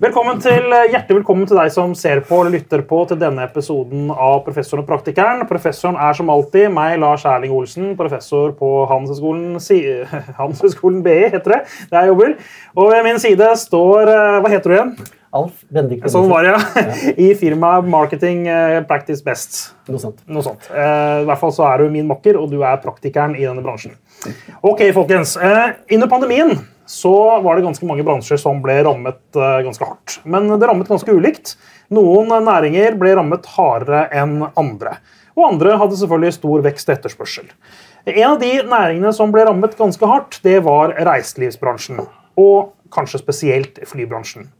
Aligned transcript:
Velkommen 0.00 0.38
til, 0.40 0.70
hjertelig 0.88 1.18
velkommen 1.18 1.44
til 1.44 1.58
deg 1.60 1.68
som 1.74 1.90
ser 1.92 2.22
på 2.24 2.38
eller 2.40 2.54
lytter 2.54 2.80
på 2.88 3.02
til 3.10 3.18
denne 3.20 3.42
episoden 3.44 4.06
av 4.08 4.38
Professoren 4.46 4.80
og 4.80 4.88
praktikeren. 4.88 5.42
Professoren 5.44 5.98
er 6.00 6.16
som 6.16 6.32
alltid 6.32 6.72
meg, 6.72 6.94
Lars 7.02 7.26
Erling 7.28 7.52
Olsen, 7.52 7.90
professor 7.98 8.54
på 8.56 8.70
Handelshøyskolen 8.88 9.60
si, 9.60 9.82
BI, 11.04 11.18
heter 11.34 11.52
det. 11.52 11.60
Der 11.92 12.06
jeg 12.06 12.14
jobber. 12.14 12.32
Og 12.80 12.88
ved 12.94 13.04
min 13.10 13.20
side 13.20 13.52
står 13.60 14.08
eh, 14.08 14.40
Hva 14.40 14.54
heter 14.54 14.72
du 14.72 14.78
igjen? 14.78 14.94
Alf 15.30 15.62
Bendik 15.70 16.02
Sånn 16.10 16.26
var 16.30 16.42
det, 16.42 16.54
ja. 16.56 16.94
I 17.26 17.28
firmaet 17.38 17.86
Marketing 17.90 18.48
eh, 18.50 18.80
Practice 18.86 19.22
Best. 19.22 19.60
Noe 19.86 20.02
sånt. 20.02 20.24
Noe 20.26 20.42
sånt. 20.42 20.66
Eh, 20.74 21.20
I 21.22 21.28
hvert 21.28 21.42
fall 21.42 21.54
så 21.54 21.68
er 21.68 21.84
du 21.84 21.94
min 21.94 22.08
makker, 22.10 22.38
og 22.40 22.50
du 22.50 22.58
er 22.66 22.80
praktikeren 22.82 23.36
i 23.38 23.46
denne 23.46 23.62
bransjen. 23.62 23.94
Ok, 24.66 24.82
folkens. 24.96 25.36
Eh, 25.38 25.76
under 25.94 26.10
pandemien 26.10 26.56
så 26.90 27.14
var 27.44 27.54
det 27.54 27.68
ganske 27.68 27.86
mange 27.86 28.02
bransjer 28.06 28.40
som 28.42 28.58
ble 28.64 28.80
rammet 28.82 29.22
ganske 29.62 29.86
hardt. 29.86 30.16
Men 30.26 30.50
det 30.50 30.66
rammet 30.66 30.90
ganske 30.90 31.14
ulikt. 31.14 31.54
Noen 31.94 32.34
næringer 32.42 32.98
ble 32.98 33.14
rammet 33.14 33.46
hardere 33.54 34.08
enn 34.10 34.40
andre. 34.58 34.96
Og 35.38 35.52
andre 35.52 35.78
hadde 35.78 36.00
selvfølgelig 36.00 36.40
stor 36.40 36.64
vekst 36.66 36.90
og 36.90 36.96
etterspørsel. 36.96 37.46
En 38.10 38.24
av 38.32 38.40
de 38.42 38.50
næringene 38.66 39.12
som 39.14 39.30
ble 39.30 39.46
rammet 39.46 39.78
ganske 39.78 40.10
hardt, 40.10 40.40
det 40.42 40.58
var 40.66 40.96
reiselivsbransjen. 40.98 42.02
Og 42.40 42.72
kanskje 42.90 43.22
spesielt 43.22 43.78
flybransjen. 43.86 44.50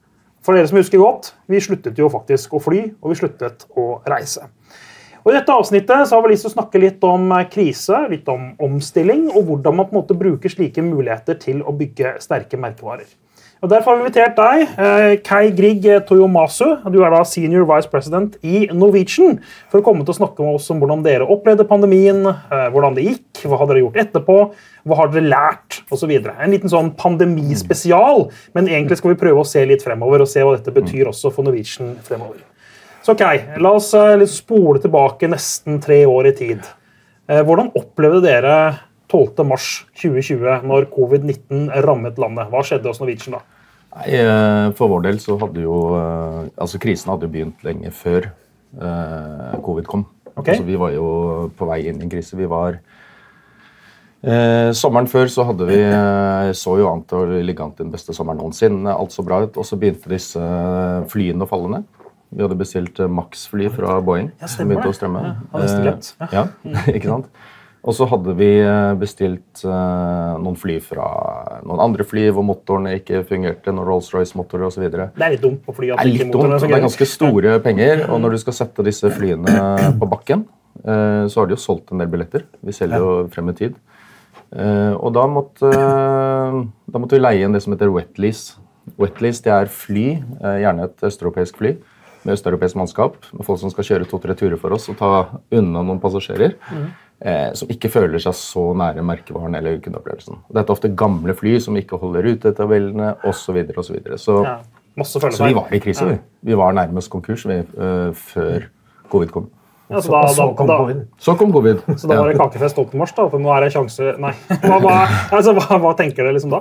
For 0.44 0.56
dere 0.56 0.68
som 0.70 0.78
husker 0.80 1.00
godt, 1.00 1.34
vi 1.50 1.60
sluttet 1.60 1.98
jo 2.00 2.08
faktisk 2.12 2.54
å 2.56 2.62
fly, 2.64 2.86
og 3.02 3.12
vi 3.12 3.18
sluttet 3.18 3.66
å 3.76 4.00
reise. 4.08 4.46
Og 5.20 5.34
I 5.34 5.36
dette 5.36 5.52
avsnittet 5.52 6.08
så 6.08 6.16
har 6.16 6.24
vi 6.24 6.32
lyst 6.32 6.46
til 6.46 6.52
å 6.52 6.54
snakke 6.54 6.80
litt 6.80 7.02
om 7.04 7.26
eh, 7.36 7.48
krise, 7.52 8.06
litt 8.08 8.28
om 8.32 8.54
omstilling, 8.64 9.26
og 9.34 9.50
hvordan 9.50 9.76
man 9.76 9.88
på 9.90 9.94
en 9.94 10.00
måte 10.00 10.16
bruker 10.16 10.52
slike 10.52 10.84
muligheter 10.84 11.36
til 11.42 11.60
å 11.60 11.74
bygge 11.76 12.14
sterke 12.24 12.60
merkevarer. 12.60 13.10
Og 13.60 13.68
Derfor 13.68 13.92
har 13.92 13.98
vi 13.98 14.06
invitert 14.06 14.38
deg, 14.38 14.62
eh, 14.80 15.14
Kai 15.20 15.50
Grieg 15.52 15.84
Toyomasu. 16.08 16.80
Du 16.88 17.02
er 17.04 17.10
da 17.12 17.20
senior 17.28 17.66
vice 17.68 17.90
president 17.92 18.38
i 18.40 18.62
Norwegian, 18.72 19.36
for 19.68 19.82
å 19.82 19.84
komme 19.84 20.00
til 20.00 20.14
å 20.14 20.16
snakke 20.16 20.40
med 20.40 20.54
oss 20.56 20.70
om 20.72 20.80
hvordan 20.80 21.02
dere 21.04 21.28
opplevde 21.28 21.68
pandemien, 21.68 22.24
eh, 22.24 22.70
hvordan 22.72 22.96
det 22.96 23.04
gikk, 23.04 23.44
hva 23.44 23.58
har 23.58 23.66
dere 23.66 23.82
gjort 23.84 24.00
etterpå, 24.00 24.54
hva 24.88 24.96
har 24.96 25.08
dere 25.08 25.28
lært, 25.28 25.82
osv. 25.92 26.10
En 26.40 26.50
liten 26.50 26.70
sånn 26.72 26.96
pandemispesial, 26.96 28.30
men 28.54 28.66
egentlig 28.66 28.96
skal 28.96 29.12
vi 29.14 29.20
prøve 29.26 29.44
å 29.44 29.46
se 29.46 29.66
litt 29.66 29.84
fremover 29.84 30.22
og 30.22 30.28
se 30.28 30.40
hva 30.40 30.56
dette 30.56 30.72
betyr 30.72 31.12
også 31.12 31.30
for 31.30 31.44
Norwegian 31.44 31.96
fremover. 32.02 32.40
Så 33.04 33.12
ok, 33.12 33.60
La 33.60 33.74
oss 33.74 33.92
eh, 33.92 34.24
spole 34.24 34.80
tilbake 34.80 35.28
nesten 35.28 35.82
tre 35.82 36.06
år 36.06 36.32
i 36.32 36.32
tid. 36.32 36.60
Hvordan 37.30 37.70
opplevde 37.76 38.24
dere 38.24 38.80
12.3.2020 39.10 40.68
når 40.70 40.86
covid-19 40.94 41.66
rammet 41.86 42.20
landet? 42.20 42.50
Hva 42.52 42.62
skjedde 42.66 42.90
hos 42.90 43.00
Norwegian 43.02 43.38
da? 43.38 43.42
Nei, 43.96 44.06
eh, 44.20 44.68
For 44.78 44.92
vår 44.92 45.08
del 45.08 45.18
så 45.22 45.36
hadde 45.40 45.64
jo 45.64 45.76
altså 46.54 46.78
Krisen 46.82 47.10
hadde 47.12 47.26
jo 47.26 47.34
begynt 47.34 47.66
lenge 47.66 47.90
før 47.94 48.30
covid 48.70 49.88
kom. 49.90 50.04
Okay. 50.30 50.54
Altså, 50.54 50.62
vi 50.62 50.76
var 50.78 50.92
jo 50.94 51.06
på 51.58 51.66
vei 51.66 51.80
inn 51.90 51.98
i 51.98 52.04
en 52.06 52.12
krise. 52.12 52.36
Vi 52.38 52.46
var 52.48 52.76
eh, 54.22 54.70
Sommeren 54.78 55.10
før 55.10 55.26
så 55.32 55.42
hadde 55.48 55.66
vi 55.66 55.80
så 56.54 56.76
jo 56.78 56.86
an 56.86 57.02
til 57.10 57.18
å 57.18 57.40
ligge 57.42 57.66
an 57.66 57.74
til 57.74 57.88
den 57.88 57.94
beste 57.96 58.14
sommeren 58.14 58.38
noensinne. 58.38 58.94
Alt 58.94 59.16
så 59.16 59.26
bra 59.26 59.42
ut. 59.42 59.58
Og 59.58 59.66
så 59.66 59.78
begynte 59.80 60.12
disse 60.12 60.44
flyene 61.10 61.44
å 61.44 61.50
falle 61.50 61.74
ned. 61.74 61.88
Vi 62.30 62.42
hadde 62.44 62.58
bestilt 62.58 63.00
eh, 63.02 63.10
Max-fly 63.10 63.70
fra 63.74 63.98
Boeing. 64.04 64.30
Ja, 64.40 64.50
som 64.50 64.70
begynte 64.70 64.90
å 64.92 64.94
strømme. 64.94 65.22
Ja. 65.50 65.62
Eh, 65.64 66.28
ja, 66.36 66.44
ikke 66.94 67.08
sant? 67.08 67.30
Og 67.80 67.96
så 67.96 68.04
hadde 68.10 68.34
vi 68.36 68.48
eh, 68.60 68.92
bestilt 69.00 69.62
uh, 69.64 70.36
noen 70.40 70.56
fly 70.60 70.76
fra 70.84 71.06
noen 71.64 71.80
andre 71.80 72.04
fly 72.04 72.26
hvor 72.28 72.44
motorene 72.44 72.98
ikke 72.98 73.22
fungerte. 73.28 73.72
noen 73.72 73.88
Rolls-Royce-motorer 73.88 74.66
osv. 74.68 74.84
Det 74.90 75.06
er 75.08 75.34
litt 75.34 75.44
dumt 75.44 75.62
på 75.64 75.74
fly 75.78 75.92
at 75.94 76.02
det 76.02 76.04
er 76.04 76.10
litt 76.10 76.34
dumt, 76.34 76.58
det 76.60 76.68
er 76.68 76.84
ganske 76.84 77.08
store 77.08 77.54
penger. 77.64 78.04
Og 78.10 78.20
når 78.20 78.36
du 78.36 78.42
skal 78.42 78.58
sette 78.58 78.84
disse 78.84 79.12
flyene 79.14 79.54
på 80.00 80.08
bakken, 80.12 80.44
uh, 80.84 81.24
så 81.24 81.40
har 81.40 81.48
de 81.48 81.56
jo 81.56 81.62
solgt 81.62 81.94
en 81.94 82.02
del 82.02 82.10
billetter. 82.12 82.44
Vi 82.60 82.76
selger 82.76 83.00
jo 83.00 83.14
frem 83.32 83.52
i 83.54 83.56
tid. 83.62 83.78
Og 84.50 85.12
da 85.14 85.22
måtte, 85.30 85.68
da 85.70 86.98
måtte 86.98 87.14
vi 87.14 87.20
leie 87.20 87.46
inn 87.46 87.52
det 87.54 87.60
som 87.62 87.70
heter 87.70 87.92
wetlease. 87.94 88.58
Wetlease 88.98 89.44
det 89.44 89.52
er 89.54 89.70
fly, 89.70 90.06
gjerne 90.42 90.88
et 90.88 91.04
østeuropeisk 91.06 91.60
fly 91.60 91.76
med 92.24 92.34
østeuropeisk 92.34 92.76
mannskap, 92.76 93.14
med 93.32 93.46
folk 93.46 93.60
som 93.62 93.72
skal 93.72 93.86
kjøre 93.86 94.08
to-tre 94.08 94.34
turer 94.36 94.58
for 94.60 94.74
oss 94.76 94.88
og 94.92 94.98
ta 94.98 95.12
unna 95.56 95.84
noen 95.86 96.00
passasjerer, 96.02 96.56
mm. 96.68 96.88
Eh, 97.20 97.52
som 97.58 97.70
ikke 97.72 97.90
føler 97.92 98.22
seg 98.22 98.36
så 98.36 98.64
nære 98.76 99.04
merkevaren 99.06 99.56
eller 99.58 99.78
kundeopplevelsen. 99.84 100.42
Dette 100.50 100.66
er 100.66 100.76
ofte 100.76 100.92
gamle 100.96 101.36
fly 101.36 101.56
som 101.62 101.78
ikke 101.80 102.00
holder 102.00 102.26
rutetabellene 102.30 103.14
osv. 103.20 103.38
Så, 103.40 103.56
videre, 103.56 103.78
og 103.78 103.86
så, 103.86 103.96
videre. 103.96 104.18
så, 104.20 104.40
ja, 104.46 104.58
så 105.04 105.46
vi 105.46 105.56
var 105.56 105.72
i 105.74 105.80
krise. 105.82 106.06
Ja. 106.06 106.18
Vi. 106.18 106.52
vi 106.52 106.60
var 106.60 106.76
nærmest 106.76 107.10
konkurs 107.12 107.46
vi, 107.48 107.62
uh, 107.78 108.10
før 108.14 108.68
covid 109.10 109.32
kom. 109.34 109.48
Ja, 109.90 109.98
så, 109.98 110.12
da, 110.12 110.20
så, 110.30 110.44
kom 110.54 110.68
da, 110.70 110.76
covid. 110.78 110.98
så 111.18 111.34
kom 111.34 111.52
covid. 111.52 111.80
Så 111.98 112.06
da 112.06 112.20
var 112.20 112.30
det 112.30 112.38
kakefest 112.38 112.78
8. 112.78 112.94
mars, 112.98 113.10
da? 113.16 113.24
For 113.32 113.42
nå 113.42 113.50
er 113.56 113.64
det 113.64 113.72
sjanse 113.74 114.12
Nei. 114.22 114.30
Hva, 114.62 114.76
hva, 114.84 114.98
altså, 115.34 115.54
hva, 115.56 115.80
hva 115.82 115.96
tenker 115.98 116.22
dere 116.22 116.36
liksom 116.36 116.52
da? 116.54 116.60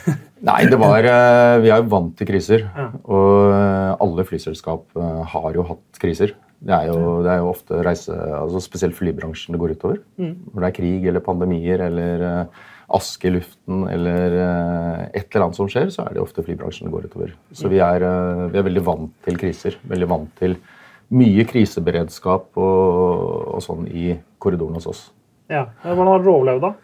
Nei, 0.48 0.62
det 0.72 0.78
var 0.80 1.04
eh, 1.04 1.58
Vi 1.60 1.68
er 1.68 1.82
jo 1.82 1.90
vant 1.92 2.14
til 2.16 2.30
kriser. 2.30 2.64
Ja. 2.64 2.86
Og 3.04 3.52
eh, 3.52 3.90
alle 4.06 4.24
flyselskap 4.24 5.02
har 5.34 5.58
jo 5.58 5.66
hatt 5.74 6.00
kriser. 6.00 6.32
Det 6.60 6.76
er 6.76 6.90
jo, 6.90 7.20
det 7.24 7.30
er 7.32 7.38
jo 7.40 7.52
ofte 7.54 7.78
reise, 7.86 8.12
altså 8.12 8.60
spesielt 8.60 8.96
flybransjen 8.98 9.54
det 9.56 9.60
går 9.62 9.72
utover. 9.78 10.02
Mm. 10.20 10.34
Når 10.52 10.60
det 10.60 10.68
er 10.68 10.76
krig 10.76 11.06
eller 11.08 11.24
pandemier 11.24 11.86
eller 11.86 12.24
aske 12.90 13.30
i 13.30 13.32
luften 13.32 13.86
eller 13.88 14.34
et 15.14 15.30
eller 15.30 15.46
annet 15.46 15.56
som 15.56 15.70
skjer, 15.70 15.88
så 15.94 16.04
er 16.04 16.16
det 16.16 16.20
ofte 16.24 16.44
flybransjen 16.44 16.88
det 16.88 16.92
går 16.92 17.06
utover. 17.08 17.32
Så 17.56 17.70
vi 17.72 17.80
er, 17.80 18.04
vi 18.52 18.60
er 18.60 18.66
veldig 18.66 18.84
vant 18.84 19.14
til 19.24 19.40
kriser. 19.40 19.78
Veldig 19.88 20.10
vant 20.10 20.34
til 20.42 20.58
mye 21.16 21.46
kriseberedskap 21.48 22.60
og, 22.60 23.56
og 23.56 23.64
sånn 23.64 23.86
i 23.88 24.12
korridoren 24.42 24.76
hos 24.78 24.90
oss. 24.90 25.02
Ja, 25.50 25.66
Hvordan 25.82 26.12
har 26.12 26.22
dere 26.22 26.34
overlevd, 26.34 26.66
da? 26.66 26.74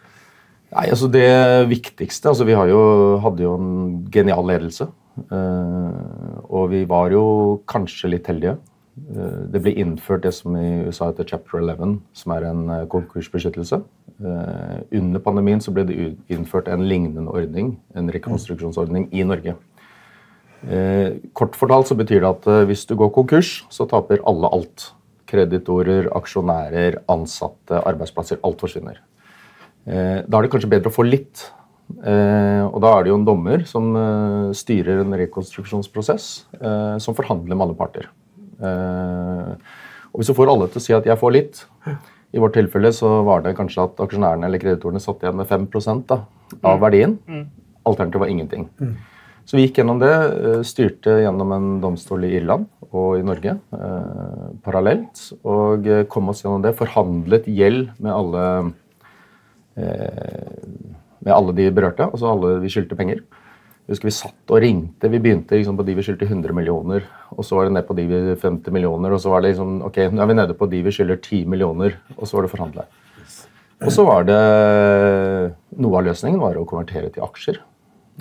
Nei, 0.75 0.87
altså 0.91 1.07
Det 1.07 1.27
viktigste 1.69 2.33
altså 2.33 2.43
Vi 2.43 2.55
jo, 2.55 2.79
hadde 3.23 3.45
jo 3.45 3.53
en 3.55 3.69
genial 4.11 4.43
ledelse. 4.49 4.89
Og 5.27 6.65
vi 6.73 6.83
var 6.89 7.13
jo 7.15 7.23
kanskje 7.69 8.11
litt 8.11 8.27
heldige. 8.29 8.57
Uh, 8.97 9.45
det 9.53 9.61
ble 9.61 9.75
innført 9.77 10.25
det 10.25 10.33
som 10.33 10.55
i 10.57 10.83
USA 10.87 11.11
heter 11.11 11.27
Chapter 11.29 11.61
11, 11.61 11.99
som 12.17 12.33
er 12.33 12.49
en 12.49 12.67
uh, 12.69 12.83
konkursbeskyttelse. 12.89 13.83
under 14.17 15.19
pandemien 15.21 15.59
så 15.61 15.69
ble 15.69 15.83
det 15.85 15.95
innført 16.33 16.67
en 16.67 16.87
lignende 16.89 17.29
ordning, 17.29 17.75
en 17.93 18.09
rekonstruksjonsordning, 18.09 19.09
i 19.13 19.21
Norge. 19.23 19.53
Eh, 20.65 21.19
kort 21.37 21.55
fortalt 21.55 21.89
så 21.91 21.97
betyr 21.97 22.23
det 22.23 22.29
at 22.29 22.47
eh, 22.49 22.63
hvis 22.69 22.87
du 22.89 22.95
går 22.97 23.11
konkurs, 23.13 23.61
så 23.73 23.85
taper 23.89 24.23
alle 24.27 24.49
alt. 24.53 24.91
Kreditorer, 25.27 26.07
aksjonærer, 26.15 27.01
ansatte, 27.11 27.81
arbeidsplasser. 27.83 28.39
Alt 28.47 28.63
forsvinner. 28.63 29.01
Eh, 29.85 30.23
da 30.25 30.39
er 30.39 30.47
det 30.47 30.51
kanskje 30.53 30.71
bedre 30.71 30.91
å 30.91 30.97
få 30.97 31.05
litt. 31.07 31.51
Og 31.87 32.81
da 32.83 32.89
er 32.91 33.05
det 33.05 33.13
jo 33.13 33.15
en 33.15 33.23
dommer 33.23 33.61
som 33.63 33.85
styrer 34.51 35.05
en 35.05 35.15
rekonstruksjonsprosess, 35.21 36.25
som 36.99 37.15
forhandler 37.15 37.55
med 37.55 37.63
alle 37.63 37.77
parter. 37.79 38.09
Og 38.61 40.21
hvis 40.21 40.29
du 40.31 40.35
får 40.37 40.49
alle 40.49 40.67
til 40.71 40.79
å 40.81 40.85
si 40.85 40.93
at 40.93 41.05
'jeg 41.05 41.19
får 41.19 41.31
litt', 41.35 41.65
i 42.35 42.41
vårt 42.41 42.57
tilfelle 42.57 42.91
så 42.95 43.21
var 43.27 43.43
det 43.45 43.55
kanskje 43.57 43.85
at 43.87 44.01
aksjonærene 44.03 44.47
eller 44.49 44.61
kreditorene 44.61 44.99
satt 44.99 45.23
igjen 45.23 45.37
med 45.39 45.47
5 45.47 45.67
da, 46.07 46.21
av 46.63 46.81
verdien. 46.83 47.17
Mm. 47.27 47.45
Alternativet 47.87 48.19
var 48.25 48.33
ingenting. 48.33 48.67
Mm. 48.81 48.95
Så 49.47 49.55
vi 49.55 49.63
gikk 49.63 49.79
gjennom 49.79 49.99
det, 50.01 50.11
eh, 50.11 50.61
styrte 50.67 51.21
gjennom 51.23 51.53
en 51.55 51.67
domstol 51.79 52.25
i 52.27 52.33
Irland 52.35 52.67
og 52.91 53.15
i 53.15 53.23
Norge 53.23 53.53
eh, 53.55 54.49
parallelt. 54.65 55.21
Og 55.47 55.87
eh, 55.87 56.03
kom 56.11 56.27
oss 56.33 56.43
gjennom 56.43 56.65
det. 56.65 56.75
Forhandlet 56.75 57.47
gjeld 57.47 57.93
med 57.95 58.11
alle, 58.11 58.43
eh, 59.79 60.67
med 61.23 61.33
alle 61.33 61.55
de 61.55 61.69
berørte, 61.71 62.09
altså 62.11 62.33
alle 62.33 62.57
vi 62.59 62.73
skyldte 62.73 62.99
penger. 62.99 63.23
Husker 63.87 64.09
Vi 64.09 64.15
satt 64.15 64.51
og 64.51 64.61
ringte. 64.61 65.09
Vi 65.09 65.19
begynte 65.23 65.55
liksom 65.55 65.77
på 65.79 65.85
de 65.87 65.95
vi 65.95 66.03
skyldte 66.03 66.27
100 66.27 66.55
millioner. 66.55 67.05
Og 67.31 67.45
så 67.47 67.55
var 67.55 67.67
det 67.67 67.75
ned 67.77 67.87
på 67.87 67.95
de 67.95 68.07
vi 68.09 68.19
50 68.35 68.73
millioner. 68.75 69.15
Og 69.15 69.21
så 69.23 69.31
var 69.31 69.41
det 69.41 69.53
liksom, 69.53 69.79
ok, 69.87 70.01
nå 70.11 70.23
er 70.23 70.31
vi 70.31 70.37
nede 70.41 70.57
på 70.59 70.67
de 70.71 70.83
vi 70.83 70.91
skylder 70.91 71.21
10 71.21 71.45
millioner. 71.53 71.95
Og 72.17 72.27
så 72.27 72.37
var 72.37 72.47
det 72.47 72.51
forhandla. 72.51 72.87
Og 73.77 73.93
så 73.93 74.03
var 74.03 74.25
det 74.25 74.43
Noe 75.77 75.99
av 75.99 76.07
løsningen 76.07 76.41
var 76.41 76.57
å 76.57 76.65
konvertere 76.67 77.11
til 77.13 77.23
aksjer. 77.23 77.61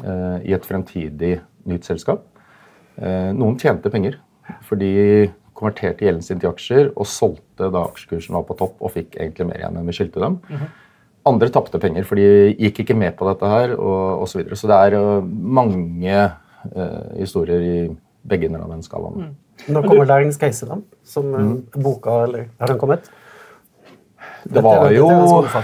Eh, 0.04 0.38
i 0.50 0.52
et 0.52 0.66
fremtidig 0.68 1.38
nytt 1.64 1.86
selskap. 1.88 2.26
Eh, 3.00 3.32
noen 3.32 3.56
tjente 3.60 3.88
penger, 3.92 4.19
for 4.66 4.76
de 4.76 5.30
konverterte 5.56 6.04
gjelden 6.04 6.24
sin 6.24 6.40
til 6.42 6.50
aksjer 6.50 6.90
og 6.92 7.08
solgte 7.08 7.70
da 7.72 7.86
aksjekursen 7.88 8.36
var 8.36 8.44
på 8.44 8.58
topp 8.60 8.82
og 8.84 8.92
fikk 8.92 9.16
egentlig 9.16 9.46
mer 9.48 9.62
igjen 9.62 9.78
enn 9.80 9.88
vi 9.88 9.96
skyldte 9.96 10.20
dem. 10.20 10.36
Mm 10.50 10.58
-hmm. 10.58 10.74
Andre 11.26 11.50
tapte 11.55 11.81
penger, 11.82 12.06
for 12.06 12.20
de 12.20 12.55
gikk 12.55 12.84
ikke 12.84 12.96
med 12.99 13.17
på 13.19 13.26
dette 13.28 13.50
her 13.50 13.75
og 13.76 14.23
osv. 14.23 14.32
Så, 14.32 14.40
videre. 14.40 14.58
så 14.61 14.70
det 14.70 14.76
er 14.78 14.96
uh, 15.00 15.26
mange 15.26 16.20
uh, 16.23 17.12
historier 17.19 17.64
i 17.67 17.76
begge 18.26 18.49
ender 18.49 18.62
av 18.62 18.73
den 18.75 18.84
skalaen. 18.87 19.28
Mm. 19.28 19.73
Nå 19.73 19.82
kommer 19.87 20.06
Lærings 20.06 20.38
Keiser, 20.38 20.70
da? 20.70 20.81
Som 21.06 21.32
mm. 21.32 21.55
boka, 21.82 22.20
eller 22.26 22.50
har 22.61 22.70
den 22.70 22.81
kommet? 22.81 23.08
Det 24.54 24.62
var 24.62 24.90
jo 24.94 25.08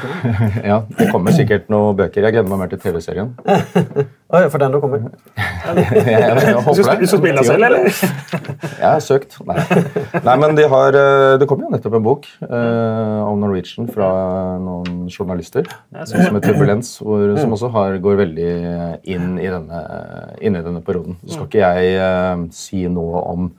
Ja, 0.71 0.83
det 0.99 1.09
kommer 1.13 1.35
sikkert 1.35 1.69
noen 1.73 1.97
bøker. 1.99 2.25
Jeg 2.27 2.35
gleder 2.35 2.51
meg 2.51 2.63
mer 2.65 2.71
til 2.73 2.81
TV-serien. 2.83 3.33
For 4.33 4.59
den 4.63 4.75
da 4.75 4.81
kommer? 4.83 5.03
Du 6.73 6.81
skal, 6.83 6.99
du 6.99 7.07
spille 7.07 7.37
deg 7.39 7.47
selv, 7.47 7.67
eller? 7.69 7.87
Jeg 8.83 8.89
har 8.89 9.03
søkt. 9.05 9.37
Nei, 9.47 9.59
Nei 10.25 10.37
men 10.41 10.57
de 10.59 10.67
har, 10.73 10.97
eh, 10.99 11.35
det 11.41 11.47
kom 11.51 11.63
jo 11.63 11.71
nettopp 11.73 11.97
en 11.99 12.05
bok 12.05 12.27
eh, 12.43 13.21
om 13.29 13.41
Norwegian 13.43 13.89
fra 13.93 14.09
noen 14.63 15.07
journalister 15.13 15.69
som 15.69 16.19
heter 16.19 16.49
Turbulens, 16.49 16.95
hvor, 17.05 17.37
som 17.39 17.55
også 17.55 17.71
har, 17.77 17.99
går 18.03 18.21
veldig 18.25 18.53
inn 19.15 19.37
i 19.39 19.49
denne, 19.53 19.83
inn 20.41 20.59
i 20.59 20.65
denne 20.65 20.83
perioden. 20.85 21.21
Så 21.27 21.37
skal 21.37 21.51
ikke 21.51 21.63
jeg 21.63 21.99
eh, 22.03 22.47
si 22.57 22.87
noe 22.91 23.23
om 23.33 23.53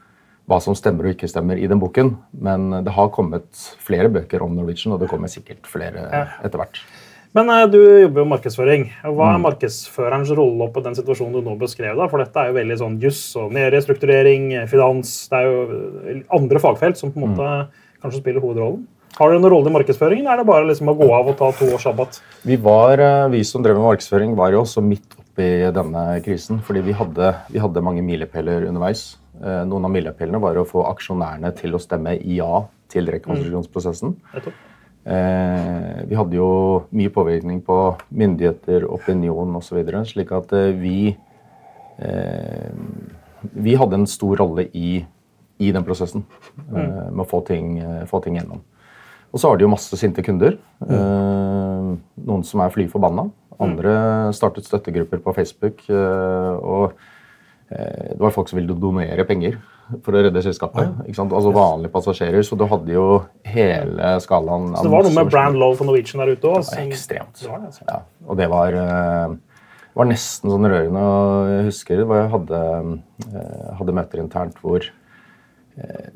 hva 0.49 0.59
som 0.63 0.75
stemmer 0.75 1.07
og 1.07 1.15
ikke 1.15 1.29
stemmer 1.31 1.59
i 1.59 1.69
den 1.71 1.79
boken, 1.79 2.15
men 2.43 2.69
det 2.83 2.93
har 2.95 3.13
kommet 3.15 3.47
flere 3.83 4.11
bøker 4.11 4.43
om 4.43 4.55
Norwegian, 4.57 4.95
og 4.95 5.01
det 5.03 5.09
kommer 5.11 5.31
sikkert 5.31 5.67
flere 5.69 6.09
etter 6.43 6.59
hvert. 6.59 6.81
Men 7.33 7.49
eh, 7.49 7.65
du 7.69 7.79
jobber 7.81 8.21
jo 8.21 8.25
med 8.27 8.35
markedsføring. 8.35 8.87
Hva 9.17 9.31
er 9.33 9.41
markedsførerens 9.41 10.31
rolle 10.37 10.69
på 10.73 10.83
den 10.85 10.97
situasjonen 10.97 11.39
du 11.39 11.47
nå 11.47 11.55
beskrev? 11.61 11.95
da? 11.97 12.07
For 12.11 12.21
dette 12.21 12.39
er 12.39 12.51
jo 12.51 12.57
veldig 12.59 12.77
sånn 12.81 12.99
juss 13.01 13.21
og 13.41 13.55
nedrestrukturering, 13.57 14.51
eh, 14.59 14.67
finans 14.69 15.15
Det 15.31 15.39
er 15.39 15.47
jo 15.49 15.63
eh, 16.11 16.19
andre 16.37 16.61
fagfelt 16.61 16.99
som 16.99 17.13
på 17.13 17.19
en 17.19 17.25
måte 17.31 17.47
kanskje 18.03 18.21
spiller 18.21 18.43
hovedrollen. 18.43 18.85
Har 19.17 19.29
du 19.29 19.37
noen 19.37 19.51
rolle 19.53 19.69
i 19.69 19.73
markedsføringen, 19.75 20.25
eller 20.25 20.41
er 20.41 20.41
det 20.41 20.49
bare 20.49 20.69
liksom 20.69 20.89
å 20.89 20.97
gå 20.97 21.09
av 21.13 21.27
og 21.29 21.35
ta 21.37 21.49
to 21.57 21.67
års 21.73 21.83
sabbat? 21.85 22.17
Vi, 22.45 22.57
var, 22.57 23.01
vi 23.29 23.43
som 23.45 23.61
drev 23.65 23.77
med 23.77 23.85
markedsføring, 23.85 24.33
var 24.37 24.53
jo 24.53 24.63
også 24.63 24.81
midt 24.85 25.17
oppi 25.21 25.49
denne 25.73 26.05
krisen. 26.25 26.61
Fordi 26.65 26.81
vi 26.85 26.95
hadde, 26.97 27.29
vi 27.53 27.61
hadde 27.61 27.85
mange 27.85 28.01
milepæler 28.05 28.65
underveis. 28.71 29.11
Eh, 29.41 29.63
Noen 29.65 29.87
av 29.87 29.93
milepælene 29.93 30.41
var 30.41 30.59
å 30.59 30.67
få 30.67 30.83
aksjonærene 30.91 31.49
til 31.57 31.73
å 31.73 31.81
stemme 31.81 32.15
ja 32.21 32.63
til 32.91 33.09
rekonstruksjonsprosessen. 33.09 34.13
Eh, 35.03 36.03
vi 36.07 36.15
hadde 36.15 36.37
jo 36.37 36.49
mye 36.95 37.11
påvirkning 37.11 37.63
på 37.65 37.77
myndigheter, 38.13 38.85
opinion 38.85 39.57
osv. 39.59 39.81
Slik 40.07 40.33
at 40.35 40.53
eh, 40.57 40.73
vi 40.77 40.97
Vi 43.53 43.75
hadde 43.75 43.95
en 43.99 44.07
stor 44.09 44.37
rolle 44.39 44.65
i, 44.73 45.03
i 45.61 45.71
den 45.71 45.83
prosessen 45.85 46.23
eh, 46.73 47.09
med 47.11 47.21
å 47.21 47.29
få 47.29 47.43
ting, 47.45 47.75
få 48.09 48.19
ting 48.23 48.39
gjennom. 48.39 48.63
Og 49.33 49.41
så 49.41 49.49
har 49.49 49.57
de 49.57 49.65
jo 49.65 49.71
masse 49.71 49.97
sinte 49.97 50.23
kunder. 50.25 50.57
Eh, 50.81 51.89
noen 52.25 52.45
som 52.47 52.63
er 52.63 52.73
fly 52.73 52.87
forbanna. 52.89 53.27
Andre 53.61 53.93
startet 54.33 54.65
støttegrupper 54.65 55.21
på 55.21 55.35
Facebook. 55.37 55.85
og 55.89 56.97
det 57.73 58.19
var 58.21 58.33
folk 58.35 58.49
som 58.51 58.59
ville 58.59 58.75
donere 58.77 59.25
penger 59.25 59.57
for 60.03 60.15
å 60.15 60.21
redde 60.25 60.43
selskapet. 60.45 60.99
Altså 61.23 61.53
vanlige 61.53 61.93
passasjerer. 61.93 62.43
Så 62.45 62.57
du 62.59 62.65
hadde 62.69 62.93
jo 62.93 63.07
hele 63.47 64.13
skalaen. 64.23 64.71
Så 64.77 64.85
det 64.87 64.93
var 64.93 65.07
noe 65.07 65.15
med 65.17 65.31
brand 65.31 65.59
love 65.59 65.79
for 65.79 65.89
Norwegian 65.89 66.23
der 66.23 66.35
ute 66.35 66.51
òg? 66.51 66.69
Ekstremt. 66.83 67.41
Det 67.41 67.49
var 67.49 67.63
det, 67.63 67.71
altså. 67.71 67.87
Ja, 67.89 67.99
og 68.27 68.39
det 68.39 68.49
var, 68.53 68.77
eh, 68.83 69.35
var 69.99 70.09
nesten 70.09 70.53
sånn 70.53 70.69
rørende. 70.69 71.07
Jeg 71.51 71.67
husker 71.71 72.03
jeg 72.03 72.29
hadde, 72.35 72.61
eh, 73.31 73.67
hadde 73.81 73.97
møter 73.99 74.23
internt 74.23 74.61
hvor 74.63 74.87
eh, 75.77 76.09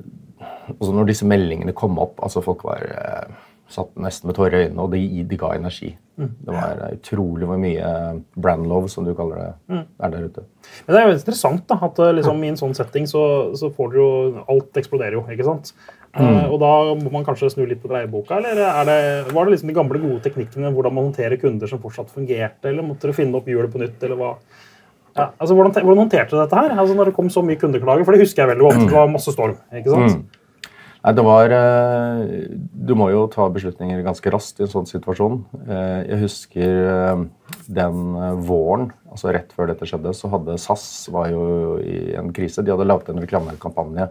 altså 0.78 0.94
Når 0.94 1.10
disse 1.10 1.26
meldingene 1.26 1.74
kom 1.74 1.98
opp 2.02 2.20
altså 2.22 2.44
Folk 2.46 2.62
var 2.68 2.84
eh, 2.86 3.38
satt 3.72 3.96
nesten 4.00 4.30
med 4.30 4.38
tårer 4.38 4.56
i 4.56 4.68
øynene, 4.68 4.84
og 4.84 4.94
det, 4.94 5.02
de 5.30 5.40
ga 5.40 5.54
energi. 5.58 5.92
Det 6.18 6.50
var 6.50 6.80
eh, 6.82 6.96
utrolig 6.98 7.46
hvor 7.50 7.60
mye 7.62 7.90
brand 8.40 8.66
love, 8.70 8.90
som 8.90 9.06
du 9.06 9.14
kaller 9.18 9.44
det, 9.44 9.84
er 10.02 10.14
der 10.14 10.26
ute. 10.30 10.46
Men 10.88 10.96
det 10.96 11.02
er 11.02 11.06
jo 11.06 11.18
interessant 11.18 11.68
da, 11.70 11.78
at 11.90 12.02
eh, 12.02 12.16
liksom, 12.18 12.42
i 12.42 12.52
en 12.54 12.60
sånn 12.60 12.74
setting 12.78 13.06
så, 13.10 13.22
så 13.60 13.70
får 13.74 13.94
du 13.94 14.00
jo 14.00 14.10
Alt 14.50 14.80
eksploderer 14.82 15.20
jo, 15.20 15.24
ikke 15.34 15.48
sant? 15.48 15.74
Mm. 16.18 16.48
og 16.50 16.56
da 16.58 16.70
må 16.98 17.12
man 17.14 17.26
kanskje 17.28 17.52
snu 17.54 17.68
litt 17.70 17.82
på 17.84 17.92
dreieboka, 17.92 18.40
eller 18.40 18.58
er 18.64 18.88
det, 18.88 19.02
var 19.36 19.46
det 19.46 19.54
liksom 19.54 19.70
de 19.70 19.76
gamle, 19.76 20.00
gode 20.02 20.24
teknikkene 20.24 20.72
hvordan 20.74 20.96
man 20.96 21.06
håndterer 21.12 21.38
kunder 21.38 21.70
som 21.70 21.82
fortsatt 21.84 22.10
fungerte, 22.10 22.72
eller 22.72 22.88
måtte 22.88 23.12
du 23.12 23.14
finne 23.14 23.38
opp 23.38 23.46
hjulet 23.52 23.70
på 23.70 23.84
nytt, 23.84 24.00
eller 24.08 24.18
hva? 24.18 24.32
Ja, 25.18 25.28
altså, 25.38 25.54
hvordan, 25.54 25.76
hvordan 25.76 26.02
håndterte 26.06 26.34
du 26.34 26.40
dette 26.40 26.58
her? 26.58 26.74
Altså, 26.74 26.96
når 26.98 27.12
det 27.12 27.16
kom 27.20 27.30
så 27.34 27.44
mye 27.46 27.60
kundeklager, 27.62 28.08
for 28.08 28.16
det 28.16 28.24
husker 28.24 28.44
jeg 28.44 28.52
veldig 28.54 28.66
godt. 28.66 28.82
Det 28.88 28.98
var 28.98 29.14
masse 29.14 29.34
storm, 29.34 29.56
ikke 29.78 29.94
sant? 29.94 30.37
Nei, 31.08 31.14
det 31.16 31.24
var 31.24 31.54
eh, 31.56 32.48
Du 32.88 32.92
må 33.00 33.06
jo 33.14 33.22
ta 33.32 33.46
beslutninger 33.54 34.02
ganske 34.04 34.32
raskt 34.34 34.58
i 34.60 34.66
en 34.66 34.72
sånn 34.74 34.90
situasjon. 34.90 35.38
Eh, 35.64 36.00
Jeg 36.10 36.24
husker 36.26 36.80
eh, 36.92 37.22
den 37.72 38.02
våren, 38.44 38.90
altså 39.08 39.32
rett 39.32 39.54
før 39.56 39.72
dette 39.72 39.88
skjedde, 39.88 40.12
så 40.18 40.28
hadde 40.34 40.58
SAS 40.60 41.08
var 41.16 41.30
jo 41.32 41.78
i 41.80 42.12
en 42.20 42.34
krise. 42.36 42.60
De 42.60 42.74
hadde 42.76 42.90
laget 42.90 43.14
en 43.14 43.24
reklamekampanje 43.24 44.10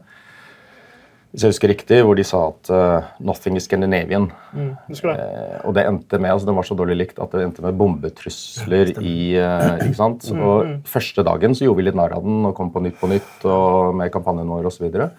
hvis 1.37 1.45
jeg 1.45 1.53
husker 1.53 1.69
riktig, 1.69 1.97
hvor 2.01 2.17
de 2.17 2.25
sa 2.25 2.39
at 2.49 2.69
uh, 2.73 3.09
'nothing 3.21 3.59
is 3.61 3.67
Scandinavian'. 3.69 4.31
Mm, 4.57 4.71
det? 4.89 5.03
Eh, 5.05 5.59
og 5.69 5.75
det 5.77 5.83
endte 5.85 6.17
med, 6.17 6.31
altså 6.33 6.47
Den 6.47 6.57
var 6.57 6.65
så 6.65 6.77
dårlig 6.79 6.97
likt 6.97 7.19
at 7.21 7.31
det 7.31 7.43
endte 7.45 7.61
med 7.61 7.77
bombetrusler 7.77 8.95
i 9.03 9.37
uh, 9.37 9.77
ikke 9.85 9.99
sant? 9.99 10.25
Og 10.33 10.81
Første 10.89 11.21
dagen 11.27 11.53
så 11.53 11.67
gjorde 11.67 11.83
vi 11.83 11.89
litt 11.91 11.99
narr 11.99 12.17
av 12.17 12.25
den 12.25 12.41
og 12.41 12.55
kom 12.57 12.71
på 12.73 12.81
Nytt 12.81 12.97
på 12.97 13.11
Nytt 13.13 13.45
og 13.45 13.93
med 14.01 14.15
kampanjen 14.15 14.49
vår 14.49 14.71
osv. 14.71 14.89
Eh, 14.89 15.11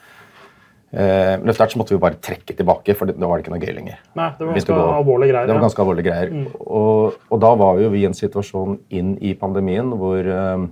men 0.87 1.49
etter 1.51 1.59
hvert 1.59 1.73
så 1.73 1.79
måtte 1.81 1.91
vi 1.91 1.99
bare 1.99 2.15
trekke 2.23 2.53
tilbake, 2.55 2.93
for 2.95 3.09
da 3.11 3.27
var 3.27 3.37
det 3.37 3.43
ikke 3.43 3.51
noe 3.51 3.59
gøy 3.59 3.73
lenger. 3.75 3.97
Nei, 4.15 4.29
det 4.39 4.45
var 4.47 4.55
ganske 4.55 4.77
alvorlige 4.79 5.33
greier. 5.33 5.47
Det 5.49 5.55
var 5.57 5.65
ganske 5.65 5.83
alvorlige 5.83 6.07
greier. 6.07 6.31
Og, 6.63 7.17
og 7.27 7.41
da 7.43 7.49
var 7.59 7.81
jo 7.83 7.89
vi 7.91 8.03
i 8.05 8.07
en 8.07 8.15
situasjon 8.15 8.77
inn 8.95 9.09
i 9.19 9.33
pandemien 9.35 9.91
hvor 9.99 10.29
eh, 10.31 10.63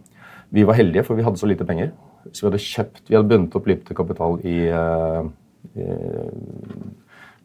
vi 0.55 0.63
var 0.63 0.79
heldige, 0.79 1.03
for 1.03 1.19
vi 1.19 1.25
hadde 1.27 1.41
så 1.41 1.49
lite 1.51 1.67
penger. 1.67 1.91
Så 2.31 2.45
vi 2.45 2.47
hadde 2.47 2.63
kjøpt, 2.63 3.03
vi 3.09 3.17
hadde 3.17 3.29
bundet 3.33 3.57
opp 3.59 3.67
lite 3.69 3.97
kapital 3.97 4.39
i, 4.47 4.55
eh, 4.71 5.27
i 5.75 5.89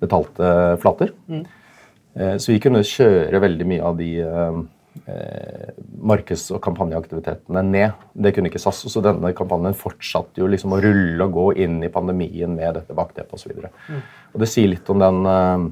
betalte 0.00 0.52
flater. 0.80 1.12
Eh, 1.30 2.36
Så 2.38 2.52
vi 2.54 2.60
kunne 2.62 2.82
kjøre 2.86 3.40
veldig 3.42 3.66
mye 3.66 3.82
av 3.86 3.98
de 3.98 4.12
eh, 4.22 4.38
eh, 4.46 4.62
markeds- 6.00 6.50
og 6.54 6.60
kampanjeaktivitetene 6.64 7.62
ned. 7.66 8.06
Det 8.14 8.32
kunne 8.34 8.50
ikke 8.50 8.62
SAS. 8.62 8.82
Så 8.90 9.02
denne 9.04 9.32
kampanjen 9.36 9.76
fortsatte 9.78 10.42
jo 10.42 10.48
liksom 10.50 10.74
å 10.74 10.80
rulle 10.82 11.26
og 11.26 11.36
gå 11.36 11.46
inn 11.64 11.78
i 11.86 11.92
pandemien 11.92 12.52
med 12.56 12.74
dette 12.78 12.96
bakteppet 12.96 13.38
osv. 13.38 13.54
Mm. 13.60 14.00
Og 14.34 14.42
det 14.42 14.50
sier 14.50 14.72
litt 14.72 14.90
om 14.90 15.02
den 15.02 15.20
eh, 15.30 15.68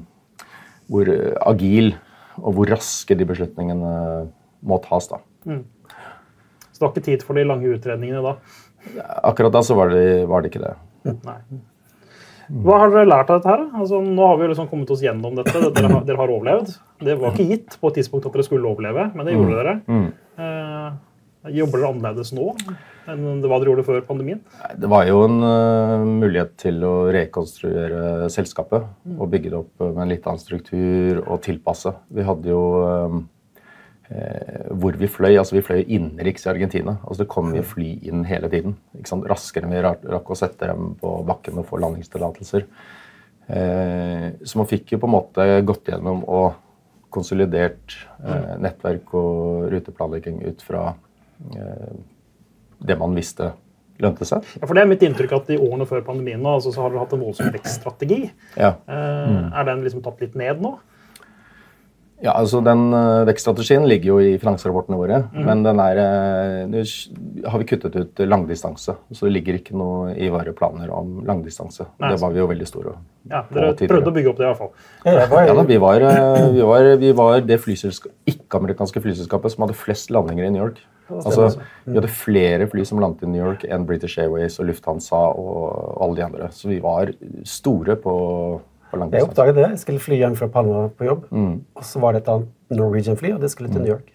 hvor 0.89 1.11
agil 1.51 1.93
og 2.39 2.55
hvor 2.55 2.71
raske 2.71 3.17
de 3.17 3.27
beslutningene 3.27 3.93
må 4.65 4.79
tas. 4.83 5.09
da. 5.11 5.19
Så 5.43 6.79
det 6.79 6.85
var 6.85 6.93
ikke 6.93 7.07
tid 7.09 7.25
for 7.27 7.39
de 7.39 7.47
lange 7.47 7.73
utredningene 7.75 8.23
da. 8.23 8.37
Akkurat 9.27 9.51
da 9.53 9.61
så 9.65 9.75
var 9.75 9.91
det, 9.91 10.25
var 10.31 10.41
det 10.41 10.53
ikke 10.53 10.63
det. 10.63 10.75
Nei. 11.27 11.39
Hva 12.49 12.79
har 12.81 12.93
dere 12.93 13.09
lært 13.09 13.29
av 13.29 13.41
dette? 13.41 13.51
her? 13.51 13.65
Altså, 13.77 13.99
nå 14.01 14.25
har 14.25 14.39
vi 14.39 14.47
liksom 14.49 14.69
kommet 14.71 14.89
oss 14.93 15.03
gjennom 15.03 15.35
dette. 15.37 15.53
Dere 15.53 15.91
har, 15.91 16.05
dere 16.07 16.21
har 16.21 16.31
overlevd. 16.33 16.71
Det 16.99 17.15
var 17.19 17.31
ikke 17.31 17.49
gitt 17.53 17.77
på 17.79 17.91
et 17.91 17.99
tidspunkt 18.01 18.27
at 18.27 18.35
dere 18.35 18.47
skulle 18.47 18.67
overleve, 18.67 19.09
men 19.15 19.27
det 19.27 19.35
gjorde 19.35 19.59
dere. 19.59 19.75
Eh, 20.39 20.89
jobber 21.59 21.79
dere 21.79 21.91
annerledes 21.93 22.33
nå 22.35 22.51
enn 23.09 23.41
det 23.41 23.49
hva 23.49 23.59
dere 23.59 23.71
gjorde 23.71 23.87
før 23.87 24.05
pandemien? 24.07 24.41
Det 24.77 24.89
var 24.91 25.07
jo 25.09 25.23
en 25.25 25.39
uh, 25.41 26.05
mulighet 26.05 26.53
til 26.61 26.83
å 26.85 26.93
rekonstruere 27.15 28.29
selskapet 28.33 28.85
og 29.15 29.31
bygge 29.31 29.51
det 29.51 29.59
opp 29.59 29.83
med 29.87 30.03
en 30.03 30.13
litt 30.13 30.27
annen 30.29 30.41
struktur 30.41 31.23
og 31.23 31.41
tilpasse. 31.45 31.93
Vi 32.13 32.25
hadde 32.27 32.51
jo 32.51 32.61
um, 32.85 33.23
eh, 34.11 34.69
hvor 34.69 34.97
vi 34.99 35.09
fløy. 35.09 35.33
altså 35.39 35.57
Vi 35.57 35.65
fløy 35.65 35.81
innenriks 35.87 36.45
i 36.45 36.53
Argentina. 36.53 36.99
altså 37.03 37.23
Det 37.23 37.31
kom 37.33 37.53
jo 37.55 37.65
fly 37.65 37.91
inn 38.11 38.25
hele 38.29 38.51
tiden. 38.51 38.77
ikke 38.97 39.13
sant? 39.15 39.27
Raskere 39.29 39.67
enn 39.67 39.75
vi 39.75 39.83
rakk 39.85 40.29
å 40.29 40.39
sette 40.39 40.69
dem 40.69 40.93
på 40.99 41.19
bakken 41.27 41.61
og 41.61 41.69
få 41.71 41.81
landingstillatelser. 41.81 42.67
Eh, 43.49 44.25
så 44.45 44.61
man 44.61 44.69
fikk 44.69 44.93
jo 44.93 45.01
på 45.01 45.09
en 45.09 45.17
måte 45.17 45.51
gått 45.65 45.89
gjennom 45.89 46.21
og 46.27 46.51
konsolidert 47.13 47.95
eh, 48.23 48.53
nettverk 48.61 49.13
og 49.17 49.69
ruteplanlegging 49.73 50.43
ut 50.45 50.61
fra 50.65 50.91
eh, 51.55 51.97
det 52.79 52.97
man 52.99 53.15
visste 53.17 53.53
lønte 53.99 54.27
seg. 54.27 54.45
Ja, 54.55 54.63
for 54.65 54.77
det 54.77 54.85
er 54.85 54.91
mitt 54.91 55.03
inntrykk 55.03 55.33
at 55.35 55.49
I 55.51 55.57
årene 55.59 55.87
før 55.89 56.05
pandemien 56.07 56.39
nå, 56.43 56.53
altså, 56.59 56.71
så 56.71 56.85
har 56.85 56.93
dere 56.93 57.03
hatt 57.03 57.15
en 57.17 57.25
voldsom 57.25 57.51
vekststrategi. 57.55 58.21
Ja. 58.55 58.75
Eh, 58.87 59.35
Er 59.59 59.67
den 59.67 59.83
liksom 59.83 60.05
tatt 60.05 60.21
litt 60.23 60.37
ned 60.39 60.63
nå? 60.63 60.77
Ja, 62.19 62.33
altså 62.35 62.59
Den 62.65 62.89
øh, 62.91 63.23
vekststrategien 63.29 63.85
ligger 63.87 64.09
jo 64.11 64.17
i 64.19 64.33
finansrapportene 64.41 64.97
våre. 64.99 65.21
Men 65.33 65.63
den 65.63 65.79
er, 65.79 66.01
nå 66.67 66.83
har 67.47 67.61
vi 67.61 67.67
kuttet 67.69 67.95
ut 67.95 68.19
langdistanse. 68.27 68.95
Så 69.15 69.27
det 69.27 69.33
ligger 69.37 69.59
ikke 69.59 69.77
noe 69.79 70.11
i 70.19 70.27
våre 70.33 70.51
planer 70.55 70.91
om 70.91 71.21
langdistanse. 71.27 71.87
Nei, 71.99 72.11
det 72.13 72.19
var 72.21 72.35
vi 72.35 72.43
jo 72.43 72.49
veldig 72.51 72.67
store 72.67 72.97
Ja, 73.29 73.43
Dere 73.47 73.71
tidligere. 73.73 73.95
prøvde 73.95 74.11
å 74.11 74.17
bygge 74.19 74.33
opp 74.33 74.39
det, 74.41 74.45
i 74.45 74.51
hvert 74.51 74.61
fall. 74.65 75.31
Var, 75.31 75.47
Ja 75.47 75.55
da, 75.55 75.65
vi 75.71 75.79
var, 75.81 76.07
øh, 76.11 76.45
vi 76.57 76.67
var, 76.73 76.91
vi 76.99 77.11
var 77.15 77.41
det 77.47 77.59
ikke-amerikanske 78.27 79.03
flyselskapet 79.03 79.55
som 79.55 79.65
hadde 79.65 79.79
flest 79.79 80.11
landinger 80.11 80.47
i 80.47 80.53
New 80.53 80.63
York. 80.65 80.83
Altså, 81.09 81.47
Vi 81.85 81.95
hadde 81.97 82.11
flere 82.13 82.67
fly 82.69 82.83
som 82.85 82.99
landet 83.01 83.23
i 83.25 83.29
New 83.31 83.41
York 83.41 83.63
enn 83.65 83.85
British 83.89 84.19
Airways 84.21 84.59
og 84.61 84.67
Lufthansa 84.69 85.21
og 85.33 85.97
alle 86.03 86.19
de 86.19 86.25
andre. 86.25 86.49
Så 86.53 86.69
vi 86.69 86.79
var 86.83 87.11
store 87.45 87.95
på 87.95 88.13
jeg 88.91 89.23
oppdaget 89.27 89.55
det. 89.55 89.67
Jeg 89.75 89.79
skulle 89.85 89.99
fly 89.99 90.17
hjem 90.21 90.35
fra 90.39 90.47
Palma 90.47 90.87
på 90.89 91.05
jobb. 91.05 91.27
Og 91.33 91.83
så 91.85 91.99
var 92.01 92.13
det 92.13 92.23
et 92.23 92.31
annet 92.33 92.47
Norwegian-fly, 92.79 93.33
og 93.35 93.41
det 93.41 93.51
skulle 93.53 93.69
til 93.73 93.81
New 93.85 93.93
York. 93.95 94.09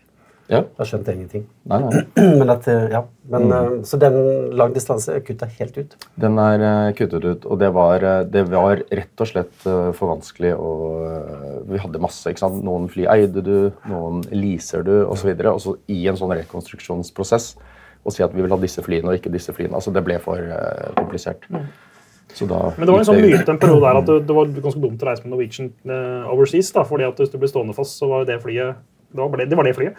Ja, 0.50 0.59
Da 0.76 0.85
skjønte 0.85 1.09
jeg 1.09 1.23
ingenting. 1.23 1.45
nei, 1.64 1.78
nei. 1.81 2.00
Men 2.38 2.50
at, 2.52 2.66
eh, 2.69 2.90
ja. 2.93 3.00
Men, 3.33 3.47
mm. 3.49 3.78
Så 3.88 3.97
den 3.97 4.16
langdistanse 4.52 5.14
er 5.16 5.23
kutta 5.25 5.47
helt 5.57 5.78
ut. 5.78 5.95
Den 6.21 6.37
er 6.38 6.61
eh, 6.61 6.93
kuttet 6.99 7.25
ut, 7.25 7.47
og 7.49 7.59
det 7.62 7.71
var, 7.73 8.04
eh, 8.04 8.25
det 8.28 8.43
var 8.52 8.83
rett 8.93 9.23
og 9.25 9.31
slett 9.31 9.64
eh, 9.64 9.88
for 9.97 10.12
vanskelig 10.12 10.52
å 10.52 10.73
eh, 11.09 11.54
Vi 11.71 11.81
hadde 11.81 12.02
masse. 12.04 12.28
ikke 12.28 12.45
sant? 12.45 12.61
Noen 12.66 12.90
fly 12.93 13.07
eide 13.14 13.40
du, 13.40 13.71
noen 13.88 14.21
leaser 14.37 14.85
du 14.85 14.93
osv. 15.07 15.33
Og 15.33 15.62
så 15.64 15.76
i 15.88 16.02
en 16.12 16.21
sånn 16.21 16.37
rekonstruksjonsprosess 16.37 17.54
å 18.04 18.12
si 18.12 18.21
at 18.23 18.35
vi 18.37 18.45
vil 18.45 18.52
ha 18.52 18.61
disse 18.61 18.85
flyene 18.85 19.09
og 19.09 19.16
ikke 19.16 19.33
disse 19.33 19.54
flyene. 19.57 19.78
Altså, 19.81 19.95
det 19.97 20.04
ble 20.04 20.19
for 20.21 20.37
eh, 20.45 20.90
komplisert. 21.00 21.49
Da 21.49 21.64
Men 22.79 22.87
det 22.87 22.95
var 22.95 22.99
en 23.03 23.09
sånn 23.11 23.21
myte 23.23 23.55
en 23.55 23.61
periode 23.62 23.85
der 23.87 24.00
at 24.00 24.09
det, 24.11 24.19
det 24.29 24.35
var 24.37 24.50
ganske 24.57 24.83
dumt 24.83 25.05
å 25.05 25.09
reise 25.11 25.23
med 25.25 25.35
Norwegian 25.37 25.71
uh, 25.87 26.33
overseas. 26.35 26.73
da, 26.75 26.83
fordi 26.88 27.07
at 27.07 27.23
hvis 27.23 27.31
du 27.33 27.38
ble 27.38 27.50
stående 27.50 27.76
fast, 27.76 27.99
så 28.00 28.11
var 28.11 28.26
det 28.29 28.41
flyet 28.43 28.83
det 29.14 29.23
var, 29.23 29.37
det, 29.38 29.45
det 29.47 29.57
var 29.57 29.62
det 29.69 29.75
flyet. 29.76 29.95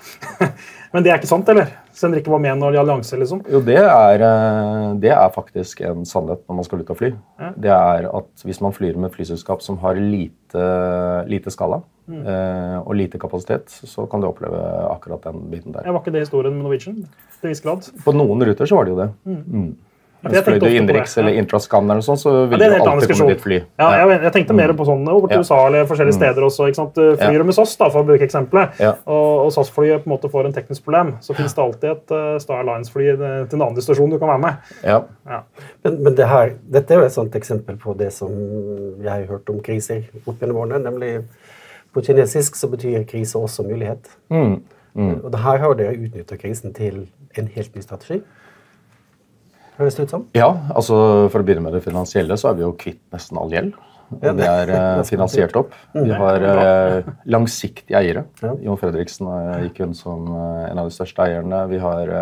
Men 0.92 1.04
det 1.06 1.12
er 1.13 1.22
ikke 1.22 1.30
sant, 1.30 1.48
eller? 1.48 1.70
Siden 1.96 2.12
dere 2.12 2.20
ikke 2.20 2.34
var 2.34 2.42
med 2.44 2.60
når 2.60 2.74
de 2.75 2.80
allianse, 2.82 3.15
liksom. 3.15 3.46
Jo, 3.48 3.62
det 3.63 3.77
er, 3.80 4.24
eh, 4.27 4.88
det 5.00 5.13
er 5.15 5.30
faktisk 5.32 5.86
en 5.88 6.04
sannhet 6.04 6.42
når 6.50 6.58
man 6.58 6.68
skal 6.68 6.82
ut 6.84 6.92
og 6.92 7.00
fly. 7.00 7.13
Ja. 7.39 7.51
Det 7.56 7.72
er 7.72 8.10
at 8.12 8.44
hvis 8.44 8.60
man 8.65 8.75
flyr 8.75 9.00
med 9.00 9.15
flyselskap 9.15 9.63
som 9.63 9.80
har 9.86 9.96
lite, 9.96 10.65
lite 11.32 11.54
skala 11.56 11.80
Mm. 12.06 12.22
eh, 12.22 12.75
og 12.86 12.94
lite 12.94 13.18
kapasitet, 13.18 13.72
så 13.89 14.04
kan 14.06 14.22
du 14.22 14.27
oppleve 14.27 14.60
akkurat 14.92 15.24
den 15.25 15.48
biten 15.50 15.74
der. 15.74 15.88
Ja, 15.88 15.92
var 15.92 16.04
ikke 16.04 16.12
det 16.13 16.22
historien 16.27 16.54
med 16.54 16.62
Norwegian? 16.62 17.00
Til 17.42 17.50
viss 17.50 17.63
grad. 17.65 17.88
På 18.06 18.13
noen 18.13 18.44
ruter 18.46 18.70
så 18.70 18.77
var 18.77 18.86
det 18.86 18.94
jo 18.94 19.00
det. 19.00 19.08
Mm. 19.25 19.72
Jeg 19.74 19.85
Fløy 20.25 20.60
du 20.60 20.65
innenriks 20.67 21.17
eller 21.22 21.36
intrascan 21.39 21.89
eller 21.91 22.01
sånt, 22.01 22.20
så 22.20 22.32
Ja, 22.34 22.46
vil 22.50 22.60
det 22.60 22.67
er 22.67 22.79
du 22.79 22.89
alltid 22.89 23.12
komme 23.12 23.27
ditt 23.29 23.38
dit 23.38 23.44
fly. 23.44 23.60
Ja, 23.79 23.89
jeg, 24.00 24.22
jeg 24.24 24.34
tenkte 24.34 24.55
mer 24.58 24.74
på 24.74 24.86
sånn 24.88 25.03
over 25.12 25.27
til 25.29 25.38
Ja. 25.38 25.44
USA 25.44 25.60
eller 25.67 25.86
forskjellige 25.86 26.17
steder 26.17 26.41
også. 26.48 26.67
ikke 26.70 26.79
sant? 26.79 26.96
Du 26.96 27.15
Flyr 27.15 27.32
Ja. 27.32 27.38
du 27.38 27.44
med 27.44 27.55
SAS, 27.55 27.75
da, 27.77 27.89
for 27.89 28.03
å 28.03 28.08
bruke 28.08 28.25
eksempelet, 28.25 28.79
Ja. 28.79 28.94
og, 29.05 29.46
og 29.46 29.51
SAS-flyet 29.53 30.03
på 30.03 30.10
en 30.10 30.13
måte 30.17 30.32
får 30.32 30.46
en 30.46 30.53
teknisk 30.53 30.84
problem, 30.84 31.15
så 31.22 31.36
finnes 31.36 31.53
det 31.53 31.63
alltid 31.63 31.89
et 31.91 32.12
uh, 32.12 32.39
Star 32.39 32.62
Alliance-fly 32.63 33.08
eh, 33.10 33.46
til 33.46 33.55
en 33.60 33.62
annen 33.62 33.75
destinasjon 33.75 34.10
du 34.10 34.17
kan 34.20 34.29
være 34.29 34.41
med. 34.41 34.55
Ja. 34.84 35.01
Ja. 35.29 35.41
Men, 35.84 36.03
men 36.03 36.15
det 36.15 36.27
her, 36.27 36.55
dette 36.72 36.94
er 36.94 37.00
jo 37.00 37.05
et 37.05 37.13
sånt 37.13 37.36
eksempel 37.36 37.77
på 37.77 37.94
det 37.98 38.12
som 38.13 38.32
jeg 39.01 39.10
har 39.12 39.25
hørt 39.29 39.50
om 39.50 39.60
kriser 39.62 40.03
opp 40.25 40.39
gjennom 40.39 40.58
årene. 40.63 40.82
Nemlig 40.84 41.25
på 41.94 42.01
kinesisk 42.03 42.55
så 42.55 42.67
betyr 42.72 43.05
krise 43.08 43.38
også 43.39 43.63
mulighet. 43.67 44.10
Mm. 44.29 44.62
Og 45.24 45.32
det 45.32 45.39
her 45.44 45.58
har 45.63 45.74
dere 45.75 45.96
utnytta 46.00 46.38
krisen 46.39 46.74
til 46.74 47.08
en 47.38 47.48
helt 47.55 47.75
ny 47.75 47.82
strategi. 47.84 48.22
Høres 49.75 49.98
det 49.98 50.08
ut 50.08 50.13
som? 50.13 50.24
Ja, 50.38 50.50
altså 50.75 50.98
For 51.34 51.41
å 51.41 51.48
begynne 51.48 51.65
med 51.65 51.75
det 51.75 51.84
finansielle, 51.84 52.38
så 52.39 52.51
er 52.51 52.60
vi 52.60 52.65
jo 52.65 52.72
kvitt 52.79 53.01
nesten 53.13 53.39
all 53.41 53.51
gjeld. 53.53 53.75
Ja, 54.22 54.32
Og 54.32 54.38
det 54.38 54.46
er 54.46 54.70
eh, 54.70 55.00
er 55.01 55.08
finansiert 55.08 55.55
opp. 55.58 55.74
Vi 55.96 56.13
har 56.13 56.44
eh, 56.46 57.08
langsiktige 57.32 57.98
eiere. 58.00 58.25
Jon 58.63 58.79
Fredriksen 58.79 59.29
eh, 59.32 59.65
gikk 59.65 59.82
inn 59.86 59.96
som 59.98 60.27
en 60.29 60.82
av 60.82 60.89
de 60.89 60.94
største 60.94 61.25
eierne. 61.25 61.63
Vi 61.72 61.82
har 61.82 62.13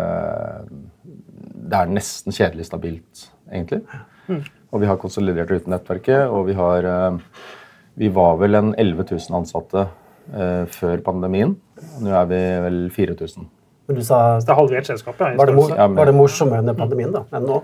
Det 0.64 1.80
er 1.80 1.92
nesten 1.92 2.34
kjedelig 2.34 2.68
stabilt, 2.70 3.26
egentlig. 3.50 3.82
Mm. 4.28 4.40
Og 4.72 4.80
vi 4.80 4.88
har 4.88 5.00
konsolidert 5.00 5.52
uten 5.52 5.74
nettverket, 5.74 6.24
og 6.28 6.48
vi 6.48 6.56
har 6.58 7.20
Vi 7.94 8.08
var 8.08 8.40
vel 8.40 8.54
en 8.54 8.74
11 8.74 9.04
000 9.12 9.38
ansatte 9.38 9.86
før 10.74 11.02
pandemien. 11.04 11.52
Nå 12.00 12.10
er 12.10 12.26
vi 12.26 12.40
vel 12.64 12.78
4000. 12.90 13.44
Men 13.88 13.98
du 14.00 14.04
sa 14.06 14.38
Det 14.40 14.48
er 14.48 14.58
halvert 14.58 14.88
selskapet. 14.88 15.32
ja, 15.32 15.36
Var 15.36 15.46
det, 15.50 15.54
mor. 15.54 15.70
Ja, 15.70 15.86
men- 15.86 15.96
var 15.96 16.06
det 16.10 16.14
morsommere 16.16 16.64
under 16.64 16.74
pandemien 16.74 17.12
da, 17.12 17.24
enn 17.32 17.48
nå? 17.48 17.62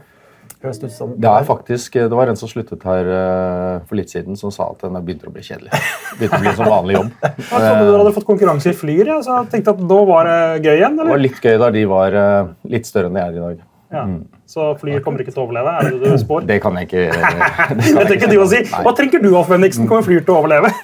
Høres 0.60 0.78
det 0.80 0.90
ut 0.90 0.92
som 0.92 1.12
Det 1.16 1.28
er 1.30 1.44
faktisk, 1.48 1.94
det 1.94 2.12
var 2.12 2.28
en 2.28 2.36
som 2.36 2.48
sluttet 2.50 2.82
her 2.84 3.06
uh, 3.08 3.80
for 3.88 3.96
litt 3.96 4.10
siden, 4.12 4.36
som 4.36 4.50
sa 4.52 4.66
at 4.74 4.82
den 4.84 4.98
begynte 5.06 5.30
å 5.30 5.32
bli 5.32 5.40
kjedelig. 5.40 5.70
Begynte 6.18 6.36
å 6.36 6.42
bli 6.42 6.52
som 6.58 6.68
vanlig 6.68 6.98
jobb. 6.98 7.08
Jeg 7.24 7.46
trodde 7.48 7.86
dere 7.86 8.02
hadde 8.02 8.12
fått 8.18 8.26
konkurranse 8.28 8.74
i 8.74 8.76
Flyr, 8.76 9.06
ja, 9.08 9.16
så 9.24 9.38
jeg 9.38 9.48
tenkte 9.54 9.72
at 9.72 9.80
nå 9.80 10.00
var 10.10 10.28
det 10.28 10.66
gøy 10.66 10.74
igjen. 10.74 10.98
Det 10.98 11.06
var 11.08 11.22
litt 11.22 11.40
gøy 11.40 11.56
da 11.64 11.70
de 11.72 11.86
var 11.88 12.18
uh, 12.18 12.52
litt 12.68 12.90
større 12.90 13.08
enn 13.08 13.16
de 13.16 13.22
er 13.24 13.38
i 13.38 13.44
dag. 13.46 13.64
Ja. 13.90 14.04
Så 14.50 14.68
Flyr 14.82 15.00
kommer 15.02 15.24
ikke 15.24 15.32
til 15.32 15.40
å 15.40 15.46
overleve? 15.48 15.72
Er 15.80 15.88
det 15.88 16.02
det 16.02 16.12
du 16.12 16.20
spår? 16.20 16.44
Det 16.46 16.60
kan 16.62 16.76
jeg 16.76 16.90
ikke 16.90 17.06
det 17.16 17.24
kan 17.24 17.80
Det 17.80 17.90
jeg 17.94 18.12
tenker 18.12 18.34
du 18.34 18.38
å 18.42 18.46
si. 18.52 18.60
Nei. 18.68 18.84
Hva 18.84 18.92
tenker 19.00 19.24
du, 19.24 19.30
Alf 19.40 19.48
Bendiksen? 19.54 19.88
Kommer 19.88 20.04
Flyr 20.06 20.20
til 20.26 20.36
å 20.36 20.42
overleve? 20.42 20.74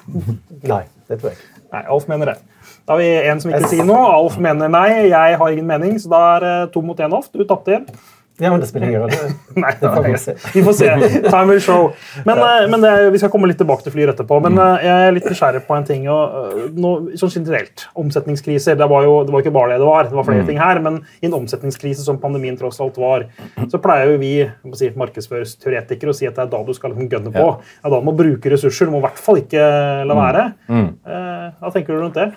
Nei, 0.65 0.83
det 1.11 1.21
tror 1.21 1.35
jeg 1.35 1.37
ikke. 1.37 1.53
Nei, 1.77 1.85
Alf 1.85 2.09
mener 2.09 2.33
det. 2.33 2.39
Da 2.87 2.95
har 2.95 3.01
vi 3.03 3.09
en 3.31 3.41
som 3.43 3.51
ikke 3.51 3.69
sier 3.73 3.87
noe. 3.89 4.05
Alf 4.15 4.37
mener 4.39 4.69
nei. 4.71 4.89
Jeg 5.11 5.39
har 5.41 5.49
ingen 5.57 5.67
mening, 5.67 5.97
så 5.99 6.13
da 6.13 6.21
er 6.37 6.45
det 6.47 6.53
to 6.77 6.83
mot 6.87 6.99
én, 7.03 7.13
Alf. 7.17 7.33
Du 7.35 7.43
tapte 7.45 7.75
igjen. 7.75 7.89
Ja, 8.37 8.51
men 8.53 8.61
det 8.61 8.67
spiller 8.69 8.91
ingen 8.91 9.01
rolle. 9.01 9.31
Nei, 9.63 9.71
Det 9.81 9.89
får 9.95 10.03
vi 10.05 10.17
se. 10.21 10.33
vi 10.53 10.61
får 10.67 10.75
se. 10.77 10.89
Time 11.25 11.47
will 11.49 11.61
show. 11.65 11.87
Men, 12.29 12.37
eh, 12.45 12.67
men 12.69 12.83
det, 12.85 12.91
er- 12.93 13.07
vi 13.15 13.17
skal 13.23 13.31
komme 13.33 13.49
litt 13.49 13.57
tilbake 13.57 13.87
til 13.87 13.95
Flyr 13.95 14.11
etterpå. 14.13 14.37
Men 14.45 14.59
eh, 14.61 14.85
jeg 14.85 15.07
er 15.07 15.15
litt 15.17 15.25
nysgjerrig 15.31 15.63
på 15.65 15.73
en 15.79 15.87
ting. 15.89 16.05
Og, 16.13 16.51
no, 16.77 16.91
sånn 17.17 17.33
generelt, 17.33 17.87
Omsetningskriser. 17.97 18.77
Det 18.77 18.89
var 18.93 19.07
jo 19.09 19.15
det 19.25 19.33
var 19.33 19.41
ikke 19.41 19.55
bare 19.57 19.71
det 19.73 19.79
det 19.81 19.89
var. 19.89 20.11
Det 20.11 20.19
var 20.21 20.29
flere 20.29 20.45
ting 20.51 20.61
her. 20.61 20.83
Men 20.85 20.99
i 21.23 21.31
en 21.31 21.39
omsetningskrise 21.39 22.05
som 22.05 22.21
pandemien 22.21 22.61
tross 22.61 22.77
alt 22.85 23.01
var, 23.01 23.25
så 23.73 23.81
pleier 23.81 24.13
jo 24.13 24.21
vi 24.21 24.35
si, 24.77 24.91
markedsføringsteoretikere 25.01 26.13
å 26.13 26.19
si 26.21 26.29
at 26.29 26.37
det 26.37 26.45
er 26.45 26.53
da 26.53 26.61
du 26.69 26.75
skal 26.77 26.93
liksom 26.93 27.09
gønne 27.17 27.33
på. 27.33 27.47
Ja. 27.57 27.89
da 27.89 28.03
du 28.03 28.05
må 28.11 28.13
bruke 28.21 28.53
ressurser. 28.53 28.91
Du 28.91 28.93
må 28.99 29.01
i 29.01 29.07
hvert 29.09 29.25
fall 29.31 29.41
ikke 29.41 29.65
la 30.13 30.19
være. 30.21 30.45
Mm. 30.69 30.85
Mm. 31.09 31.57
Hva 31.63 31.73
tenker 31.73 31.97
du 31.97 32.05
rundt 32.05 32.21
det? 32.21 32.29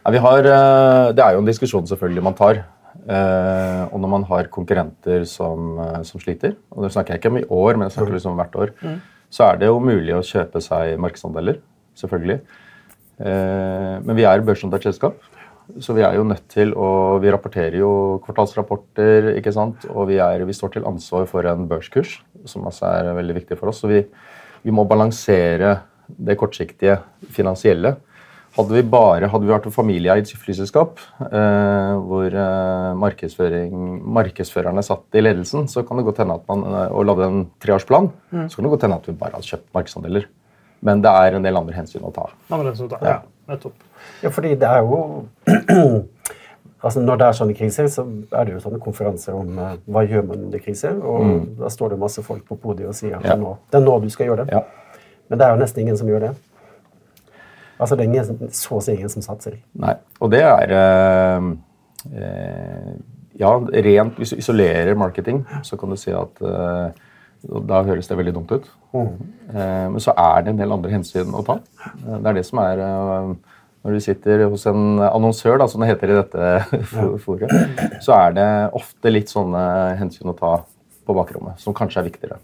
Ja, 0.00 0.10
vi 0.14 0.20
har, 0.24 0.38
eh, 0.38 1.12
det 1.12 1.20
er 1.20 1.34
jo 1.34 1.42
en 1.42 1.48
diskusjon 1.48 1.88
selvfølgelig 1.88 2.22
man 2.24 2.36
tar. 2.36 2.62
Eh, 3.04 3.82
og 3.92 4.00
når 4.00 4.08
man 4.08 4.22
har 4.24 4.48
konkurrenter 4.48 5.26
som, 5.28 5.78
eh, 5.78 6.02
som 6.02 6.20
sliter, 6.20 6.56
og 6.72 6.84
det 6.84 6.92
snakker 6.92 7.12
jeg 7.12 7.20
ikke 7.20 7.30
om 7.30 7.36
i 7.36 7.44
år, 7.44 7.76
men 7.76 7.88
jeg 7.88 7.98
snakker 7.98 8.14
liksom 8.16 8.32
om 8.32 8.38
hvert 8.40 8.56
år, 8.56 8.70
så 9.30 9.52
er 9.52 9.58
det 9.58 9.66
jo 9.68 9.78
mulig 9.78 10.14
å 10.16 10.24
kjøpe 10.24 10.60
seg 10.62 10.98
markedsandeler. 10.98 11.60
Selvfølgelig. 11.94 12.40
Men 13.20 14.16
vi 14.16 14.24
er 14.24 14.40
børsnotert 14.40 14.82
selskap, 14.82 15.14
så 15.78 15.92
vi 15.92 16.00
er 16.00 16.14
jo 16.14 16.24
nødt 16.24 16.48
til 16.48 16.72
å 16.72 17.20
Vi 17.20 17.30
rapporterer 17.30 17.76
jo 17.76 18.22
kvartalsrapporter, 18.24 19.36
ikke 19.36 19.52
sant? 19.52 19.84
og 19.90 20.08
vi, 20.08 20.16
er, 20.16 20.42
vi 20.46 20.52
står 20.52 20.72
til 20.72 20.86
ansvar 20.86 21.26
for 21.26 21.44
en 21.44 21.68
børskurs, 21.68 22.22
som 22.46 22.64
også 22.64 22.86
er 22.86 23.14
veldig 23.14 23.34
viktig 23.34 23.58
for 23.58 23.68
oss. 23.68 23.80
Så 23.80 23.88
vi, 23.88 24.06
vi 24.64 24.70
må 24.70 24.88
balansere 24.88 25.82
det 26.08 26.38
kortsiktige 26.38 27.02
finansielle. 27.28 27.98
Hadde 28.56 28.74
vi 28.74 28.82
bare 28.82 29.28
hadde 29.30 29.46
vi 29.46 29.52
vært 29.52 29.68
et 29.68 29.74
familieeid 29.74 30.30
flyselskap 30.34 30.98
eh, 31.28 31.92
hvor 32.02 32.34
eh, 32.34 32.88
markedsførerne 32.98 34.82
satt 34.82 35.18
i 35.18 35.22
ledelsen, 35.22 35.68
så 35.70 35.84
kan 35.86 36.00
det 36.00 36.06
godt 36.08 36.18
hende 36.24 36.34
at 36.40 36.48
man 36.50 36.64
eh, 36.66 36.88
og 36.90 37.06
lagde 37.06 37.28
en 37.30 37.44
treårsplan, 37.62 38.10
så 38.32 38.58
kan 38.58 38.66
det 38.66 38.72
godt 38.74 38.88
hende 38.88 38.98
at 38.98 39.06
vi 39.06 39.14
bare 39.20 39.36
hadde 39.38 39.46
kjøpt 39.52 39.68
markedsandeler. 39.76 40.26
Men 40.82 41.04
det 41.04 41.12
er 41.12 41.36
en 41.36 41.46
del 41.46 41.60
andre 41.60 41.76
hensyn 41.76 42.08
å 42.08 42.10
ta. 42.16 42.26
Andre 42.50 42.72
resultat. 42.72 43.06
Ja, 43.06 43.20
nettopp. 43.52 43.86
Ja, 44.24 44.32
fordi 44.34 44.56
det 44.58 44.66
er 44.66 44.82
jo 44.82 45.28
altså 46.84 47.02
Når 47.04 47.18
det 47.20 47.26
er 47.26 47.36
sånne 47.36 47.56
kriser, 47.56 47.88
så 47.92 48.06
er 48.32 48.48
det 48.48 48.54
jo 48.56 48.62
sånne 48.64 48.80
konferanser 48.82 49.36
om 49.36 49.58
uh, 49.60 49.74
hva 49.84 50.06
gjør 50.08 50.24
man 50.30 50.46
under 50.46 50.62
kriser. 50.64 50.96
Og 50.96 51.50
da 51.60 51.68
står 51.70 51.92
det 51.92 52.00
masse 52.00 52.24
folk 52.24 52.46
på 52.48 52.56
podiet 52.62 52.88
og 52.88 52.96
sier 52.96 53.18
at 53.18 53.28
Ja. 53.28 53.36
det 53.36 53.78
er 53.78 53.84
nå 53.84 53.98
du 54.00 54.08
skal 54.10 54.30
gjøre 54.30 54.46
det. 54.48 54.56
Ja. 54.56 54.64
Men 55.28 55.38
det 55.38 55.46
er 55.46 55.52
jo 55.52 55.60
nesten 55.60 55.84
ingen 55.84 56.00
som 56.00 56.08
gjør 56.08 56.30
det. 56.30 56.32
Altså 57.80 57.96
det 57.96 58.04
er 58.04 58.10
ingen, 58.10 58.50
så 58.52 58.76
å 58.76 58.82
si 58.84 58.94
ingen 58.94 59.12
som 59.12 59.24
satser. 59.24 59.56
Nei. 59.80 59.94
Og 60.20 60.32
det 60.32 60.42
er 60.44 60.74
øh, 60.76 61.52
øh, 62.10 62.90
Ja, 63.40 63.54
rent 63.56 64.18
hvis 64.20 64.34
du 64.34 64.40
isolerer 64.42 64.98
marketing, 65.00 65.46
så 65.64 65.78
kan 65.80 65.92
du 65.92 65.96
si 65.96 66.12
at 66.12 66.42
øh, 66.44 66.90
Da 67.70 67.78
høres 67.86 68.10
det 68.10 68.18
veldig 68.18 68.34
dumt 68.36 68.52
ut. 68.52 68.66
Mm. 68.92 69.12
men 69.94 70.02
så 70.02 70.10
er 70.18 70.42
det 70.42 70.50
en 70.50 70.58
del 70.58 70.72
andre 70.74 70.90
hensyn 70.90 71.30
å 71.38 71.44
ta. 71.46 71.54
Det 72.02 72.26
er 72.26 72.34
det 72.34 72.42
som 72.44 72.58
er 72.58 72.80
Når 72.82 73.94
du 73.94 74.00
sitter 74.02 74.42
hos 74.50 74.66
en 74.66 74.98
annonsør, 74.98 75.56
da, 75.62 75.68
som 75.70 75.80
det 75.80 75.88
heter 75.92 76.10
i 76.10 76.18
dette 76.18 76.80
foret, 77.24 77.54
så 78.04 78.16
er 78.18 78.34
det 78.36 78.48
ofte 78.76 79.14
litt 79.14 79.30
sånne 79.32 79.62
hensyn 80.02 80.34
å 80.34 80.36
ta 80.36 80.52
på 81.06 81.16
bakrommet, 81.16 81.56
som 81.62 81.72
kanskje 81.72 82.02
er 82.02 82.08
viktigere. 82.10 82.40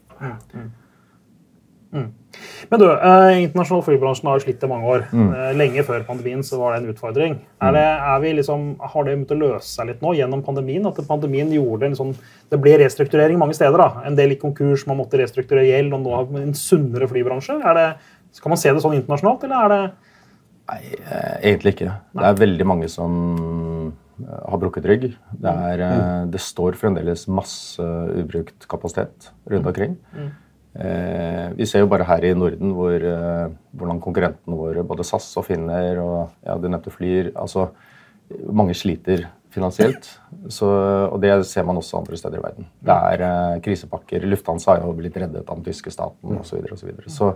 Men 2.70 2.80
du, 2.82 2.86
eh, 2.90 3.42
internasjonal 3.44 3.84
flybransjen 3.86 4.28
har 4.30 4.42
slitt 4.42 4.64
i 4.64 4.70
mange 4.70 4.88
år. 4.90 5.04
Mm. 5.12 5.28
Eh, 5.34 5.50
lenge 5.60 5.84
før 5.86 6.06
pandemien 6.08 6.42
så 6.46 6.58
var 6.60 6.74
det 6.74 6.82
en 6.82 6.94
utfordring. 6.94 7.36
Er 7.62 7.76
det, 7.76 7.84
er 7.84 8.22
vi 8.22 8.32
liksom, 8.38 8.64
har 8.80 9.04
det 9.04 9.14
begynt 9.14 9.34
å 9.34 9.38
løse 9.40 9.68
seg 9.70 9.90
litt 9.90 10.02
nå 10.04 10.14
gjennom 10.18 10.42
pandemien? 10.46 10.86
At 10.88 10.98
pandemien 11.08 11.52
gjorde 11.54 11.90
en 11.90 11.98
sånn, 11.98 12.16
Det 12.50 12.60
ble 12.62 12.76
restrukturering 12.78 13.38
mange 13.38 13.54
steder. 13.54 13.78
da. 13.78 14.02
En 14.06 14.14
del 14.14 14.32
i 14.32 14.40
konkurs, 14.40 14.86
man 14.86 14.98
måtte 14.98 15.18
restrukturere 15.18 15.66
gjeld, 15.66 15.92
og 15.94 16.02
nå 16.02 16.14
har 16.14 16.24
vi 16.26 16.42
en 16.42 16.54
sunnere 16.54 17.08
flybransje. 17.08 17.60
Er 17.64 17.74
det, 17.74 17.88
skal 18.32 18.50
man 18.50 18.58
se 18.58 18.72
det 18.72 18.82
sånn 18.82 18.94
internasjonalt, 18.94 19.44
eller 19.44 19.64
er 19.64 19.68
det 19.68 19.92
Nei, 20.66 20.82
eh, 20.98 21.36
egentlig 21.46 21.76
ikke. 21.76 21.92
Det 22.10 22.24
er 22.26 22.40
veldig 22.40 22.66
mange 22.66 22.88
som 22.90 23.92
eh, 24.18 24.40
har 24.50 24.58
brukket 24.58 24.88
rygg. 24.90 25.04
Det, 25.30 25.52
er, 25.52 25.78
mm. 25.78 26.32
det 26.32 26.40
står 26.42 26.74
fremdeles 26.74 27.28
masse 27.30 27.78
ubrukt 28.18 28.66
kapasitet 28.66 29.30
rundt 29.46 29.70
omkring. 29.70 29.94
Eh, 30.76 31.46
vi 31.56 31.66
ser 31.68 31.84
jo 31.84 31.88
bare 31.88 32.04
her 32.04 32.24
i 32.28 32.34
Norden 32.36 32.74
hvor, 32.76 32.94
eh, 33.00 33.46
hvordan 33.72 34.00
konkurrentene 34.04 34.58
våre, 34.58 34.84
både 34.84 35.06
SAS 35.08 35.30
og 35.40 35.46
Finner 35.48 36.02
og 36.02 36.18
ja, 36.44 36.56
du 36.60 36.68
nevnte 36.68 36.92
Flyr 36.92 37.32
altså 37.34 37.70
Mange 38.26 38.74
sliter 38.74 39.20
finansielt. 39.54 40.08
Så, 40.50 40.66
og 40.66 41.20
det 41.22 41.30
ser 41.46 41.62
man 41.62 41.78
også 41.78 42.00
andre 42.00 42.18
steder 42.18 42.40
i 42.40 42.42
verden. 42.42 42.66
Det 42.82 42.96
er 43.12 43.22
eh, 43.22 43.60
krisepakker. 43.62 44.26
Lufthansa 44.26 44.74
har 44.74 44.82
jo 44.82 44.96
blitt 44.98 45.16
reddet 45.16 45.46
av 45.46 45.60
den 45.60 45.66
tyske 45.68 45.92
staten 45.94 46.40
osv. 46.40 46.50
Så, 46.50 46.58
videre, 46.58 46.74
og 46.74 46.80
så, 46.80 46.88
videre. 46.90 47.12
så 47.14 47.30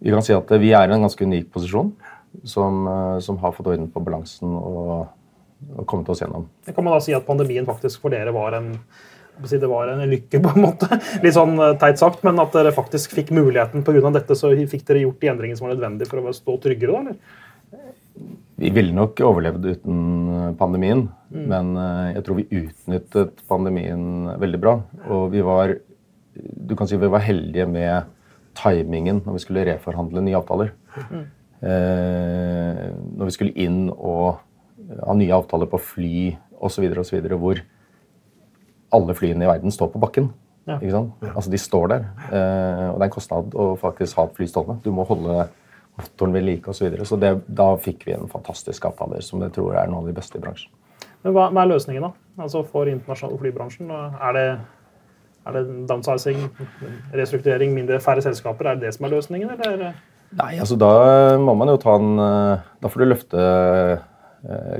vi 0.00 0.14
kan 0.14 0.24
si 0.24 0.32
at 0.32 0.54
vi 0.62 0.72
er 0.72 0.88
i 0.88 0.96
en 0.96 1.04
ganske 1.04 1.28
unik 1.28 1.50
posisjon 1.52 1.92
som, 2.48 2.86
eh, 2.88 3.18
som 3.20 3.38
har 3.44 3.52
fått 3.52 3.68
orden 3.74 3.90
på 3.92 4.02
balansen 4.04 4.56
og, 4.56 5.10
og 5.76 5.86
kommet 5.86 6.08
oss 6.08 6.24
gjennom. 6.24 6.48
Kan 6.70 6.86
man 6.86 6.96
da 6.96 7.04
si 7.04 7.14
at 7.16 7.28
pandemien 7.28 7.68
faktisk 7.68 8.02
for 8.02 8.16
dere 8.16 8.32
var 8.34 8.56
en 8.58 8.72
det 9.48 9.70
var 9.70 9.88
en 9.88 10.04
lykke, 10.10 10.40
på 10.44 10.54
en 10.54 10.64
måte. 10.66 10.88
Litt 11.24 11.36
sånn 11.36 11.56
eh, 11.58 11.76
teit 11.80 12.00
sagt, 12.00 12.24
men 12.26 12.40
at 12.42 12.54
dere 12.56 12.74
faktisk 12.76 13.14
fikk 13.16 13.32
muligheten 13.36 13.84
pga. 13.86 14.10
dette, 14.14 14.36
så 14.38 14.52
fikk 14.52 14.86
dere 14.88 15.04
gjort 15.06 15.20
de 15.20 15.32
endringene 15.32 15.58
som 15.58 15.68
var 15.68 15.76
nødvendige 15.76 16.10
for 16.10 16.20
å 16.20 16.34
stå 16.36 16.58
tryggere? 16.62 16.92
da, 16.92 17.00
eller? 17.00 17.38
Vi 18.60 18.68
ville 18.76 18.92
nok 18.92 19.20
overlevd 19.24 19.64
uten 19.64 20.00
pandemien, 20.60 21.06
men 21.32 21.76
eh, 21.80 22.16
jeg 22.18 22.26
tror 22.26 22.40
vi 22.42 22.62
utnyttet 22.64 23.44
pandemien 23.48 24.34
veldig 24.40 24.60
bra. 24.60 24.80
Og 25.08 25.30
vi 25.32 25.44
var 25.46 25.78
du 26.40 26.76
kan 26.76 26.88
si 26.88 26.98
vi 27.00 27.10
var 27.10 27.24
heldige 27.24 27.66
med 27.66 28.08
timingen 28.58 29.22
når 29.24 29.36
vi 29.36 29.42
skulle 29.44 29.66
reforhandle 29.68 30.22
nye 30.24 30.38
avtaler. 30.38 30.72
Eh, 31.60 32.84
når 33.18 33.28
vi 33.28 33.34
skulle 33.34 33.56
inn 33.60 33.90
og 33.92 34.40
ha 35.00 35.16
nye 35.16 35.34
avtaler 35.36 35.68
på 35.70 35.80
fly 35.90 36.30
osv., 36.60 36.86
osv., 37.02 37.26
hvor 37.36 37.60
alle 38.94 39.14
flyene 39.16 39.46
i 39.46 39.50
verden 39.50 39.74
står 39.74 39.92
på 39.94 40.02
bakken. 40.02 40.30
Ja. 40.68 40.76
Ikke 40.76 40.92
sant? 40.92 41.24
Altså 41.30 41.50
De 41.50 41.58
står 41.58 41.88
der. 41.92 42.04
Eh, 42.30 42.86
og 42.90 42.98
det 42.98 43.06
er 43.06 43.08
en 43.08 43.14
kostnad 43.14 43.56
å 43.58 43.70
faktisk 43.80 44.20
ha 44.20 44.26
et 44.28 44.36
fly 44.36 44.48
stående. 44.50 44.78
Du 44.84 44.90
må 44.94 45.06
holde 45.08 45.46
motoren 45.98 46.34
ved 46.36 46.46
like 46.46 46.70
osv. 46.70 46.78
Så, 46.78 46.88
videre. 46.88 47.06
så 47.08 47.18
det, 47.20 47.32
da 47.46 47.70
fikk 47.80 48.04
vi 48.08 48.16
en 48.16 48.28
fantastisk 48.30 48.86
avtale 48.88 49.22
som 49.24 49.42
jeg 49.44 49.54
tror 49.56 49.78
er 49.78 49.90
noen 49.90 50.04
av 50.04 50.10
de 50.10 50.16
beste 50.16 50.38
i 50.38 50.42
bransjen. 50.42 50.72
Men 51.24 51.34
hva, 51.36 51.48
hva 51.52 51.64
er 51.64 51.72
løsningen 51.74 52.06
da? 52.06 52.12
Altså 52.40 52.62
For 52.64 52.88
internasjonale 52.88 53.40
flybransjen? 53.42 53.90
Er 53.92 54.36
det, 54.36 54.46
er 55.48 55.58
det 55.58 55.64
downsizing, 55.90 56.46
restrukturering, 57.16 57.74
mindre, 57.76 58.00
færre 58.00 58.24
selskaper? 58.24 58.70
Er 58.70 58.78
det 58.78 58.88
det 58.88 58.94
som 58.96 59.08
er 59.08 59.16
løsningen, 59.16 59.52
eller? 59.56 59.98
Nei, 60.38 60.52
altså 60.62 60.78
da 60.78 60.92
må 61.42 61.56
man 61.58 61.72
jo 61.72 61.80
ta 61.82 61.96
en 61.98 62.10
eh, 62.22 62.66
Da 62.78 62.86
får 62.86 63.02
du 63.02 63.08
løfte 63.08 63.46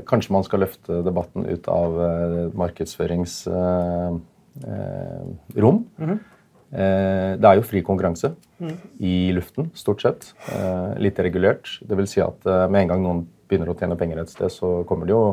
Kanskje 0.09 0.33
man 0.33 0.45
skal 0.47 0.63
løfte 0.65 1.01
debatten 1.05 1.45
ut 1.45 1.67
av 1.71 1.97
eh, 2.05 2.37
markedsføringsrom. 2.57 4.21
Det 6.71 7.47
er 7.49 7.57
jo 7.59 7.67
fri 7.67 7.81
konkurranse 7.83 8.29
i 9.03 9.31
luften, 9.35 9.67
stort 9.75 10.01
sett. 10.05 10.29
Litt 11.03 11.19
regulert. 11.19 11.67
Det 11.83 11.97
vil 11.99 12.07
si 12.07 12.23
at 12.23 12.47
med 12.71 12.85
en 12.85 12.91
gang 12.93 13.01
noen 13.03 13.25
begynner 13.51 13.73
å 13.73 13.75
tjene 13.75 13.97
penger 13.99 14.21
et 14.21 14.31
sted, 14.31 14.47
så 14.53 14.69
kommer 14.87 15.09
det 15.09 15.11
jo 15.17 15.25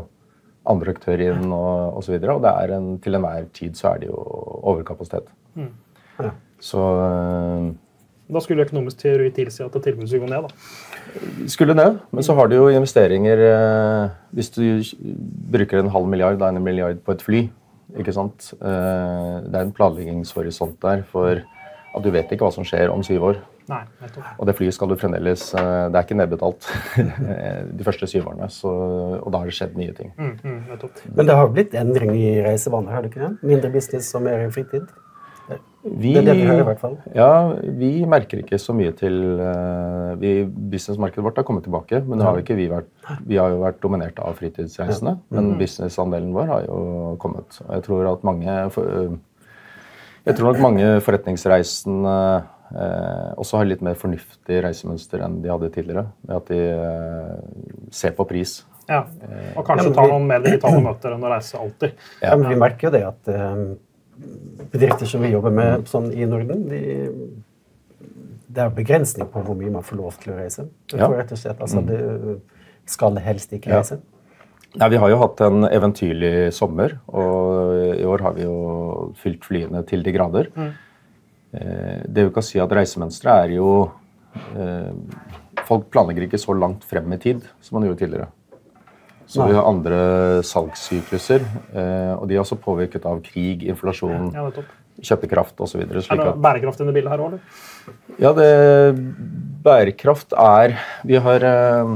andre 0.68 0.94
aktører 0.96 1.36
inn 1.36 1.52
og 1.54 2.00
osv. 2.00 2.16
Og, 2.16 2.24
så 2.26 2.34
og 2.34 2.42
det 2.44 2.54
er 2.64 2.74
en, 2.76 2.88
til 3.02 3.18
enhver 3.18 3.46
tid 3.56 3.78
så 3.78 3.92
er 3.92 4.02
det 4.02 4.10
jo 4.10 4.18
overkapasitet. 4.72 5.30
Ja. 6.18 6.32
Så 6.58 6.82
Da 8.28 8.42
skulle 8.44 8.66
økonomisk 8.66 9.00
teori 9.00 9.30
tilsi 9.32 9.62
at 9.64 9.72
tilbudet 9.72 10.10
skulle 10.10 10.26
gå 10.26 10.32
ned. 10.32 10.48
da. 10.48 11.48
Skulle 11.48 11.76
det, 11.76 11.88
men 12.12 12.24
så 12.24 12.34
har 12.36 12.48
du 12.48 12.58
jo 12.58 12.68
investeringer 12.68 13.40
eh, 13.40 14.10
Hvis 14.36 14.50
du 14.52 14.62
bruker 15.52 15.80
en 15.80 15.88
halv 15.88 16.06
milliard, 16.06 16.38
da 16.38 16.50
en 16.52 16.62
milliard 16.62 17.00
på 17.04 17.16
et 17.16 17.24
fly 17.24 17.46
ikke 17.96 18.12
sant? 18.12 18.50
Eh, 18.60 19.36
det 19.48 19.54
er 19.54 19.62
en 19.64 19.72
planleggingshorisont 19.72 20.76
der 20.82 21.06
for 21.08 21.40
at 21.40 22.04
du 22.04 22.10
vet 22.12 22.28
ikke 22.28 22.44
hva 22.44 22.52
som 22.52 22.66
skjer 22.68 22.92
om 22.92 23.00
syv 23.02 23.30
år. 23.30 23.40
Nei. 23.68 23.82
Og 24.38 24.46
det 24.48 24.54
flyet 24.56 24.76
skal 24.76 24.88
du 24.88 24.94
fremdeles 24.96 25.42
eh, 25.56 25.88
Det 25.92 25.98
er 25.98 26.04
ikke 26.04 26.16
nedbetalt 26.16 26.68
de 27.78 27.84
første 27.84 28.08
syv 28.12 28.28
årene. 28.28 28.48
Så, 28.52 28.68
og 29.18 29.32
da 29.32 29.40
har 29.40 29.48
det 29.48 29.56
skjedd 29.56 29.76
nye 29.80 29.96
ting. 29.96 30.12
Mm, 30.20 30.36
mm. 30.44 31.12
Men 31.16 31.28
det 31.28 31.36
har 31.40 31.52
blitt 31.52 31.76
endring 31.76 32.12
i 32.16 32.30
reisevaner, 32.44 32.92
har 32.92 33.04
det 33.04 33.14
ikke 33.14 33.24
det? 33.24 33.34
Mindre 33.56 33.72
business 33.72 34.12
og 34.16 34.28
mer 34.28 34.50
fritid? 34.52 34.88
Vi, 35.48 36.10
Det 36.12 36.20
er 36.20 36.26
det 36.26 36.34
vi 36.36 36.46
hører 36.48 36.60
i 36.60 36.66
hvert 36.66 36.80
fall. 36.82 36.96
Ja, 37.16 37.30
vi 37.78 37.90
merker 38.10 38.42
ikke 38.42 38.58
så 38.60 38.74
mye 38.76 38.92
til 38.98 39.14
uh, 39.38 40.18
vi, 40.20 40.42
Businessmarkedet 40.44 41.24
vårt 41.24 41.38
har 41.40 41.46
kommet 41.48 41.64
tilbake, 41.64 42.02
men 42.04 42.20
har 42.24 42.36
vi 42.42 42.66
vært 42.68 42.90
Vi 43.28 43.38
har 43.40 43.54
jo 43.54 43.62
vært 43.62 43.80
dominert 43.82 44.18
av 44.20 44.36
fritidsreisende, 44.40 45.16
men 45.32 45.54
businessandelen 45.60 46.34
vår 46.36 46.52
har 46.52 46.68
jo 46.68 47.16
kommet. 47.22 47.60
Og 47.64 47.74
jeg 47.78 47.86
tror 47.88 48.12
at 48.12 48.26
mange 48.26 48.58
for, 48.74 48.84
uh, 48.84 49.16
Jeg 50.26 50.36
tror 50.36 50.52
nok 50.52 50.64
mange 50.66 50.88
forretningsreisende 51.06 52.16
uh, 52.74 53.30
også 53.40 53.62
har 53.62 53.70
litt 53.70 53.84
mer 53.84 53.96
fornuftig 53.96 54.60
reisemønster 54.66 55.24
enn 55.24 55.40
de 55.44 55.54
hadde 55.54 55.72
tidligere. 55.72 56.08
Ved 56.28 56.42
at 56.42 56.52
de 56.52 56.64
uh, 56.74 57.86
ser 57.94 58.18
på 58.18 58.28
pris. 58.28 58.60
Ja. 58.88 59.02
Og 59.54 59.66
kanskje 59.66 59.88
Ja, 59.88 59.90
vi, 59.90 59.96
ta 59.96 60.06
noen 60.08 60.26
mer 60.28 60.40
digitale 60.44 60.80
møter 60.84 61.14
enn 61.14 61.24
å 61.24 61.32
reise 61.32 61.60
alltid. 61.60 61.98
Ja, 62.22 62.36
men 62.36 62.48
vi 62.48 62.56
merker 62.60 62.88
jo 62.88 62.92
det 62.94 63.02
at 63.04 63.30
eh, 63.32 63.58
bedrifter 64.72 65.06
som 65.06 65.22
vi 65.22 65.30
jobber 65.32 65.50
med 65.54 65.86
sånn 65.90 66.10
i 66.12 66.26
Norden, 66.28 66.66
de, 66.68 66.80
det 68.48 68.62
er 68.64 68.70
begrensning 68.74 69.28
på 69.30 69.42
hvor 69.44 69.56
mye 69.58 69.70
man 69.72 69.84
får 69.86 69.96
lov 70.00 70.18
til 70.22 70.32
å 70.32 70.38
reise. 70.40 70.68
Du 70.88 70.96
Ja. 70.96 71.06
får 71.08 71.16
rett 71.16 71.32
og 71.32 71.38
slett, 71.38 71.60
altså, 71.60 71.82
Du 71.86 72.40
skal 72.86 73.16
helst 73.18 73.52
ikke 73.52 73.68
Ja. 73.70 73.76
reise. 73.82 74.00
Nei, 74.76 74.88
Vi 74.88 74.96
har 74.96 75.08
jo 75.10 75.16
hatt 75.18 75.40
en 75.40 75.62
eventyrlig 75.64 76.52
sommer, 76.52 76.98
og 77.08 77.96
i 77.98 78.04
år 78.04 78.20
har 78.20 78.32
vi 78.34 78.42
jo 78.42 79.14
fylt 79.16 79.40
flyene 79.44 79.86
til 79.86 80.02
de 80.02 80.12
grader. 80.12 80.46
Eh, 81.54 82.02
Det 82.06 82.24
vi 82.26 82.30
kan 82.30 82.42
si 82.42 82.58
at 82.58 82.68
reisemønsteret 82.70 83.44
er 83.48 83.54
jo 83.56 83.90
eh, 84.56 84.92
Folk 85.64 85.90
planlegger 85.90 86.22
ikke 86.28 86.38
så 86.38 86.54
langt 86.58 86.84
frem 86.84 87.12
i 87.12 87.16
tid 87.18 87.42
som 87.60 87.78
man 87.80 87.88
gjorde 87.88 87.98
tidligere. 87.98 88.28
Så 89.28 89.44
vi 89.44 89.52
har 89.52 89.66
andre 89.68 89.98
salgssykluser, 90.46 91.42
eh, 91.76 92.12
og 92.16 92.28
de 92.30 92.36
er 92.36 92.40
også 92.40 92.56
påvirket 92.64 93.04
av 93.08 93.20
krig, 93.26 93.66
inflasjon, 93.68 94.30
Ja, 94.32 94.48
kjøpekraft 95.04 95.60
osv. 95.62 95.82
Er 95.84 96.20
det 96.20 96.34
bærekraft 96.42 96.80
i 96.82 96.86
bildet 96.90 97.12
her 97.12 97.22
òg, 97.22 97.34
eller? 97.36 97.64
ja, 98.18 98.32
det 98.36 98.48
Bærekraft 99.62 100.34
er 100.38 100.76
Vi 101.06 101.18
har 101.22 101.44
eh, 101.44 101.92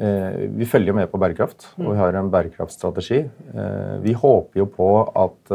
eh, 0.00 0.38
Vi 0.58 0.68
følger 0.68 0.96
med 0.96 1.10
på 1.12 1.20
bærekraft, 1.22 1.68
og 1.78 1.90
vi 1.92 1.98
har 1.98 2.16
en 2.18 2.30
bærekraftstrategi. 2.32 3.22
Eh, 3.54 3.96
vi 4.04 4.12
håper 4.16 4.62
jo 4.62 4.68
på 4.68 4.90
at 5.24 5.52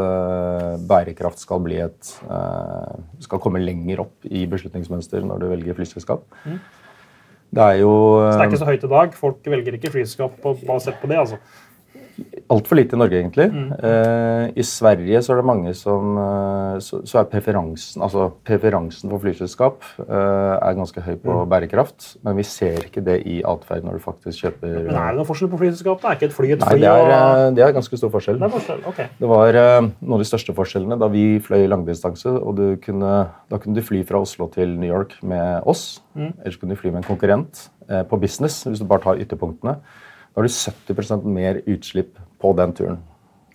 bærekraft 0.88 1.42
skal 1.44 1.64
bli 1.66 1.82
et 1.84 2.14
Skal 3.20 3.42
komme 3.42 3.62
lenger 3.62 4.06
opp 4.06 4.30
i 4.30 4.46
beslutningsmønster 4.50 5.26
når 5.26 5.42
du 5.42 5.50
velger 5.52 5.78
flyselskap. 5.78 6.26
Det 7.52 7.64
er 7.64 7.80
jo 7.82 7.92
Så 7.92 8.28
det 8.32 8.38
er 8.38 8.44
eh, 8.46 8.50
ikke 8.52 8.62
så 8.62 8.66
høyt 8.70 8.84
i 8.88 8.92
dag. 8.94 9.14
Folk 9.20 9.50
velger 9.54 9.74
ikke 9.76 9.92
flyselskap 9.92 10.38
på- 10.44 10.58
basert 10.68 11.02
på 11.02 11.08
det. 11.12 11.18
altså. 11.20 11.38
Altfor 12.52 12.78
lite 12.78 12.96
i 12.96 13.00
Norge, 13.00 13.18
egentlig. 13.20 13.48
Eh, 13.88 14.46
I 14.60 14.64
Sverige 14.66 15.22
så 15.24 15.34
er 15.34 15.42
det 15.42 15.48
mange 15.48 15.74
som 15.78 16.18
eh, 16.20 16.80
så, 16.84 17.02
så 17.08 17.22
er 17.22 17.30
preferansen 17.32 18.04
altså 18.04 18.28
preferansen 18.48 19.12
for 19.12 19.24
flyselskap 19.24 19.86
eh, 20.04 20.56
er 20.58 20.78
ganske 20.78 21.04
høy 21.06 21.16
på 21.24 21.38
bærekraft, 21.52 22.16
men 22.26 22.38
vi 22.40 22.46
ser 22.48 22.82
ikke 22.86 23.04
det 23.06 23.20
i 23.30 23.40
atferd 23.48 23.86
når 23.88 24.00
du 24.00 24.04
faktisk 24.04 24.46
kjøper 24.46 24.76
Men 24.90 24.96
er 24.96 25.14
det 25.14 25.22
noen 25.22 25.30
forskjell 25.30 25.52
på 25.54 25.62
flyselskap? 25.62 26.02
da? 26.04 26.12
Er 26.12 26.20
ikke 26.20 26.30
et 26.32 26.38
fly 26.38 26.52
et 26.52 26.66
Nei, 26.66 26.76
det 26.84 26.92
er, 26.92 27.14
og... 27.16 27.56
det 27.58 27.66
er 27.66 27.76
ganske 27.76 28.02
stor 28.02 28.14
forskjell. 28.14 28.40
Det 28.42 28.50
er 28.50 28.56
forskjell, 28.58 28.88
Okay. 28.92 29.08
Det 29.22 29.28
var 29.30 29.56
noen 29.56 30.16
av 30.18 30.22
de 30.24 30.28
største 30.28 30.54
forskjellene 30.58 30.98
da 31.00 31.08
vi 31.12 31.26
fløy 31.44 31.68
langdistanse. 31.70 32.32
og 32.32 32.56
du 32.58 32.66
kunne, 32.84 33.12
Da 33.52 33.60
kunne 33.62 33.78
du 33.78 33.86
fly 33.86 34.02
fra 34.08 34.20
Oslo 34.20 34.50
til 34.52 34.74
New 34.80 34.90
York 34.90 35.16
med 35.24 35.62
oss. 35.70 36.02
Eller 36.18 36.52
så 36.52 36.60
kunne 36.60 36.76
du 36.76 36.82
fly 36.82 36.92
med 36.92 37.04
en 37.04 37.08
konkurrent 37.08 37.70
på 37.88 38.20
business, 38.20 38.64
hvis 38.68 38.82
du 38.82 38.88
bare 38.90 39.04
tar 39.06 39.22
ytterpunktene. 39.22 39.78
Da 40.32 40.42
har 40.42 40.48
du 40.48 40.52
70% 40.52 41.28
mer 41.28 41.62
utslipp 41.68 42.20
på 42.42 42.56
den 42.58 42.74
turen. 42.74 43.00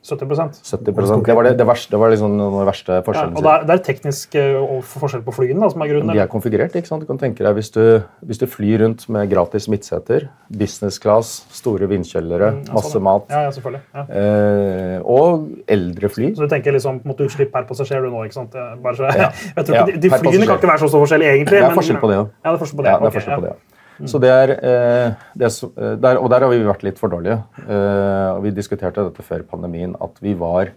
70 0.06 0.28
70 0.62 1.24
Det 1.26 1.34
var 1.34 1.42
det, 1.42 1.56
det 1.58 1.66
verste, 1.66 1.90
det 1.90 1.98
var 1.98 2.12
liksom 2.12 2.36
den 2.38 2.66
verste 2.68 3.00
forskjellen. 3.02 3.32
ja. 3.34 3.38
Og 3.40 3.42
det 3.42 3.50
er, 3.50 3.64
det 3.66 3.74
er 3.74 3.80
teknisk 3.88 4.36
eh, 4.38 4.82
forskjell 4.86 5.24
på 5.26 5.32
flyene 5.34 5.58
da, 5.64 5.70
som 5.72 5.82
er 5.82 5.90
grunnen? 5.90 6.12
de 6.14 6.20
er 6.22 6.28
konfigurert. 6.30 6.76
ikke 6.78 6.86
sant? 6.86 7.02
Du 7.02 7.08
kan 7.10 7.18
tenke 7.18 7.42
deg 7.42 7.56
Hvis 7.58 7.72
du, 7.74 7.80
hvis 8.22 8.38
du 8.38 8.46
flyr 8.46 8.84
rundt 8.84 9.02
med 9.10 9.26
gratis 9.32 9.66
midtseter, 9.72 10.28
business 10.46 11.00
class, 11.02 11.32
store 11.50 11.88
vindkjellere, 11.90 12.52
mm, 12.54 12.62
masse 12.76 12.92
sånn, 12.94 13.02
mat 13.02 13.26
Ja, 13.34 13.42
ja, 13.48 13.50
selvfølgelig. 13.56 13.82
Ja. 13.98 14.06
eh, 14.06 14.98
og 15.02 15.48
eldre 15.66 16.08
fly 16.14 16.30
Så 16.36 16.46
du 16.46 16.54
tenker 16.54 16.76
liksom 16.78 17.00
på 17.02 17.08
en 17.08 17.14
måte 17.16 17.26
utslipp 17.26 17.50
per 17.52 17.66
passasjer 17.66 18.06
du 18.06 18.12
nå, 18.14 18.22
ikke 18.28 18.38
sant? 18.38 18.54
Er 18.54 18.76
Bare 18.82 18.94
så, 18.94 19.10
Ja. 19.10 19.32
jeg 19.56 19.64
tror 19.66 19.74
Ja, 19.74 19.86
ikke, 19.88 19.96
de, 19.96 20.00
de 20.06 20.10
flyene 20.14 20.30
flyene 20.30 20.46
kan 20.52 20.60
ikke 20.62 20.70
være 20.70 20.84
så 20.86 20.92
stor 20.94 21.02
forskjell 21.02 21.22
egentlig. 21.26 21.50
Det 21.58 21.64
er 21.64 21.66
men- 21.72 21.80
forskjell 21.82 21.98
på 21.98 22.12
det 22.14 22.20
òg. 22.22 22.28
Ja, 22.44 22.52
det 22.52 22.54
er 22.54 22.62
forskjell 22.62 22.78
på 22.78 22.86
det. 22.86 22.92
Ja, 22.94 22.98
det 23.02 23.10
er 23.10 23.18
forskjell 23.18 23.40
på 23.40 23.48
det, 23.48 23.56
ja. 23.56 23.72
Så 24.04 24.20
det 24.20 24.28
er, 24.28 24.52
eh, 24.56 25.14
det 25.38 25.48
er 25.48 25.54
eh, 25.64 25.96
der, 25.96 26.18
Og 26.20 26.28
der 26.30 26.44
har 26.44 26.52
vi 26.52 26.60
vært 26.66 26.84
litt 26.84 26.98
for 27.00 27.08
dårlige. 27.08 27.40
Eh, 27.64 28.30
og 28.36 28.42
Vi 28.44 28.52
diskuterte 28.52 29.06
dette 29.06 29.24
før 29.24 29.46
pandemien, 29.48 29.96
at 30.00 30.20
vi 30.20 30.34
var 30.34 30.72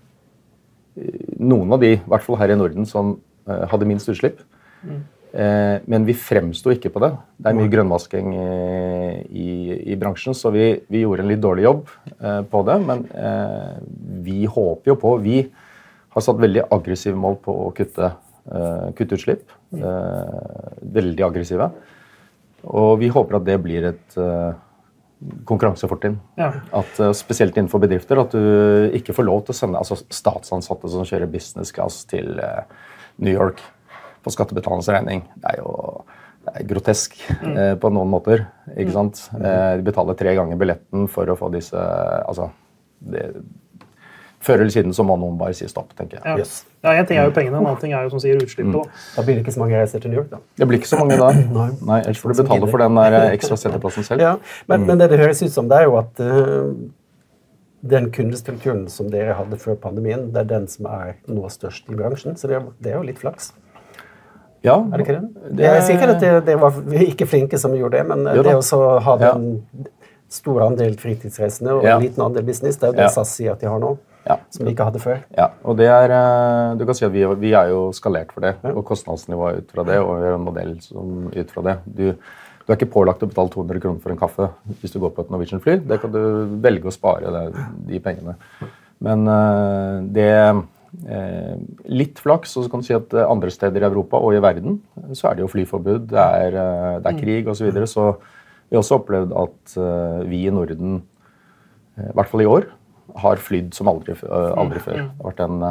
noen 1.39 1.71
av 1.73 1.79
de, 1.79 1.93
i 1.95 2.01
hvert 2.07 2.23
fall 2.25 2.39
her 2.39 2.51
i 2.51 2.57
Norden, 2.59 2.85
som 2.85 3.19
hadde 3.47 3.87
minst 3.87 4.09
utslipp. 4.11 4.41
Eh, 4.83 5.77
men 5.87 6.05
vi 6.05 6.15
fremsto 6.17 6.73
ikke 6.73 6.91
på 6.91 6.99
det. 7.03 7.11
Det 7.39 7.51
er 7.51 7.55
mye 7.55 7.71
grønnvasking 7.71 8.33
i, 8.33 8.47
i, 9.29 9.49
i 9.93 9.97
bransjen, 9.99 10.35
så 10.35 10.51
vi, 10.51 10.73
vi 10.91 11.05
gjorde 11.05 11.23
en 11.23 11.31
litt 11.31 11.43
dårlig 11.43 11.63
jobb 11.67 11.85
på 12.51 12.63
det. 12.67 12.77
Men 12.89 13.05
eh, 13.15 13.79
vi 14.25 14.43
håper 14.49 14.91
jo 14.91 14.97
på 14.99 15.15
Vi 15.23 15.43
har 16.15 16.25
satt 16.25 16.41
veldig 16.41 16.65
aggressive 16.73 17.17
mål 17.19 17.37
på 17.45 17.53
å 17.67 17.69
kutte, 17.77 18.11
eh, 18.49 18.89
kutte 18.97 19.17
utslipp. 19.19 19.45
Eh, 19.77 20.73
veldig 20.97 21.25
aggressive. 21.27 21.69
Og 22.67 22.97
vi 23.01 23.11
håper 23.13 23.39
at 23.39 23.47
det 23.47 23.57
blir 23.63 23.87
et 23.91 24.19
uh, 24.19 24.51
konkurransefortrinn. 25.47 26.19
Ja. 26.39 26.53
At, 26.75 26.99
eh, 26.99 27.11
spesielt 27.17 27.57
innenfor 27.57 27.81
bedrifter. 27.83 28.21
At 28.21 28.35
du 28.35 28.95
ikke 28.95 29.15
får 29.15 29.27
lov 29.27 29.43
til 29.45 29.55
å 29.55 29.57
sende 29.57 29.81
altså 29.81 29.99
statsansatte 29.99 30.91
som 30.91 31.07
kjører 31.07 31.31
business 31.31 31.73
class 31.75 32.05
til 32.09 32.39
uh, 32.39 32.63
New 33.19 33.35
York 33.35 33.61
på 34.23 34.33
skattebetalernes 34.35 34.91
regning. 34.91 35.25
Det 35.39 35.53
er 35.53 35.61
jo 35.61 35.73
det 36.49 36.53
er 36.55 36.67
grotesk 36.69 37.17
eh, 37.29 37.75
på 37.79 37.91
noen 37.93 38.09
måter. 38.09 38.45
ikke 38.73 38.95
sant? 38.95 39.21
Eh, 39.35 39.73
de 39.79 39.85
betaler 39.85 40.17
tre 40.17 40.33
ganger 40.37 40.59
billetten 40.59 41.09
for 41.11 41.29
å 41.29 41.37
få 41.39 41.51
disse 41.53 41.77
Altså, 42.23 42.49
det, 42.99 43.27
Før 44.39 44.61
eller 44.61 44.71
siden 44.71 44.93
så 44.95 45.03
må 45.03 45.17
noen 45.19 45.37
bare 45.37 45.53
si 45.53 45.67
stopp, 45.67 45.89
tenker 45.99 46.17
jeg. 46.19 46.23
Ja. 46.25 46.37
Yes. 46.39 46.65
Ja, 46.83 46.93
En 46.95 47.05
ting 47.05 47.17
er 47.19 47.25
jo 47.27 47.31
pengene, 47.35 47.57
en 47.59 47.65
annen 47.65 47.79
ting 47.81 47.91
er 47.91 48.05
jo 48.07 48.09
som 48.13 48.19
sier 48.23 48.37
utslippet. 48.39 48.71
da. 48.71 48.83
Da 49.17 49.21
blir 49.27 49.35
det 49.35 49.43
ikke 49.43 49.51
så 49.57 49.59
mange 49.59 49.75
reiser 49.75 49.99
til 49.99 50.11
New 50.13 50.21
York, 50.21 50.29
da. 50.31 50.37
Det 50.61 50.67
blir 50.69 50.79
ikke 50.79 50.87
så 50.93 50.99
mange 51.01 51.17
da. 51.19 51.27
Nei. 51.59 51.69
Nei, 51.89 51.99
Ellers 52.05 52.21
får 52.23 52.31
du 52.33 52.43
betale 52.43 52.69
for 52.71 52.77
den 52.85 52.95
der 52.95 53.17
eh, 53.19 53.33
ekstra 53.35 53.57
seteplassen 53.59 54.07
selv. 54.07 54.21
Ja, 54.23 54.37
men, 54.71 54.85
men 54.87 54.97
det 55.03 55.09
det 55.11 55.19
høres 55.19 55.43
ut 55.43 55.51
som, 55.51 55.67
det 55.67 55.81
er 55.81 55.89
jo 55.89 55.97
at 55.99 56.21
uh, 56.23 56.71
den 57.81 58.09
kundestrukturen 58.15 58.87
som 58.91 59.11
dere 59.11 59.35
hadde 59.35 59.59
før 59.59 59.75
pandemien, 59.79 60.29
det 60.31 60.45
er 60.45 60.49
den 60.55 60.67
som 60.71 60.87
er 60.91 61.17
nå 61.27 61.47
størst 61.51 61.91
i 61.91 61.95
bransjen. 61.99 62.35
Så 62.39 62.47
det 62.47 62.55
er, 62.59 62.65
det 62.79 62.91
er 62.93 62.97
jo 62.99 63.05
litt 63.11 63.19
flaks. 63.19 63.51
Ja, 64.63 64.75
Er 64.79 64.97
det 64.99 65.05
ikke 65.07 65.19
det? 65.19 65.55
Det- 65.55 65.63
Jeg 65.65 65.83
sier 65.83 65.95
ikke 65.95 66.09
at 66.15 66.19
det, 66.23 66.31
det, 66.45 66.55
var 66.59 66.73
ikke 67.03 67.25
flinke 67.27 67.57
som 67.59 67.71
gjorde 67.75 67.97
det, 67.99 68.07
men 68.07 68.27
eh, 68.27 68.35
Jo 68.35 68.43
det 68.43 68.55
å 68.55 68.63
ha 68.79 68.99
ha 68.99 69.17
Ja. 69.19 69.33
den 69.35 69.87
stor 70.29 70.61
andel 70.67 70.95
fritidsreisende 70.99 71.71
og 71.77 71.83
Ja. 71.83 71.95
en 71.95 72.03
liten 72.03 72.21
andel 72.23 72.43
business, 72.43 72.75
det 72.77 72.83
er 72.83 72.91
jo 72.91 72.97
det 72.97 73.05
Ja. 73.07 73.07
SAS 73.09 73.35
sier 73.35 73.51
at 73.53 73.59
de 73.61 73.67
har 73.67 73.79
nå, 73.79 73.97
Ja. 74.29 74.37
som 74.53 74.67
vi 74.67 74.75
ikke 74.75 74.85
hadde 74.85 75.01
før. 75.01 75.23
Ja, 75.33 75.49
og 75.65 75.79
det 75.79 75.87
er, 75.89 76.13
eh, 76.13 76.75
du 76.77 76.85
kan 76.85 76.97
si 76.97 77.05
at 77.07 77.13
vi, 77.13 77.23
vi 77.41 77.53
er 77.57 77.71
jo 77.71 77.89
skalert 77.95 78.33
for 78.35 78.45
det, 78.45 78.55
og 78.69 78.83
kostnadsnivået 78.85 79.63
ut 79.63 79.73
fra 79.73 79.85
det, 79.87 79.97
og 80.03 80.11
vi 80.19 80.27
har 80.27 80.37
en 80.37 80.45
modell 80.45 80.75
som 80.85 81.29
ut 81.33 81.53
fra 81.55 81.65
det. 81.65 81.77
Du, 81.85 82.03
du 82.13 82.73
er 82.73 82.77
ikke 82.77 82.91
pålagt 82.93 83.25
å 83.25 83.29
betale 83.31 83.49
200 83.55 83.81
kroner 83.81 84.03
for 84.03 84.13
en 84.13 84.21
kaffe 84.21 84.51
hvis 84.81 84.93
du 84.93 84.99
går 85.01 85.15
på 85.15 85.25
et 85.25 85.31
Norwegian-fly. 85.33 85.79
Det 85.89 86.01
kan 86.03 86.13
du 86.13 86.21
velge 86.61 86.91
å 86.91 86.93
spare 86.93 87.33
det, 87.33 87.65
de 87.89 88.01
pengene. 88.05 88.37
Men 89.01 89.25
eh, 89.33 89.95
det 90.19 90.31
eh, 90.37 91.55
Litt 91.89 92.21
flaks, 92.21 92.55
og 92.57 92.65
så 92.65 92.69
kan 92.69 92.81
du 92.81 92.87
si 92.87 92.97
at 92.97 93.13
andre 93.25 93.51
steder 93.53 93.81
i 93.81 93.89
Europa 93.89 94.21
og 94.21 94.33
i 94.33 94.41
verden 94.41 94.79
så 95.17 95.29
er 95.29 95.37
det 95.37 95.45
jo 95.45 95.51
flyforbud, 95.51 96.07
det 96.09 96.21
er, 96.21 96.57
det 97.01 97.11
er 97.11 97.17
krig 97.17 97.49
osv. 97.49 97.59
Så, 97.59 97.67
videre, 97.69 97.89
så 97.89 98.05
vi 98.69 98.77
har 98.77 98.83
også 98.83 98.97
opplevd 98.99 99.33
at 99.37 99.75
vi 100.29 100.41
i 100.45 100.53
Norden, 100.53 100.99
i 101.97 102.13
hvert 102.17 102.31
fall 102.31 102.41
i 102.41 102.49
år, 102.49 102.65
har 103.23 103.35
flydd 103.45 103.73
som 103.77 103.87
aldri, 103.91 104.13
f- 104.17 104.23
eh, 104.27 104.51
aldri 104.59 104.79
før. 104.83 104.99
Det 104.99 105.09
har 105.23 105.31
vært 105.31 105.45
en 105.49 105.63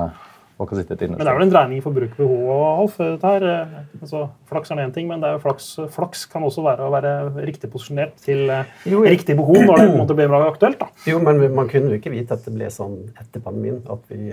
et 0.58 0.88
Men 1.06 1.18
det 1.18 1.28
er 1.30 1.36
vel 1.38 1.42
en 1.46 1.50
dreining 1.52 1.78
i 1.78 1.82
forbrukerbehov, 1.84 2.80
Alf. 2.80 2.96
her. 2.98 3.44
Eh, 3.46 3.66
Altså, 4.02 4.24
flaks 4.50 4.70
er 4.72 4.76
én 4.82 4.92
ting, 4.94 5.06
men 5.06 5.20
det 5.20 5.28
er 5.28 5.32
jo 5.36 5.42
flaks, 5.44 5.68
flaks 5.94 6.24
kan 6.32 6.42
også 6.42 6.62
være 6.64 6.82
å 6.82 6.90
være 6.90 7.12
riktig 7.46 7.70
posisjonert 7.70 8.16
til 8.24 8.46
Jo, 8.86 9.04
jeg... 9.04 9.18
riktig 9.18 9.36
behov 9.36 9.54
når 9.54 9.76
det 9.78 9.86
på 9.86 9.92
en 9.94 10.00
måte 10.02 10.16
blir 10.18 10.34
aktuelt. 10.48 10.78
da. 10.80 10.88
Jo, 11.06 11.18
men 11.20 11.54
man 11.54 11.68
kunne 11.68 11.90
jo 11.94 11.98
ikke 12.00 12.10
vite 12.10 12.32
at 12.34 12.44
det 12.44 12.54
ble 12.54 12.66
sånn 12.74 12.96
etter 13.20 13.40
pandemien. 13.40 13.82
At 13.88 14.00
vi 14.10 14.32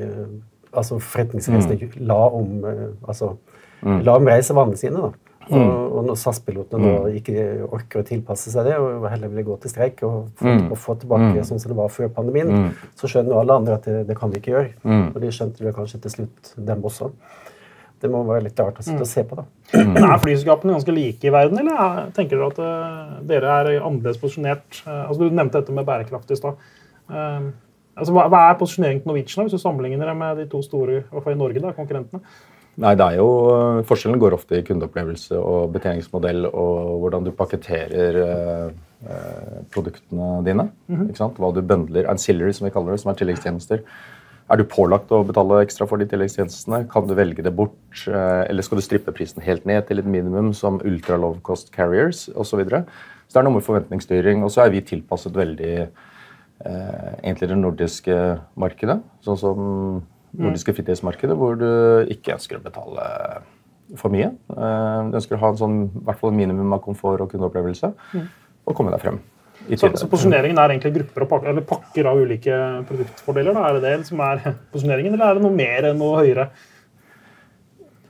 altså 0.74 0.98
forretningsreisende 1.00 1.92
la 2.08 2.18
om 2.28 2.66
altså, 3.08 3.38
altså, 3.84 4.02
la 4.04 4.16
om 4.18 4.26
reisevanene 4.26 4.78
sine. 4.78 4.98
da. 4.98 5.12
Og, 5.52 5.98
og 6.00 6.06
når 6.08 6.16
SAS-pilotene 6.18 6.90
da 7.04 7.10
ikke 7.20 7.68
orker 7.70 8.02
å 8.02 8.06
tilpasse 8.08 8.50
seg 8.52 8.66
det, 8.66 8.78
og 8.82 9.06
heller 9.12 9.28
vil 9.30 9.44
gå 9.46 9.58
til 9.62 9.70
streik 9.70 10.02
og 10.04 10.30
få, 10.40 10.48
og 10.72 10.78
få 10.78 10.96
tilbake 11.02 11.44
sånn 11.46 11.60
som 11.62 11.70
det 11.72 11.78
var 11.78 11.90
før 11.94 12.10
pandemien, 12.10 12.72
så 12.96 13.08
skjønner 13.12 13.36
jo 13.36 13.40
alle 13.44 13.54
andre 13.62 13.74
at 13.78 13.84
det, 13.86 14.08
det 14.08 14.18
kan 14.18 14.32
vi 14.32 14.40
ikke 14.42 14.52
gjøre. 14.56 14.72
Og 15.16 15.20
de 15.22 15.32
skjønte 15.32 15.64
det 15.68 15.76
kanskje 15.76 16.02
til 16.02 16.12
slutt, 16.16 16.54
dem 16.58 16.82
også. 16.84 17.12
Det 18.02 18.10
må 18.12 18.24
være 18.28 18.44
litt 18.44 18.60
rart 18.60 18.78
å 18.82 18.84
sitte 18.84 19.02
og 19.06 19.08
se 19.08 19.24
på, 19.24 19.36
da. 19.40 19.46
Men 19.74 20.04
Er 20.04 20.18
flyselskapene 20.20 20.74
ganske 20.76 20.94
like 20.94 21.24
i 21.26 21.32
verden, 21.32 21.58
eller 21.62 21.78
er- 21.80 22.10
tenker 22.18 22.38
dere 22.38 22.50
at 22.52 22.60
eh, 22.60 23.22
dere 23.30 23.54
er 23.62 23.70
annerledes 23.82 24.18
posisjonert? 24.22 24.82
Eh, 24.86 25.06
altså, 25.08 25.20
du 25.30 25.30
nevnte 25.34 25.62
dette 25.62 25.72
med 25.74 25.86
bærekraft 25.88 26.30
i 26.32 26.36
stad. 26.36 26.58
Eh, 27.10 27.48
altså, 27.96 28.12
hva, 28.14 28.26
hva 28.30 28.42
er 28.52 28.60
posisjoneringen 28.60 29.02
til 29.06 29.10
Norwegian 29.14 29.40
da, 29.40 29.48
hvis 29.48 29.56
du 29.56 29.64
sammenligner 29.64 30.06
det 30.12 30.18
med 30.20 30.38
de 30.38 30.46
to 30.52 30.62
store 30.66 30.98
i 31.00 31.06
hvert 31.14 31.24
fall 31.24 31.38
i 31.38 31.40
Norge, 31.40 31.62
da, 31.64 31.72
konkurrentene? 31.78 32.22
Nei, 32.82 32.92
det 33.00 33.06
er 33.06 33.22
jo, 33.22 33.28
Forskjellen 33.88 34.20
går 34.20 34.36
ofte 34.36 34.58
i 34.60 34.66
kundeopplevelse 34.68 35.38
og 35.40 35.72
betjeningsmodell 35.78 36.50
og 36.50 36.98
hvordan 37.04 37.24
du 37.24 37.32
pakketterer 37.36 38.18
eh, 38.20 38.66
eh, 39.08 39.62
produktene 39.72 40.42
dine. 40.44 40.68
ikke 40.92 41.22
sant? 41.22 41.40
Hva 41.40 41.54
du 41.56 41.62
bundler. 41.64 42.10
Ancillary, 42.12 42.52
som 42.56 42.68
vi 42.68 42.74
kaller 42.76 42.92
det, 42.92 43.00
som 43.04 43.14
er 43.14 43.20
tilleggstjenester. 43.22 43.86
Er 44.46 44.60
du 44.60 44.66
pålagt 44.70 45.10
å 45.16 45.24
betale 45.26 45.62
ekstra 45.64 45.88
for 45.90 45.98
de 46.02 46.06
tilleggstjenestene? 46.12 46.84
Kan 46.92 47.08
du 47.08 47.16
velge 47.18 47.46
det 47.46 47.54
bort? 47.56 47.78
eh, 48.08 48.42
eller 48.50 48.66
skal 48.68 48.82
du 48.82 48.84
strippe 48.86 49.14
prisen 49.16 49.42
helt 49.46 49.64
ned 49.66 49.88
til 49.88 50.04
et 50.04 50.10
minimum, 50.10 50.52
som 50.54 50.82
ultra 50.84 51.16
low 51.22 51.38
cost 51.48 51.72
carriers 51.72 52.28
osv.? 52.36 52.52
Så, 52.52 52.60
videre. 52.60 52.84
så 53.30 53.38
det 53.38 53.42
er 53.42 53.48
noe 53.48 53.56
med 53.56 53.66
forventningsstyring. 53.70 54.44
Og 54.44 54.52
så 54.52 54.66
er 54.66 54.76
vi 54.76 54.84
tilpasset 54.84 55.40
veldig 55.40 55.78
eh, 55.80 57.16
egentlig 57.24 57.50
det 57.54 57.58
nordiske 57.62 58.20
markedet. 58.60 59.00
Sånn 59.24 59.40
som 59.40 59.72
nordiske 60.40 60.74
fritidsmarkedet, 60.76 61.36
hvor 61.38 61.56
du 61.60 61.68
ikke 62.12 62.34
ønsker 62.36 62.58
å 62.60 62.64
betale 62.64 63.06
for 63.96 64.10
mye. 64.10 64.32
Eh, 64.50 65.00
Du 65.12 65.18
ønsker 65.20 65.38
å 65.38 65.40
ha 65.40 65.50
en 65.54 65.58
sånn, 65.62 65.78
hvert 66.04 66.20
fall 66.20 66.32
minimum 66.32 66.74
av 66.74 66.82
komfort 66.82 67.22
og 67.22 67.32
kundeopplevelse, 67.32 67.94
og 68.66 68.76
komme 68.76 68.92
deg 68.92 69.02
frem. 69.02 69.20
Så, 69.78 69.88
så 69.96 70.08
posisjoneringen 70.12 70.58
er 70.60 70.74
egentlig 70.76 70.94
grupper 70.98 71.24
og 71.24 71.30
pakker, 71.30 71.50
eller 71.50 71.62
pakker 71.66 72.06
av 72.12 72.18
ulike 72.22 72.54
produktfordeler? 72.90 73.54
Da. 73.56 73.70
Er 73.70 73.80
det 73.80 73.84
det 74.00 74.08
som 74.08 74.20
er 74.22 74.42
posisjoneringen, 74.74 75.14
eller 75.16 75.30
er 75.32 75.34
det 75.40 75.44
noe 75.46 75.56
mer 75.56 75.88
enn 75.92 75.98
noe 76.02 76.20
høyere? 76.22 76.50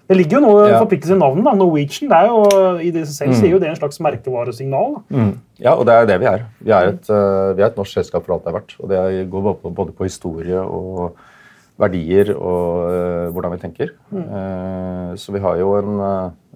Det 0.05 0.15
ligger 0.19 0.37
jo 0.37 0.41
noe 0.45 0.65
Ja. 0.69 0.79
forpliktelse 0.83 1.15
i 1.15 1.17
navnet. 1.17 1.43
da. 1.45 1.53
Norwegian 1.57 2.09
det 2.11 2.17
er 2.17 2.27
jo, 2.29 2.41
i 2.77 2.91
det 2.93 3.07
selv 3.09 3.33
sier 3.33 3.49
jo 3.55 3.59
det 3.59 3.69
en 3.71 3.75
slags 3.79 3.97
merkevaresignal. 3.99 4.99
Mm. 5.09 5.31
Ja, 5.57 5.73
og 5.73 5.85
det 5.87 5.93
er 5.95 6.05
det 6.05 6.19
vi 6.21 6.25
er. 6.29 6.43
Vi 6.61 6.71
er 6.71 6.91
et, 6.91 7.09
eh, 7.09 7.53
vi 7.57 7.63
er 7.63 7.71
et 7.71 7.75
norsk 7.79 7.93
selskap 7.97 8.25
for 8.25 8.35
alt 8.35 8.43
det 8.45 8.53
er 8.53 8.59
verdt. 8.59 8.75
Og 8.81 8.89
det 8.89 9.29
går 9.31 9.41
både 9.47 9.61
på, 9.63 9.71
både 9.73 9.91
på 9.97 10.03
historie 10.05 10.59
og 10.61 11.15
verdier 11.81 12.31
og 12.35 12.89
eh, 12.89 13.27
hvordan 13.35 13.55
vi 13.55 13.61
tenker. 13.61 13.93
Eh, 14.15 15.13
så 15.19 15.35
vi 15.35 15.43
har 15.43 15.59
jo 15.59 15.73
en, 15.79 16.03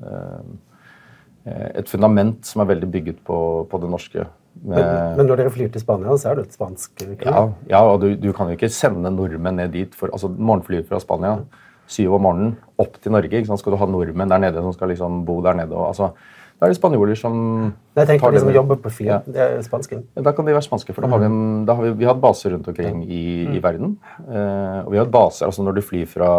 eh, 0.03 1.63
et 1.81 1.91
fundament 1.91 2.39
som 2.47 2.63
er 2.63 2.71
veldig 2.73 2.91
bygget 2.91 3.23
på, 3.27 3.39
på 3.69 3.81
det 3.83 3.89
norske. 3.91 4.27
Men, 4.59 4.83
men 5.15 5.27
når 5.29 5.39
dere 5.39 5.51
flyr 5.53 5.69
til 5.71 5.83
Spania, 5.83 6.15
så 6.19 6.31
er 6.31 6.39
det 6.39 6.49
et 6.49 6.55
spansk 6.57 7.03
ja, 7.23 7.45
ja, 7.69 7.79
og 7.79 8.01
du, 8.01 8.09
du 8.19 8.31
kan 8.35 8.49
jo 8.49 8.57
ikke 8.57 8.71
sende 8.73 9.11
nordmenn 9.13 9.59
ned 9.61 9.71
dit. 9.75 9.93
For, 9.95 10.11
altså 10.11 10.31
Morgenflyet 10.31 10.89
fra 10.89 10.99
Spania 11.03 11.37
syv 11.89 12.17
om 12.17 12.25
morgenen 12.27 12.57
opp 12.81 12.99
til 13.01 13.13
Norge. 13.15 13.43
Skal 13.47 13.73
du 13.73 13.79
ha 13.79 13.87
nordmenn 13.89 14.31
der 14.31 14.43
nede 14.43 14.63
som 14.65 14.75
skal 14.75 14.91
liksom 14.93 15.23
bo 15.27 15.39
der 15.45 15.57
nede? 15.61 15.75
Og, 15.75 15.89
altså, 15.89 16.11
da 16.59 16.67
er 16.67 16.73
det 16.73 16.75
spanjoler 16.75 17.15
som 17.15 17.35
Jeg 17.95 18.07
tenker 18.09 18.25
tar 18.25 18.33
de 18.35 18.39
som 18.43 18.49
jobber 18.51 18.79
på 18.83 18.91
flyet. 18.91 19.07
Ja. 19.07 19.19
Det 19.23 19.43
er 19.45 19.61
spanske. 19.63 20.01
Da 20.19 20.33
kan 20.35 20.47
de 20.47 20.51
være 20.51 20.65
spanske, 20.65 20.91
for 20.95 21.05
da 21.05 21.09
har 21.13 21.21
vi, 21.21 21.29
en, 21.29 21.63
da 21.67 21.75
har 21.77 21.85
vi, 21.85 21.93
vi 22.01 22.07
har 22.07 22.17
hatt 22.17 22.23
baser 22.25 22.51
rundt 22.51 22.67
omkring 22.67 23.05
i, 23.07 23.21
i 23.55 23.61
verden. 23.63 23.93
Eh, 24.25 24.79
og 24.83 24.91
vi 24.91 24.99
har 24.99 25.05
hatt 25.05 25.13
baser, 25.13 25.47
altså 25.47 25.63
Når 25.63 25.77
du 25.77 25.81
flyr 25.87 26.09
fra 26.11 26.31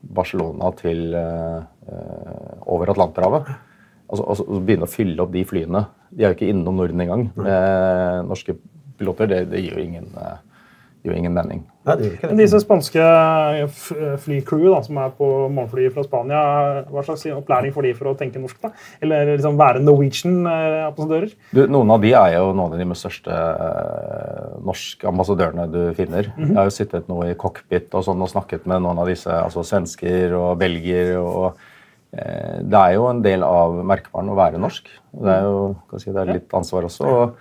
Barcelona 0.00 0.72
til 0.80 1.12
eh, 1.20 1.60
eh, 1.92 2.56
over 2.72 2.94
Atlanterhavet 2.94 3.52
altså, 3.52 4.24
altså 4.24 4.48
å 4.48 4.62
Begynne 4.64 4.88
å 4.88 4.94
fylle 4.94 5.20
opp 5.26 5.34
de 5.34 5.44
flyene 5.44 5.84
De 6.08 6.24
er 6.24 6.32
jo 6.32 6.38
ikke 6.38 6.48
innom 6.54 6.80
Norden 6.80 7.04
engang 7.04 7.28
med 7.36 8.32
norske 8.32 8.56
piloter. 8.96 9.28
Det, 9.28 9.42
det 9.52 9.60
gir 9.60 9.76
jo 9.76 9.84
ingen, 9.84 10.08
gir 10.08 10.55
jo 11.10 11.16
ingen 11.16 11.34
mening. 11.34 11.64
Nei, 11.86 11.94
det 12.00 12.08
Men 12.24 12.40
disse 12.40 12.58
spanske 12.62 13.02
flycrew 14.24 14.64
da, 14.72 14.80
som 14.82 14.98
er 14.98 15.12
på 15.14 15.26
morgenflyet 15.54 15.94
fra 15.94 16.02
Spania, 16.02 16.40
hva 16.90 17.04
slags 17.06 17.22
opplæring 17.30 17.74
får 17.74 17.86
de 17.86 17.92
for 17.94 18.10
å 18.10 18.16
tenke 18.18 18.42
norsk? 18.42 18.58
da? 18.62 18.72
Eller 19.04 19.30
liksom 19.36 19.58
være 19.60 19.82
Norwegian-ambassadører? 19.84 21.36
Noen 21.70 21.92
av 21.94 22.02
de 22.02 22.10
er 22.18 22.34
jo 22.34 22.50
noen 22.50 22.74
av 22.74 22.80
de 22.80 22.88
med 22.90 22.98
største 22.98 23.36
eh, 23.36 24.56
norske 24.66 25.06
ambassadørene 25.08 25.68
du 25.70 25.80
finner. 25.98 26.32
Jeg 26.36 26.58
har 26.58 26.66
jo 26.68 26.74
sittet 26.74 27.10
nå 27.10 27.20
i 27.28 27.36
cockpit 27.38 27.94
og 27.94 28.06
sånn 28.06 28.22
og 28.22 28.32
snakket 28.32 28.66
med 28.66 28.82
noen 28.82 29.02
av 29.02 29.10
disse, 29.10 29.30
altså 29.30 29.64
svensker 29.66 30.34
og 30.38 30.56
belgier. 30.58 31.16
og 31.20 31.52
eh, 32.16 32.62
Det 32.66 32.80
er 32.80 32.96
jo 32.96 33.06
en 33.10 33.22
del 33.22 33.46
av 33.46 33.78
merkevaren 33.86 34.32
å 34.32 34.38
være 34.38 34.62
norsk. 34.62 34.90
Det 35.16 35.36
er 35.36 35.46
jo 35.46 35.60
kan 35.90 36.02
si, 36.02 36.10
det 36.10 36.24
er 36.24 36.34
litt 36.34 36.56
ansvar 36.56 36.90
også. 36.90 37.14
og 37.14 37.38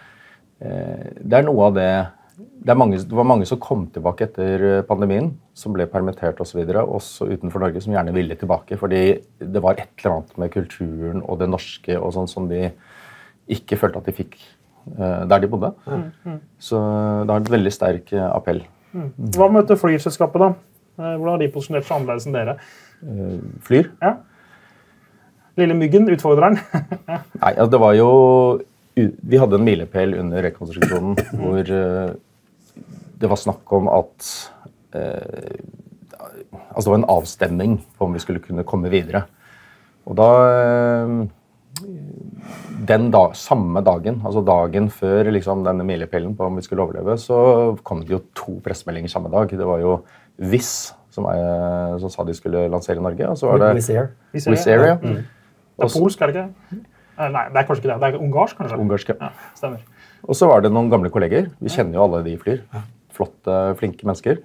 eh, 0.62 1.17
Det 1.21 1.39
er 1.39 1.49
noe 1.49 1.71
av 1.71 1.80
det 1.80 1.89
det, 2.38 2.76
mange, 2.78 3.00
det 3.00 3.15
var 3.15 3.28
mange 3.28 3.48
som 3.50 3.60
kom 3.62 3.86
tilbake 3.93 4.28
etter 4.28 4.65
eh, 4.67 4.82
pandemien, 4.88 5.32
som 5.58 5.76
ble 5.76 5.88
permittert 5.91 6.39
osv., 6.43 6.62
også 6.65 7.30
utenfor 7.32 7.63
Norge, 7.63 7.82
som 7.84 7.95
gjerne 7.95 8.13
ville 8.15 8.38
tilbake. 8.39 8.78
Fordi 8.82 9.02
det 9.39 9.63
var 9.63 9.80
et 9.80 9.89
eller 10.02 10.17
annet 10.17 10.38
med 10.43 10.54
kulturen 10.54 11.24
og 11.24 11.39
det 11.41 11.50
norske 11.52 11.98
og 12.00 12.13
sånn 12.17 12.30
som 12.32 12.52
de 12.52 12.69
ikke 13.52 13.78
følte 13.80 14.02
at 14.02 14.10
de 14.10 14.15
fikk 14.17 14.38
eh, 14.39 15.26
der 15.32 15.43
de 15.43 15.52
bodde. 15.52 15.74
Så 16.60 16.80
det 16.80 17.34
har 17.34 17.41
en 17.41 17.52
veldig 17.58 17.74
sterk 17.74 18.13
eh, 18.15 18.30
appell. 18.30 18.63
Hva 18.93 19.50
med 19.52 19.65
dette 19.65 19.80
flyselskapet, 19.82 20.41
da? 20.41 20.54
Hvordan 20.95 21.34
har 21.34 21.41
de 21.41 21.52
posisjonert 21.52 21.84
seg 21.84 21.98
annerledes 21.98 22.30
enn 22.30 22.36
dere? 22.38 22.54
Flyr. 23.67 23.89
Ja. 24.00 24.13
Lille 25.60 25.76
Myggen, 25.78 26.08
utfordreren. 26.12 26.58
Nei, 27.43 27.52
altså 27.52 27.71
det 27.71 27.82
var 27.84 27.95
jo 27.95 28.10
Vi 28.95 29.39
hadde 29.39 29.60
en 29.60 29.67
milepæl 29.67 30.15
under 30.19 30.43
rekonstruksjonen 30.45 31.17
hvor 31.36 31.60
eh, 31.60 32.13
det 33.19 33.30
var 33.32 33.39
snakk 33.39 33.71
om 33.75 33.89
at 33.91 34.30
eh, 34.95 35.60
Altså 36.75 36.88
det 36.88 36.91
var 36.91 36.99
en 36.99 37.12
avstemning 37.12 37.73
på 37.97 38.06
om 38.08 38.13
vi 38.15 38.19
skulle 38.19 38.41
kunne 38.43 38.63
komme 38.67 38.89
videre. 38.91 39.23
Og 40.08 40.17
da 40.19 40.28
eh, 40.51 41.13
Den 42.88 43.10
da, 43.12 43.21
samme 43.36 43.82
dagen, 43.84 44.21
altså 44.23 44.43
dagen 44.45 44.89
før 44.93 45.32
liksom, 45.34 45.63
denne 45.65 45.84
milepælen 45.88 46.36
på 46.38 46.45
om 46.47 46.60
vi 46.60 46.63
skulle 46.65 46.84
overleve, 46.84 47.17
så 47.19 47.38
kom 47.88 48.04
det 48.04 48.13
jo 48.13 48.21
to 48.38 48.60
pressemeldinger 48.63 49.12
samme 49.12 49.32
dag. 49.34 49.49
Det 49.49 49.67
var 49.67 49.82
jo 49.82 49.97
Wizz 50.38 50.93
som, 51.15 51.28
er, 51.32 51.95
som 52.04 52.12
sa 52.12 52.25
de 52.28 52.36
skulle 52.36 52.65
lansere 52.71 52.99
i 52.99 53.04
Norge, 53.04 53.30
og 53.32 53.39
så 53.39 53.49
var 53.49 53.63
det 53.63 53.71
Wizz 53.80 53.89
Air. 53.95 54.12
Wizz 54.36 54.47
Air, 54.47 54.56
Wizz 54.56 54.67
Air. 54.67 54.84
Det 55.75 55.88
er 55.88 55.95
polsk, 55.95 56.21
er 56.21 56.32
det 56.32 56.36
ikke? 56.36 56.82
Eh, 57.15 57.30
Nei, 57.32 57.45
det 57.51 57.62
er 57.62 57.67
kanskje 57.67 57.82
ikke 57.84 57.91
det. 57.93 57.97
Det 58.01 58.10
er 58.10 58.19
ungarsk, 58.28 58.58
kanskje? 58.60 58.80
Ungarsk, 58.84 59.13
ja. 59.13 59.30
Ja, 59.30 59.51
stemmer. 59.56 60.12
Og 60.25 60.38
så 60.38 60.49
var 60.51 60.63
det 60.65 60.71
noen 60.73 60.91
gamle 60.91 61.12
kolleger. 61.13 61.49
Vi 61.63 61.71
kjenner 61.71 61.99
jo 61.99 62.06
alle 62.08 62.21
de 62.25 62.36
flyr. 62.41 62.62
Flotte, 63.15 63.58
flinke 63.80 64.08
mennesker. 64.08 64.43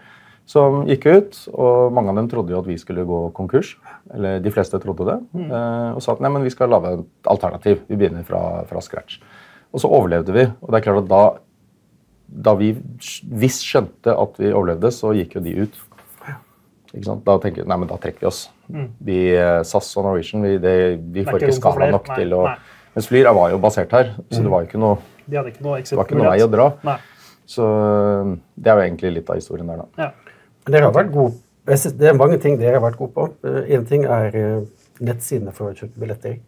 som 0.50 0.80
gikk 0.88 1.04
ut, 1.06 1.36
og 1.52 1.92
mange 1.94 2.10
av 2.10 2.16
dem 2.18 2.28
trodde 2.30 2.50
jo 2.50 2.58
at 2.58 2.66
vi 2.66 2.74
skulle 2.80 3.04
gå 3.06 3.18
konkurs. 3.36 3.76
Eller 4.14 4.40
de 4.42 4.50
fleste 4.50 4.80
trodde 4.82 5.06
det. 5.06 5.18
Mm. 5.36 5.52
Og 5.94 6.00
sa 6.02 6.16
at 6.16 6.22
nei, 6.24 6.30
men 6.34 6.42
vi 6.42 6.50
skal 6.50 6.72
lage 6.72 6.90
et 6.96 7.30
alternativ. 7.30 7.84
Vi 7.86 7.98
begynner 8.00 8.26
fra, 8.26 8.64
fra 8.66 8.82
scratch. 8.82 9.20
Og 9.70 9.84
så 9.84 9.90
overlevde 9.92 10.34
vi. 10.34 10.48
Og 10.58 10.72
det 10.72 10.80
er 10.80 10.86
klart 10.88 11.04
at 11.04 11.12
da, 11.12 11.20
da 12.50 12.56
vi 12.58 12.72
visst 13.30 13.62
skjønte 13.68 14.16
at 14.16 14.42
vi 14.42 14.50
overlevde, 14.50 14.90
så 14.96 15.14
gikk 15.14 15.38
jo 15.38 15.44
de 15.44 15.54
ut. 15.62 15.78
Da 16.98 17.38
tenker 17.38 17.62
vi 17.62 17.68
nei, 17.70 17.78
men 17.78 17.86
da 17.90 18.00
trekker 18.02 18.24
vi 18.24 18.30
oss. 18.32 18.48
Vi, 18.98 19.20
eh, 19.38 19.60
SAS 19.62 19.92
og 20.00 20.08
Norwegian 20.08 20.42
vi, 20.42 20.56
det, 20.62 20.74
vi 21.14 21.22
får 21.26 21.44
ikke 21.44 21.58
skala 21.60 21.90
nok 21.94 22.10
Nei, 22.10 22.18
til 22.18 22.34
å 22.34 22.42
nei. 22.48 22.58
Mens 22.96 23.06
Flyr 23.06 23.28
var 23.34 23.52
jo 23.52 23.58
basert 23.62 23.92
her, 23.94 24.08
så 24.32 24.42
det 24.42 24.50
var 24.50 24.64
jo 24.64 24.66
ikke 24.66 24.80
noe, 24.82 24.96
De 25.30 25.38
ikke 25.38 25.62
noe 25.62 25.78
det 25.78 25.94
var 25.94 26.08
ikke 26.08 26.18
noe 26.18 26.32
vei 26.32 26.42
å 26.42 26.48
dra. 26.50 26.64
Nei. 26.82 26.96
Så 27.50 27.66
øh, 27.66 28.36
det 28.56 28.70
er 28.70 28.78
jo 28.78 28.86
egentlig 28.86 29.14
litt 29.16 29.30
av 29.30 29.40
historien 29.40 29.70
der, 29.70 29.82
da. 29.82 30.04
Ja. 30.06 30.36
Dere 30.70 30.86
har 30.86 30.94
vært 30.94 31.14
gode. 31.14 31.34
Jeg 31.70 31.92
det 31.98 32.08
er 32.10 32.18
mange 32.18 32.38
ting 32.42 32.58
dere 32.60 32.78
har 32.78 32.84
vært 32.84 32.98
gode 32.98 33.14
på. 33.16 33.26
Én 33.66 33.86
ting 33.88 34.06
er 34.06 34.36
eh, 34.38 34.60
nettsidene 35.02 35.54
for 35.56 35.70
å 35.70 35.76
kjøpe 35.76 36.02
billetter. 36.02 36.38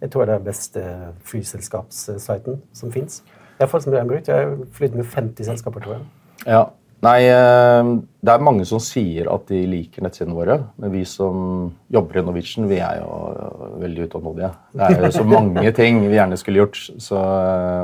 Jeg 0.00 0.12
tror 0.12 0.28
det 0.28 0.36
er 0.36 0.44
beste 0.44 0.82
flyselskapssiten 1.28 2.60
som 2.76 2.92
fins. 2.92 3.20
Iallfall 3.60 3.82
som 3.84 3.92
jeg 3.92 4.00
har 4.00 4.08
brukt. 4.08 4.28
Jeg 4.28 4.46
har 4.46 4.54
flydd 4.76 4.96
med 4.96 5.08
50 5.08 5.48
selskaper, 5.50 5.84
tror 5.84 5.98
jeg. 5.98 6.06
Ja. 6.46 6.62
Nei, 7.00 7.20
det 7.24 8.28
er 8.28 8.42
mange 8.44 8.66
som 8.68 8.80
sier 8.84 9.28
at 9.32 9.46
de 9.48 9.62
liker 9.68 10.04
nettsidene 10.04 10.36
våre, 10.36 10.58
men 10.76 10.90
vi 10.92 11.06
som 11.08 11.70
jobber 11.92 12.20
i 12.20 12.24
Norwegian, 12.26 12.66
vi 12.68 12.76
er 12.84 12.98
jo 13.00 13.70
veldig 13.80 14.08
utålmodige. 14.08 14.50
Det 14.76 14.88
er 14.88 15.06
jo 15.06 15.12
så 15.14 15.24
mange 15.36 15.72
ting 15.76 16.02
vi 16.04 16.18
gjerne 16.18 16.36
skulle 16.40 16.60
gjort, 16.60 16.80
så, 17.00 17.22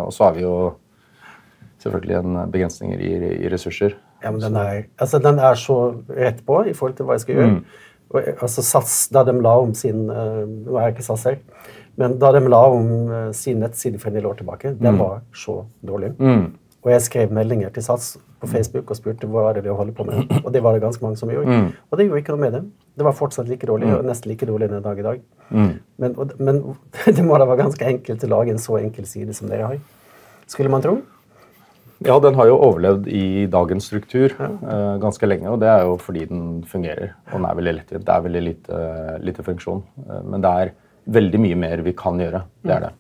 og 0.03 0.13
så 0.13 0.27
har 0.27 0.37
vi 0.37 0.45
jo 0.45 0.57
selvfølgelig 1.87 2.19
en 2.19 2.39
begrensninger 2.53 3.01
i, 3.01 3.15
i 3.47 3.51
ressurser. 3.53 3.97
Ja, 4.23 4.33
men 4.35 4.43
den 4.43 4.57
er, 4.59 4.85
altså, 4.99 5.21
den 5.23 5.39
er 5.39 5.59
så 5.61 5.79
rett 6.11 6.43
på 6.47 6.63
i 6.67 6.75
forhold 6.75 6.99
til 6.99 7.09
hva 7.09 7.17
jeg 7.17 7.25
skal 7.27 7.39
gjøre. 7.39 7.57
Og, 8.11 8.21
eh, 8.21 8.35
altså, 8.35 8.63
SAS, 8.65 8.99
da 9.15 9.25
de 9.27 9.35
la 9.43 9.57
om 9.63 9.73
sin 9.75 10.07
uh, 10.11 10.45
Nå 10.47 10.77
er 10.77 10.89
jeg 10.89 10.97
ikke 10.97 11.09
SAS 11.09 11.27
her, 11.31 11.41
men 11.99 12.19
da 12.23 12.31
de 12.37 12.45
la 12.47 12.63
om 12.71 12.93
uh, 13.11 13.17
sin 13.37 13.59
nettside 13.63 14.01
for 14.03 14.11
en 14.11 14.19
del 14.19 14.29
år 14.29 14.39
tilbake, 14.41 14.77
den 14.81 15.01
var 15.01 15.21
så 15.35 15.63
dårlig. 15.87 16.15
Og 16.87 16.93
jeg 16.93 17.03
skrev 17.03 17.33
meldinger 17.35 17.73
til 17.75 17.83
SAS 17.83 18.13
på 18.39 18.47
Facebook 18.47 18.93
og 18.93 18.99
spurte 18.99 19.27
hva 19.27 19.49
er 19.49 19.57
det 19.57 19.65
de 19.65 19.73
holder 19.75 19.95
på 19.97 20.05
med. 20.07 20.29
Og 20.45 20.53
det 20.55 20.61
var 20.63 20.77
det 20.77 20.85
ganske 20.85 21.03
mange 21.03 21.19
som 21.19 21.33
gjorde. 21.33 21.57
Og 21.91 21.99
det 21.99 22.07
gjorde 22.07 22.21
ikke 22.23 22.37
noe 22.37 22.43
med 22.45 22.55
det. 22.55 22.61
Det 22.95 23.07
var 23.09 23.17
fortsatt 23.19 23.49
like 23.51 23.67
dårlig, 23.67 23.89
og 23.97 24.07
nesten 24.07 24.31
like 24.31 24.47
dårlig 24.47 24.69
den 24.71 24.85
dag 24.85 25.01
i 25.01 25.07
dag. 25.09 25.25
Men, 25.51 26.15
og, 26.15 26.37
men 26.39 26.63
det 27.17 27.25
må 27.27 27.41
da 27.43 27.49
være 27.49 27.65
ganske 27.65 27.89
enkelt 27.91 28.23
å 28.29 28.31
lage 28.31 28.55
en 28.55 28.63
så 28.63 28.79
enkel 28.79 29.09
side 29.11 29.35
som 29.35 29.51
dere 29.51 29.73
har. 29.73 29.83
Skulle 30.47 30.71
man 30.71 30.85
tro. 30.85 31.01
Ja, 32.05 32.19
den 32.21 32.37
har 32.37 32.49
jo 32.51 32.59
overlevd 32.61 33.07
i 33.09 33.47
dagens 33.49 33.87
struktur 33.89 34.35
uh, 34.37 34.97
ganske 35.01 35.29
lenge, 35.29 35.49
og 35.49 35.63
det 35.63 35.69
er 35.73 35.85
jo 35.87 35.95
fordi 36.01 36.27
den 36.29 36.65
fungerer. 36.69 37.15
Og 37.31 37.39
den 37.39 37.47
er 37.49 37.61
veldig 37.61 37.75
lettvint. 37.79 38.05
Det 38.05 38.15
er 38.15 38.27
veldig 38.27 38.43
lite, 38.45 38.81
lite 39.25 39.45
funksjon. 39.47 39.81
Uh, 40.05 40.21
men 40.27 40.45
det 40.45 40.51
er 40.51 40.73
veldig 41.17 41.41
mye 41.41 41.61
mer 41.63 41.85
vi 41.87 41.95
kan 41.97 42.21
gjøre. 42.21 42.43
Det 42.67 42.75
er 42.75 42.85
det. 42.85 42.93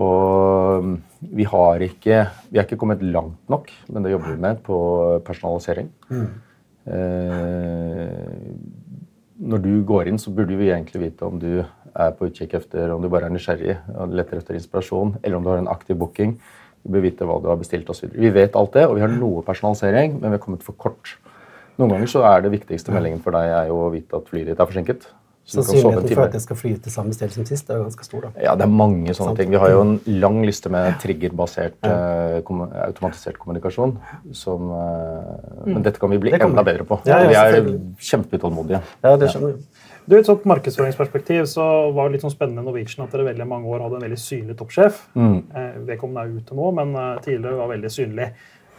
Og 0.00 0.86
mm, 0.86 0.94
vi 1.34 1.44
har 1.50 1.82
ikke 1.82 2.22
Vi 2.48 2.60
er 2.60 2.64
ikke 2.64 2.78
kommet 2.78 3.02
langt 3.02 3.40
nok, 3.50 3.72
men 3.90 4.06
det 4.06 4.12
jobber 4.14 4.32
vi 4.32 4.44
med 4.46 4.62
på 4.64 4.78
personalisering. 5.26 5.90
Uh, 6.10 8.06
når 9.40 9.60
du 9.64 9.72
går 9.88 10.08
inn, 10.08 10.20
så 10.20 10.32
burde 10.32 10.56
vi 10.56 10.70
egentlig 10.70 11.02
vite 11.04 11.28
om 11.28 11.36
du 11.40 11.60
er 11.60 12.16
på 12.16 12.28
utkikk 12.30 12.54
etter 12.60 12.92
om 12.94 13.02
du 13.02 13.08
bare 13.12 13.28
er 13.28 13.34
nysgjerrig 13.34 13.76
og 13.96 14.12
leter 14.14 14.40
etter 14.40 14.56
inspirasjon, 14.56 15.16
eller 15.22 15.36
om 15.36 15.44
du 15.44 15.50
har 15.52 15.60
en 15.60 15.70
aktiv 15.72 15.98
booking. 16.00 16.36
Vi 16.84 16.94
bør 16.94 17.04
vite 17.04 17.28
hva 17.28 17.38
du 17.42 17.48
har 17.50 17.58
bestilt 17.60 17.90
osv. 17.92 18.10
Vi 18.14 18.30
vet 18.34 18.56
alt 18.56 18.76
det, 18.76 18.86
og 18.88 18.96
vi 18.96 19.04
har 19.04 19.12
noe 19.12 19.44
personalisering, 19.46 20.18
men 20.20 20.30
vi 20.30 20.38
har 20.38 20.44
kommet 20.44 20.64
for 20.66 20.78
kort. 20.80 21.16
Noen 21.80 21.94
ganger 21.94 22.12
så 22.12 22.24
er 22.28 22.44
det 22.44 22.52
viktigste 22.52 22.92
meldingen 22.92 23.22
for 23.24 23.36
deg 23.36 23.52
er 23.56 23.70
jo 23.70 23.80
å 23.86 23.90
vite 23.92 24.16
at 24.16 24.28
flyet 24.28 24.52
ditt 24.52 24.60
er 24.60 24.68
forsinket. 24.68 25.08
Sannsynligheten 25.50 26.14
for 26.14 26.28
at 26.28 26.34
jeg 26.36 26.44
skal 26.44 26.58
fly 26.58 26.72
til 26.84 26.92
samme 26.92 27.14
sted 27.16 27.32
som 27.34 27.46
sist, 27.48 27.70
er 27.72 27.80
jo 27.80 27.86
ganske 27.88 28.04
stor. 28.06 28.26
da. 28.26 28.30
Ja, 28.44 28.52
det 28.58 28.66
er 28.66 28.70
mange 28.70 29.14
sånne 29.16 29.34
ting. 29.38 29.50
Vi 29.50 29.58
har 29.58 29.72
jo 29.72 29.80
en 29.82 29.94
lang 30.22 30.42
liste 30.46 30.70
med 30.70 30.94
triggerbasert 31.02 31.80
kom 32.46 32.62
automatisert 32.68 33.38
kommunikasjon. 33.40 33.96
Som, 34.36 34.70
eh, 34.70 35.64
Men 35.66 35.82
dette 35.82 35.98
kan 35.98 36.10
vi 36.10 36.18
bli 36.18 36.32
enda 36.36 36.62
bedre 36.62 36.84
på. 36.84 37.00
Ja, 37.06 37.22
ja, 37.24 37.28
vi 37.28 37.34
er 37.34 37.78
kjempeutålmodige. 37.98 38.82
Ja, 39.02 39.16
det 39.16 39.32
skjønner 39.32 39.56
jeg. 39.56 39.64
Du, 40.10 40.16
I 40.16 40.20
et 40.24 40.26
sånt 40.26 40.46
markedsføringsperspektiv 40.50 41.44
så 41.46 41.64
var 41.94 42.08
det 42.08 42.16
litt 42.16 42.24
sånn 42.24 42.32
spennende 42.34 42.64
Norwegian 42.66 43.04
at 43.04 43.12
dere 43.14 43.28
veldig 43.28 43.44
mange 43.46 43.70
år 43.70 43.84
hadde 43.84 44.00
en 44.00 44.06
veldig 44.08 44.18
synlig 44.18 44.56
toppsjef. 44.58 45.04
Eh, 45.54 45.76
Vedkommende 45.86 46.24
er 46.24 46.40
ute 46.40 46.56
nå, 46.58 46.70
men 46.80 46.96
eh, 46.98 47.20
tidligere 47.22 47.60
var 47.60 47.70
veldig 47.70 47.92
synlig. 47.94 48.26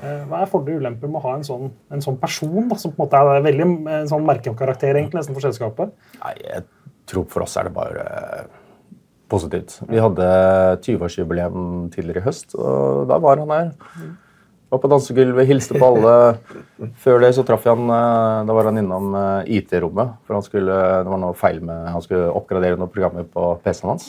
Eh, 0.01 0.25
Hva 0.27 0.41
er 0.43 0.51
fordeler 0.51 0.81
og 0.81 0.83
ulemper 0.83 1.13
med 1.13 1.21
å 1.21 1.23
ha 1.29 1.35
en 1.37 1.45
sånn, 1.47 1.69
en 1.95 2.03
sånn 2.03 2.17
person 2.19 2.67
da, 2.67 2.75
som 2.81 2.91
på 2.91 2.99
en 2.99 3.05
måte 3.05 3.21
er 3.21 3.45
veldig 3.47 3.67
en 3.95 4.11
sånn 4.11 4.27
merkekarakter 4.27 4.91
egentlig, 4.97 5.21
nesten 5.21 5.37
for 5.37 5.45
selskapet? 5.47 5.93
Nei, 6.19 6.33
jeg 6.43 6.65
tror 7.11 7.29
for 7.31 7.45
oss 7.47 7.55
er 7.61 7.69
det 7.69 7.75
bare 7.79 8.03
eh, 8.09 8.43
positivt. 9.31 9.77
Vi 9.87 10.03
hadde 10.03 10.27
20-årsjubileum 10.83 11.87
tidligere 11.95 12.25
i 12.25 12.27
høst, 12.27 12.57
og 12.59 13.07
da 13.07 13.21
var 13.23 13.39
han 13.39 13.55
her. 13.55 13.71
Var 14.71 14.79
på 14.79 14.87
dansegulvet, 14.87 15.47
hilste 15.49 15.75
på 15.75 15.87
alle. 15.89 16.11
Før 17.03 17.19
det 17.19 17.33
så 17.35 17.43
traff 17.47 17.65
jeg 17.67 17.75
han 17.75 17.91
eh, 17.91 18.43
Da 18.47 18.55
var 18.55 18.69
han 18.69 18.79
innom 18.79 19.15
eh, 19.19 19.57
IT-rommet. 19.57 20.13
For 20.23 20.37
han 20.37 20.45
skulle, 20.45 20.77
det 21.03 21.11
var 21.11 21.19
noe 21.19 21.35
feil 21.35 21.59
med 21.65 21.89
Han 21.91 22.05
skulle 22.05 22.29
oppgradere 22.31 22.79
noen 22.79 22.93
programmer 22.93 23.27
på 23.27 23.49
PC-en 23.65 23.91
hans. 23.91 24.07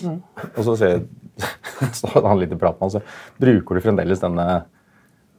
Og 0.53 0.63
så 0.69 0.77
sier 0.79 1.03
så 1.99 2.13
hadde 2.13 2.29
han 2.29 2.39
litt 2.39 2.55
prat 2.61 2.79
med 2.79 2.87
han, 2.87 2.95
så 2.95 3.41
bruker 3.43 3.75
du 3.75 3.83
fremdeles 3.83 4.23
denne 4.23 4.47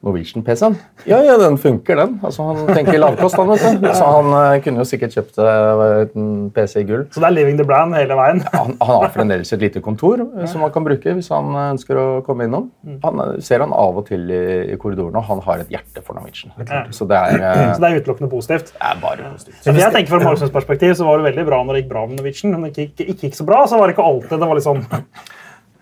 Norwegian-PC-en? 0.03 0.73
Ja, 1.07 1.21
ja, 1.23 1.37
den 1.39 1.55
funker, 1.57 1.95
den. 1.95 2.17
Altså, 2.27 2.43
Han 2.43 2.67
tenker 2.75 2.97
lavkost, 2.99 3.37
han. 3.39 3.47
vet 3.53 3.79
du. 3.79 3.87
Så 3.95 4.03
han 4.03 4.31
uh, 4.35 4.57
kunne 4.63 4.83
jo 4.83 4.87
sikkert 4.87 5.15
kjøpt 5.15 5.39
eh, 5.39 5.83
en 6.19 6.25
PC 6.55 6.81
i 6.81 6.87
gull. 6.89 7.05
Så 7.13 7.23
det 7.23 7.29
er 7.29 7.35
living 7.37 7.59
the 7.59 7.65
brand 7.67 7.95
hele 7.95 8.17
veien. 8.19 8.41
Han, 8.51 8.73
han 8.81 8.99
har 9.03 9.13
fremdeles 9.15 9.53
et 9.55 9.63
lite 9.63 9.79
kontor 9.85 10.25
eh, 10.25 10.47
som 10.51 10.65
han 10.65 10.73
kan 10.75 10.83
bruke 10.83 11.15
hvis 11.15 11.29
han 11.31 11.53
ønsker 11.69 11.99
å 11.99 12.07
komme 12.27 12.49
innom. 12.49 12.67
Han 13.05 13.21
eh, 13.23 13.37
ser 13.47 13.63
han 13.63 13.71
av 13.75 14.01
og 14.01 14.09
til 14.09 14.27
i, 14.27 14.41
i 14.73 14.79
korridorene, 14.81 15.21
og 15.23 15.29
han 15.29 15.43
har 15.47 15.63
et 15.63 15.71
hjerte 15.71 16.03
for 16.03 16.19
Norwegian. 16.19 16.51
Så 16.91 17.07
det 17.07 17.19
er, 17.19 17.45
Så 17.77 17.79
det 17.83 17.91
er 17.93 18.01
utelukkende 18.01 18.31
positivt. 18.33 18.73
det 18.75 18.89
er 18.89 18.99
bare 19.03 19.29
positivt. 19.37 19.61
Ja, 19.69 19.77
jeg 19.85 19.95
tenker 19.95 20.17
Fra 20.17 20.23
markedsperspektiv 20.25 20.97
så 20.99 21.07
var 21.07 21.21
det 21.21 21.29
veldig 21.31 21.47
bra 21.47 21.61
når 21.63 21.77
det 21.79 21.85
gikk 21.85 21.93
bra 21.95 22.03
med 22.09 22.19
Norwegian. 22.19 22.51
Men 22.57 22.67
når 22.67 22.75
det 22.75 22.89
ikke, 22.89 23.07
ikke 23.15 23.29
gikk 23.29 23.39
så 23.39 23.47
bra, 23.47 23.63
så 23.71 23.79
var 23.79 23.87
det 23.87 23.95
ikke 23.95 24.09
alltid 24.11 24.35
det 24.43 24.51
var 24.51 24.59
litt 24.59 24.67
sånn 24.67 24.83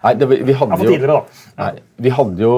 Nei, 0.02 0.16
det, 0.18 0.26
vi 0.30 0.54
hadde 0.58 0.74
Ja, 0.74 0.78
for 0.78 0.88
jo 0.88 0.94
tidligere, 0.96 1.18
da. 1.20 1.50
Nei, 1.62 1.74
vi 2.02 2.14
hadde 2.18 2.42
jo 2.42 2.54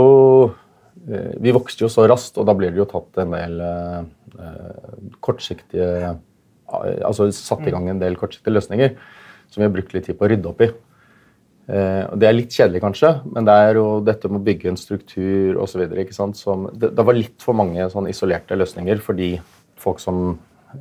Vi 1.04 1.52
vokste 1.52 1.84
jo 1.84 1.90
så 1.92 2.06
raskt, 2.08 2.38
og 2.40 2.48
da 2.48 2.56
blir 2.56 2.72
det 2.72 2.80
jo 2.80 2.88
tatt 2.88 3.20
en 3.24 3.34
del 3.36 3.60
eh, 3.64 3.98
eh, 4.40 4.94
kortsiktige 5.24 5.90
eh, 6.00 6.14
Altså 6.74 7.28
satt 7.36 7.68
i 7.68 7.74
gang 7.74 7.86
en 7.92 8.00
del 8.02 8.16
kortsiktige 8.18 8.56
løsninger 8.56 8.96
som 9.52 9.62
vi 9.62 9.68
har 9.68 9.74
brukt 9.76 9.92
litt 9.94 10.08
tid 10.08 10.18
på 10.18 10.26
å 10.26 10.30
rydde 10.32 10.50
opp 10.50 10.64
i. 10.66 10.70
Eh, 11.68 12.04
og 12.10 12.18
Det 12.20 12.28
er 12.28 12.36
litt 12.36 12.56
kjedelig, 12.56 12.82
kanskje, 12.84 13.12
men 13.30 13.48
det 13.48 13.56
er 13.56 13.78
jo 13.80 13.86
dette 14.04 14.32
med 14.32 14.42
å 14.42 14.48
bygge 14.48 14.72
en 14.72 14.80
struktur 14.80 15.60
osv. 15.64 15.86
Det, 15.86 16.90
det 16.90 17.06
var 17.06 17.16
litt 17.16 17.46
for 17.46 17.56
mange 17.56 17.86
sånn 17.94 18.10
isolerte 18.12 18.58
løsninger 18.58 19.04
fordi 19.04 19.36
folk 19.80 20.02
som 20.04 20.26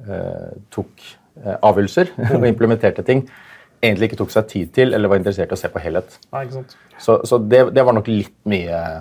eh, 0.09 0.51
tok 0.75 1.07
eh, 1.43 1.59
avgjørelser 1.61 2.15
og 2.39 2.49
implementerte 2.49 3.05
ting, 3.07 3.27
egentlig 3.83 4.11
ikke 4.11 4.23
tok 4.25 4.35
seg 4.35 4.51
tid 4.51 4.75
til 4.75 4.95
eller 4.95 5.11
var 5.11 5.21
interessert 5.21 5.53
i 5.53 5.59
å 5.59 5.61
se 5.61 5.71
på 5.71 5.83
helhet. 5.83 6.19
Nei, 6.35 6.47
ikke? 6.49 6.65
Så, 7.03 7.21
så 7.29 7.39
det, 7.43 7.67
det 7.75 7.87
var 7.87 7.99
nok 7.99 8.11
litt 8.11 8.35
mye 8.49 8.81
eh, 8.81 9.01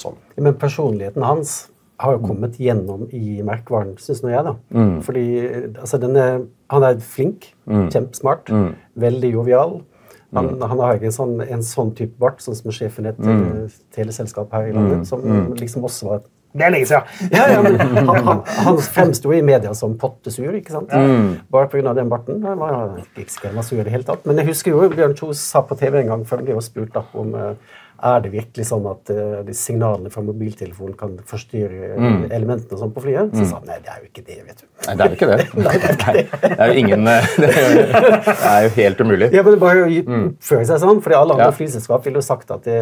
sånn. 0.00 0.16
Men 0.38 0.56
personligheten 0.60 1.22
hans 1.26 1.58
har 2.00 2.16
jo 2.16 2.22
kommet 2.30 2.56
gjennom 2.60 3.06
i 3.12 3.42
merkevaren, 3.44 3.92
syns 4.00 4.22
nå 4.24 4.32
jeg. 4.32 4.44
da. 4.46 4.54
Fordi 5.04 5.24
altså, 5.82 5.98
den 6.00 6.16
er, 6.16 6.40
Han 6.70 6.84
er 6.86 7.00
flink, 7.02 7.50
kjempesmart, 7.66 8.50
veldig 8.94 9.32
jovial. 9.34 9.80
Han, 10.34 10.62
han 10.62 10.78
har 10.78 10.94
ikke 10.94 11.08
en 11.10 11.14
sånn, 11.16 11.40
en 11.42 11.62
sånn 11.66 11.90
type 11.98 12.14
bart, 12.22 12.38
sånn 12.44 12.54
som 12.54 12.70
sjefen 12.70 13.08
i 13.08 13.10
et 13.10 13.24
eh, 13.26 13.72
teleselskap 13.96 14.52
her 14.54 14.68
i 14.68 14.76
landet, 14.76 15.08
som 15.08 15.24
liksom 15.58 15.88
også 15.88 16.06
var 16.06 16.20
Det 16.54 16.64
er 16.66 16.72
lenge 16.74 16.86
siden. 16.86 17.10
ja, 17.36 17.48
ja, 17.50 17.58
men 17.62 17.76
han, 17.78 18.22
han, 18.26 18.40
han 18.66 18.78
fremsto 18.82 19.30
i 19.34 19.42
media 19.42 19.74
som 19.74 19.96
pottesur, 19.98 20.54
ikke 20.54 20.72
sant? 20.74 20.94
Bare 21.50 21.68
pga. 21.70 21.92
den 21.94 22.10
barten. 22.10 22.40
Han 22.46 22.58
var 22.58 22.96
ikke 23.18 23.30
sikkert 23.30 23.66
sur 23.66 23.78
i 23.78 23.84
det 23.86 23.92
hele 23.94 24.06
tatt. 24.06 24.22
Men 24.26 24.38
jeg 24.38 24.50
husker 24.50 24.74
jo 24.74 24.88
Bjørn 24.90 25.14
Kjos 25.18 25.42
sa 25.42 25.62
på 25.66 25.78
TV 25.78 26.00
en 26.00 26.10
gang 26.10 26.24
før 26.26 26.42
han 26.42 26.50
ble 26.50 26.62
spurt 26.62 26.94
da, 26.94 27.04
om 27.14 27.34
eh, 27.34 27.78
er 28.00 28.22
det 28.24 28.30
virkelig 28.32 28.64
sånn 28.68 28.86
at 28.88 29.10
uh, 29.12 29.40
de 29.44 29.54
signalene 29.56 30.10
fra 30.12 30.22
mobiltelefonen 30.24 30.96
kan 30.98 31.14
forstyrre 31.28 31.92
mm. 32.00 32.22
elementene 32.32 32.78
sånn 32.80 32.92
på 32.94 33.04
flyet. 33.04 33.34
Så 33.36 33.46
sa 33.50 33.60
han 33.60 33.68
nei, 33.68 33.78
det 33.84 33.92
er 33.92 34.00
jo 34.00 34.08
ikke 34.08 34.24
det, 34.24 34.38
vet 34.46 34.62
du. 34.62 34.66
Nei, 34.86 34.94
det 34.96 35.04
er 35.04 35.12
jo 35.12 35.18
ikke 35.18 35.30
det. 35.30 35.38
Nei, 35.66 36.24
det 36.44 36.50
er 36.56 36.72
jo 36.72 36.82
ingen 36.84 37.12
eh, 37.12 37.30
Det 37.42 37.52
er 37.52 37.62
jo, 37.62 37.86
det 37.86 38.34
er 38.50 38.66
jo 38.66 38.74
helt 38.78 39.04
umulig. 39.04 39.30
Ja, 39.36 39.44
men 39.46 39.56
det 39.56 39.62
bare 39.62 39.86
å 39.86 39.90
gi- 39.92 40.04
seg 40.50 40.68
sånn, 40.70 41.00
fordi 41.04 41.18
alle 41.20 41.36
andre 41.36 41.50
Ja. 41.50 41.56
flyselskap 41.56 42.06
ville 42.06 42.22
jo 42.22 42.26
sagt 42.26 42.52
at 42.54 42.64
det, 42.68 42.80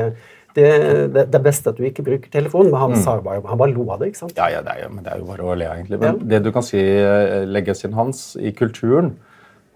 det, 0.57 0.69
det, 1.15 1.25
det 1.33 1.39
er 1.39 1.45
best 1.45 1.67
at 1.71 1.79
du 1.79 1.87
ikke 1.87 2.05
bruker 2.07 2.31
telefonen, 2.33 2.71
men 2.73 2.83
han, 2.83 2.99
sa 3.03 3.19
bare, 3.25 3.43
han 3.47 3.61
bare 3.61 3.75
lo 3.75 3.87
av 3.95 4.03
det. 4.03 4.13
ikke 4.13 4.25
sant? 4.25 4.37
Ja, 4.39 4.51
ja, 4.53 4.63
det 4.67 4.77
er 4.77 4.87
jo, 4.87 4.93
men 4.95 5.07
det 5.07 5.15
er 5.15 5.23
jo 5.23 5.31
bare 5.31 5.47
å 5.47 5.57
le, 5.59 5.71
egentlig. 5.75 6.01
Men 6.03 6.23
det 6.31 6.43
du 6.47 6.53
kan 6.55 6.67
si, 6.67 6.83
legges 7.51 7.85
inn 7.89 7.99
hans 7.99 8.31
i 8.39 8.55
kulturen, 8.57 9.17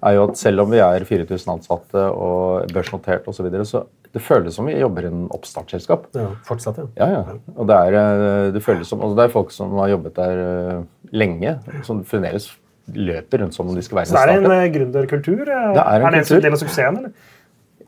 er 0.02 0.16
jo 0.16 0.24
at 0.26 0.38
selv 0.40 0.64
om 0.64 0.72
vi 0.72 0.80
er 0.82 1.04
4000 1.06 1.52
ansatte 1.54 2.06
og 2.10 2.70
børsnotert 2.74 3.26
osv., 3.30 3.38
så, 3.38 3.46
videre, 3.46 3.66
så 3.68 3.84
det 4.12 4.22
føles 4.22 4.56
som 4.56 4.66
vi 4.68 4.74
jobber 4.76 5.06
i 5.06 5.10
en 5.12 5.28
oppstartsselskap. 5.32 6.08
Ja, 6.18 6.30
fortsatt, 6.46 6.80
ja. 6.82 6.88
Ja, 6.98 7.20
ja. 7.20 7.36
Og 7.54 7.68
det 7.70 7.76
er, 7.76 7.98
eh, 7.98 8.48
det 8.54 8.64
føles 8.64 8.90
som, 8.90 9.00
altså 9.00 9.18
det 9.18 9.28
er 9.28 9.36
folk 9.36 9.54
som 9.54 9.76
har 9.80 9.92
jobbet 9.94 10.16
der 10.18 10.42
eh, 10.46 10.80
lenge, 11.16 11.54
som 11.86 12.02
fremdeles 12.08 12.50
løper 12.92 13.44
rundt 13.44 13.54
som 13.54 13.68
om 13.70 13.78
de 13.78 13.84
skal 13.86 14.00
være 14.00 14.10
Så 14.10 14.18
det 14.18 14.34
er 14.34 14.42
en 14.42 14.56
eh, 14.56 14.64
gründerkultur? 14.74 15.44
Det 15.46 15.54
er 15.54 15.70
en 15.70 16.08
er 16.08 16.18
det 16.18 16.24
en 16.26 16.44
del 16.48 16.58
av 16.58 16.60
suksessen, 16.64 16.98
eller? 17.04 17.30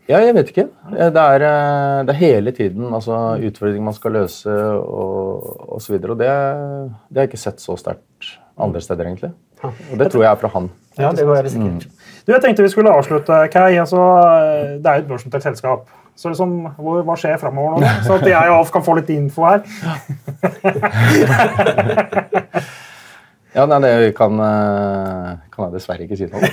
Ja, 0.04 0.18
jeg 0.20 0.34
vet 0.36 0.50
ikke. 0.52 0.66
Det 0.92 1.20
er, 1.20 1.42
det 2.04 2.12
er 2.12 2.18
hele 2.18 2.52
tiden 2.52 2.92
altså, 2.92 3.38
utfordringer 3.40 3.86
man 3.86 3.94
skal 3.96 4.12
løse 4.12 4.52
og 4.52 5.78
osv. 5.78 5.96
Og, 5.96 6.10
og 6.12 6.18
det, 6.20 6.28
det 6.28 7.16
har 7.16 7.22
jeg 7.22 7.30
ikke 7.30 7.40
sett 7.40 7.64
så 7.64 7.76
sterkt 7.80 8.34
andre 8.60 8.82
steder, 8.84 9.08
egentlig. 9.08 9.32
Og 9.64 9.96
det 9.98 10.10
tror 10.12 10.26
jeg 10.26 10.30
er 10.30 10.40
fra 10.42 10.50
han. 10.52 10.68
Ja, 10.98 11.10
det 11.16 11.24
var 11.26 11.40
det 11.42 11.54
sikkert. 11.54 11.88
Du, 12.24 12.32
jeg 12.32 12.40
tenkte 12.40 12.64
vi 12.64 12.72
skulle 12.72 12.92
avslutte, 12.92 13.48
Kai. 13.52 13.74
Altså, 13.76 14.00
det 14.80 14.88
er 14.88 15.00
jo 15.00 15.04
et 15.04 15.10
børsnotert 15.10 15.44
selskap. 15.44 15.90
Så 16.16 16.30
liksom, 16.30 16.54
hvor, 16.78 17.02
Hva 17.04 17.16
skjer 17.18 17.36
framover 17.42 17.82
nå? 17.82 17.90
Så 18.06 18.16
at 18.20 18.26
jeg 18.30 18.50
og 18.52 18.60
Alf 18.62 18.72
kan 18.72 18.84
få 18.86 18.96
litt 19.00 19.10
info 19.12 19.44
her. 19.48 19.60
Ja, 23.54 23.68
nei, 23.70 23.78
det 23.86 24.16
kan, 24.18 24.34
eh, 24.42 25.26
kan 25.54 25.68
jeg 25.68 25.76
dessverre 25.76 26.02
ikke 26.02 26.16
si 26.18 26.26
noe 26.26 26.40
om. 26.40 26.46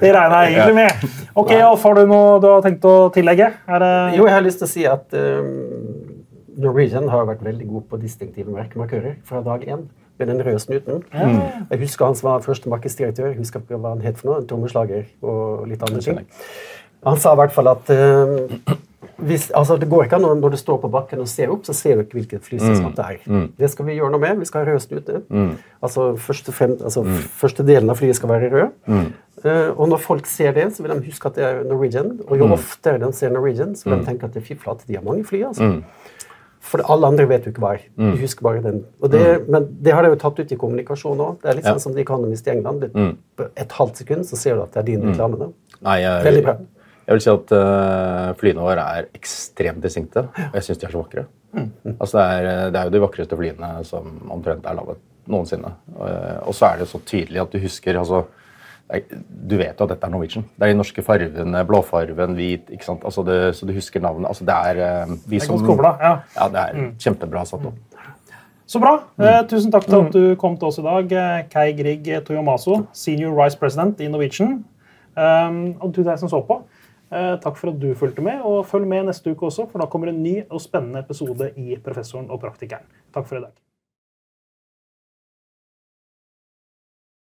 Det 0.00 0.12
regner 0.14 0.46
jeg 0.46 0.54
egentlig 0.54 0.76
med. 0.78 1.02
Ok, 1.36 1.50
Alf, 1.52 1.82
Har 1.84 1.98
du 1.98 2.06
noe 2.08 2.38
du 2.40 2.46
har 2.48 2.62
tenkt 2.64 2.86
å 2.88 3.10
tillegge? 3.12 3.50
Er 3.68 3.84
det... 3.84 3.90
Jo, 4.16 4.24
jeg 4.24 4.32
har 4.32 4.46
lyst 4.46 4.62
til 4.62 4.68
å 4.70 4.72
si 4.72 4.86
at 4.88 5.12
um, 5.12 5.50
Norwegian 6.64 7.10
har 7.12 7.28
vært 7.28 7.44
veldig 7.44 7.68
god 7.74 7.84
på 7.90 8.00
distinktive 8.00 8.48
merkemarkører 8.54 9.18
fra 9.28 9.44
dag 9.44 9.68
én. 9.68 9.84
Med 10.18 10.28
den 10.28 10.42
røde 10.44 10.58
snuten. 10.60 11.02
Jeg 11.70 11.78
husker 11.80 12.04
han 12.06 12.14
som 12.14 12.28
var 12.30 12.40
første 12.44 12.68
markedsdirektør. 12.68 13.26
Jeg 13.32 13.38
husker 13.38 13.60
hva 13.68 13.88
han 13.94 14.00
het 14.04 14.18
for 14.20 14.28
noe. 14.28 14.40
En 14.42 14.46
trommeslager 14.46 15.04
og 15.22 15.66
litt 15.68 15.82
andre 15.82 16.00
ting. 16.00 16.18
Han 17.04 17.16
sa 17.18 17.32
i 17.32 17.36
hvert 17.40 17.52
fall 17.52 17.66
at 17.72 17.88
uh, 17.90 18.74
hvis, 19.22 19.48
altså 19.54 19.76
det 19.80 19.88
går 19.90 20.04
ikke 20.04 20.16
an 20.20 20.22
når- 20.40 20.50
du 20.50 20.56
står 20.56 20.78
på 20.82 20.90
bakken 20.90 21.18
og 21.20 21.28
ser 21.28 21.50
opp, 21.50 21.64
så 21.64 21.72
ser 21.74 21.94
du 21.96 22.02
ikke 22.02 22.18
hvilket 22.20 22.42
flyselskap 22.46 22.94
det 22.96 23.04
er. 23.08 23.48
Det 23.58 23.70
skal 23.70 23.86
vi 23.86 23.96
gjøre 23.98 24.10
noe 24.12 24.20
med. 24.20 24.38
Vi 24.38 24.44
skal 24.44 24.64
ha 24.64 24.72
rød 24.72 24.80
snute. 24.84 25.22
Altså, 25.82 26.16
første, 26.16 26.52
frem, 26.52 26.76
altså 26.82 27.02
første 27.40 27.66
delen 27.66 27.90
av 27.90 27.96
flyet 27.96 28.16
skal 28.16 28.28
være 28.28 28.50
rød. 28.52 28.70
Uh, 29.42 29.70
og 29.80 29.88
når 29.88 29.96
folk 29.98 30.26
ser 30.26 30.52
det, 30.52 30.68
så 30.76 30.82
vil 30.82 30.92
de 30.94 31.06
huske 31.08 31.26
at 31.26 31.34
det 31.34 31.44
er 31.44 31.64
Norwegian. 31.64 32.20
Og 32.28 32.38
jo 32.38 32.44
oftere 32.52 32.98
de 33.02 33.12
ser 33.12 33.30
Norwegian, 33.34 33.74
så 33.74 33.88
vil 33.90 33.98
de 33.98 34.04
tenke 34.06 34.24
at 34.28 34.34
det 34.34 34.42
er 34.42 34.46
fy 34.46 34.54
flate, 34.58 34.84
de 34.86 34.94
har 34.94 35.02
mange 35.02 35.24
fly. 35.24 35.42
altså. 35.48 35.82
For 36.62 36.82
alle 36.94 37.08
andre 37.10 37.26
vet 37.26 37.46
jo 37.46 37.50
ikke 37.52 37.62
hva 37.64 37.72
er. 37.74 37.86
De 37.98 38.12
husker 38.20 38.44
bare 38.46 38.62
den. 38.62 38.84
Og 39.02 39.10
det, 39.10 39.22
Men 39.50 39.66
det 39.82 39.94
har 39.96 40.06
de 40.06 40.12
jo 40.12 40.18
tatt 40.22 40.38
ut 40.38 40.52
i 40.54 40.58
kommunikasjon 40.60 41.22
òg. 41.24 41.40
Det 41.42 41.50
er 41.50 41.58
litt 41.58 41.66
sånn 41.66 41.82
som 41.82 41.96
The 41.96 42.04
Economist 42.04 42.46
i 42.46 42.52
England. 42.54 42.84
Det, 42.84 43.06
På 43.38 43.48
et 43.64 43.74
halvt 43.78 44.04
sekund 44.04 44.28
så 44.28 44.38
ser 44.38 44.56
du 44.56 44.62
at 44.62 44.76
det 44.76 44.84
er 44.84 44.88
din 44.92 45.02
reklame. 45.10 45.40
da. 45.40 45.50
Nei, 45.82 45.98
jeg, 46.04 46.24
Veldig 46.28 46.44
bra. 46.46 46.56
Jeg 47.02 47.18
vil 47.18 47.22
si 47.24 47.32
at 47.32 47.54
uh, 47.58 48.28
flyene 48.38 48.62
våre 48.62 48.82
er 48.96 49.08
ekstremt 49.18 49.82
distinkte, 49.82 50.22
og 50.30 50.54
jeg 50.54 50.68
syns 50.68 50.78
de 50.78 50.86
er 50.86 50.94
så 50.94 51.02
vakre. 51.02 51.24
Altså, 51.98 52.14
det, 52.16 52.26
er, 52.26 52.70
det 52.72 52.78
er 52.78 52.86
jo 52.86 52.94
de 52.94 53.02
vakreste 53.02 53.38
flyene 53.38 53.72
som 53.84 54.06
omtrent 54.32 54.68
er 54.70 54.78
laget 54.78 55.02
noensinne. 55.30 55.74
Og, 55.96 56.06
eh, 56.08 56.38
og 56.48 56.56
så 56.56 56.70
er 56.70 56.80
det 56.82 56.88
så 56.90 57.00
tydelig 57.06 57.42
at 57.42 57.52
du 57.52 57.60
husker 57.62 57.98
altså, 58.00 58.24
Du 58.92 59.56
vet 59.56 59.78
jo 59.78 59.86
at 59.86 59.94
dette 59.94 60.06
er 60.06 60.12
Norwegian. 60.12 60.44
Det 60.56 60.66
er 60.66 60.74
de 60.74 60.78
norske 60.78 61.04
fargene, 61.04 61.62
blåfargen, 61.68 62.34
hvit. 62.36 62.68
ikke 62.70 62.84
sant? 62.84 63.06
Altså 63.08 63.24
det, 63.24 63.38
så 63.56 63.68
du 63.68 63.72
husker 63.72 64.04
navnet. 64.04 64.28
Altså, 64.28 64.44
det 64.44 64.58
er 64.72 65.06
uh, 65.08 65.14
vi 65.26 65.40
er 65.40 65.46
som 65.46 65.62
ja. 65.62 66.12
ja, 66.36 66.48
det 66.52 66.66
er 66.66 66.92
kjempebra 67.00 67.46
satt 67.48 67.64
opp. 67.70 67.80
Så 68.72 68.80
bra. 68.80 68.92
Eh, 69.20 69.40
tusen 69.50 69.72
takk 69.72 69.84
for 69.84 70.06
at 70.06 70.14
du 70.14 70.36
kom 70.40 70.54
til 70.56 70.70
oss 70.70 70.78
i 70.80 70.84
dag, 70.84 71.10
eh, 71.12 71.40
Kai 71.52 71.72
Grieg 71.76 72.06
Toyomaso, 72.24 72.86
senior 72.96 73.34
vice 73.36 73.58
president 73.60 74.00
i 74.00 74.08
Norwegian. 74.08 74.62
Um, 75.12 75.74
og 75.80 75.92
du 75.92 76.00
der 76.02 76.16
som 76.16 76.30
så 76.32 76.40
på, 76.40 76.62
eh, 77.12 77.34
takk 77.42 77.58
for 77.58 77.68
at 77.68 77.80
du 77.80 77.92
fulgte 77.94 78.22
med. 78.24 78.40
Og 78.40 78.64
følg 78.66 78.86
med 78.88 79.04
neste 79.10 79.30
uke 79.30 79.46
også, 79.46 79.68
for 79.70 79.78
da 79.78 79.86
kommer 79.86 80.08
en 80.08 80.22
ny 80.22 80.42
og 80.48 80.60
spennende 80.60 81.04
episode 81.04 81.50
i 81.56 81.76
Professoren 81.84 82.30
og 82.30 82.40
praktikeren. 82.40 82.88
Takk 83.12 83.28
for 83.28 83.36
i 83.36 83.40
dag. 83.40 83.61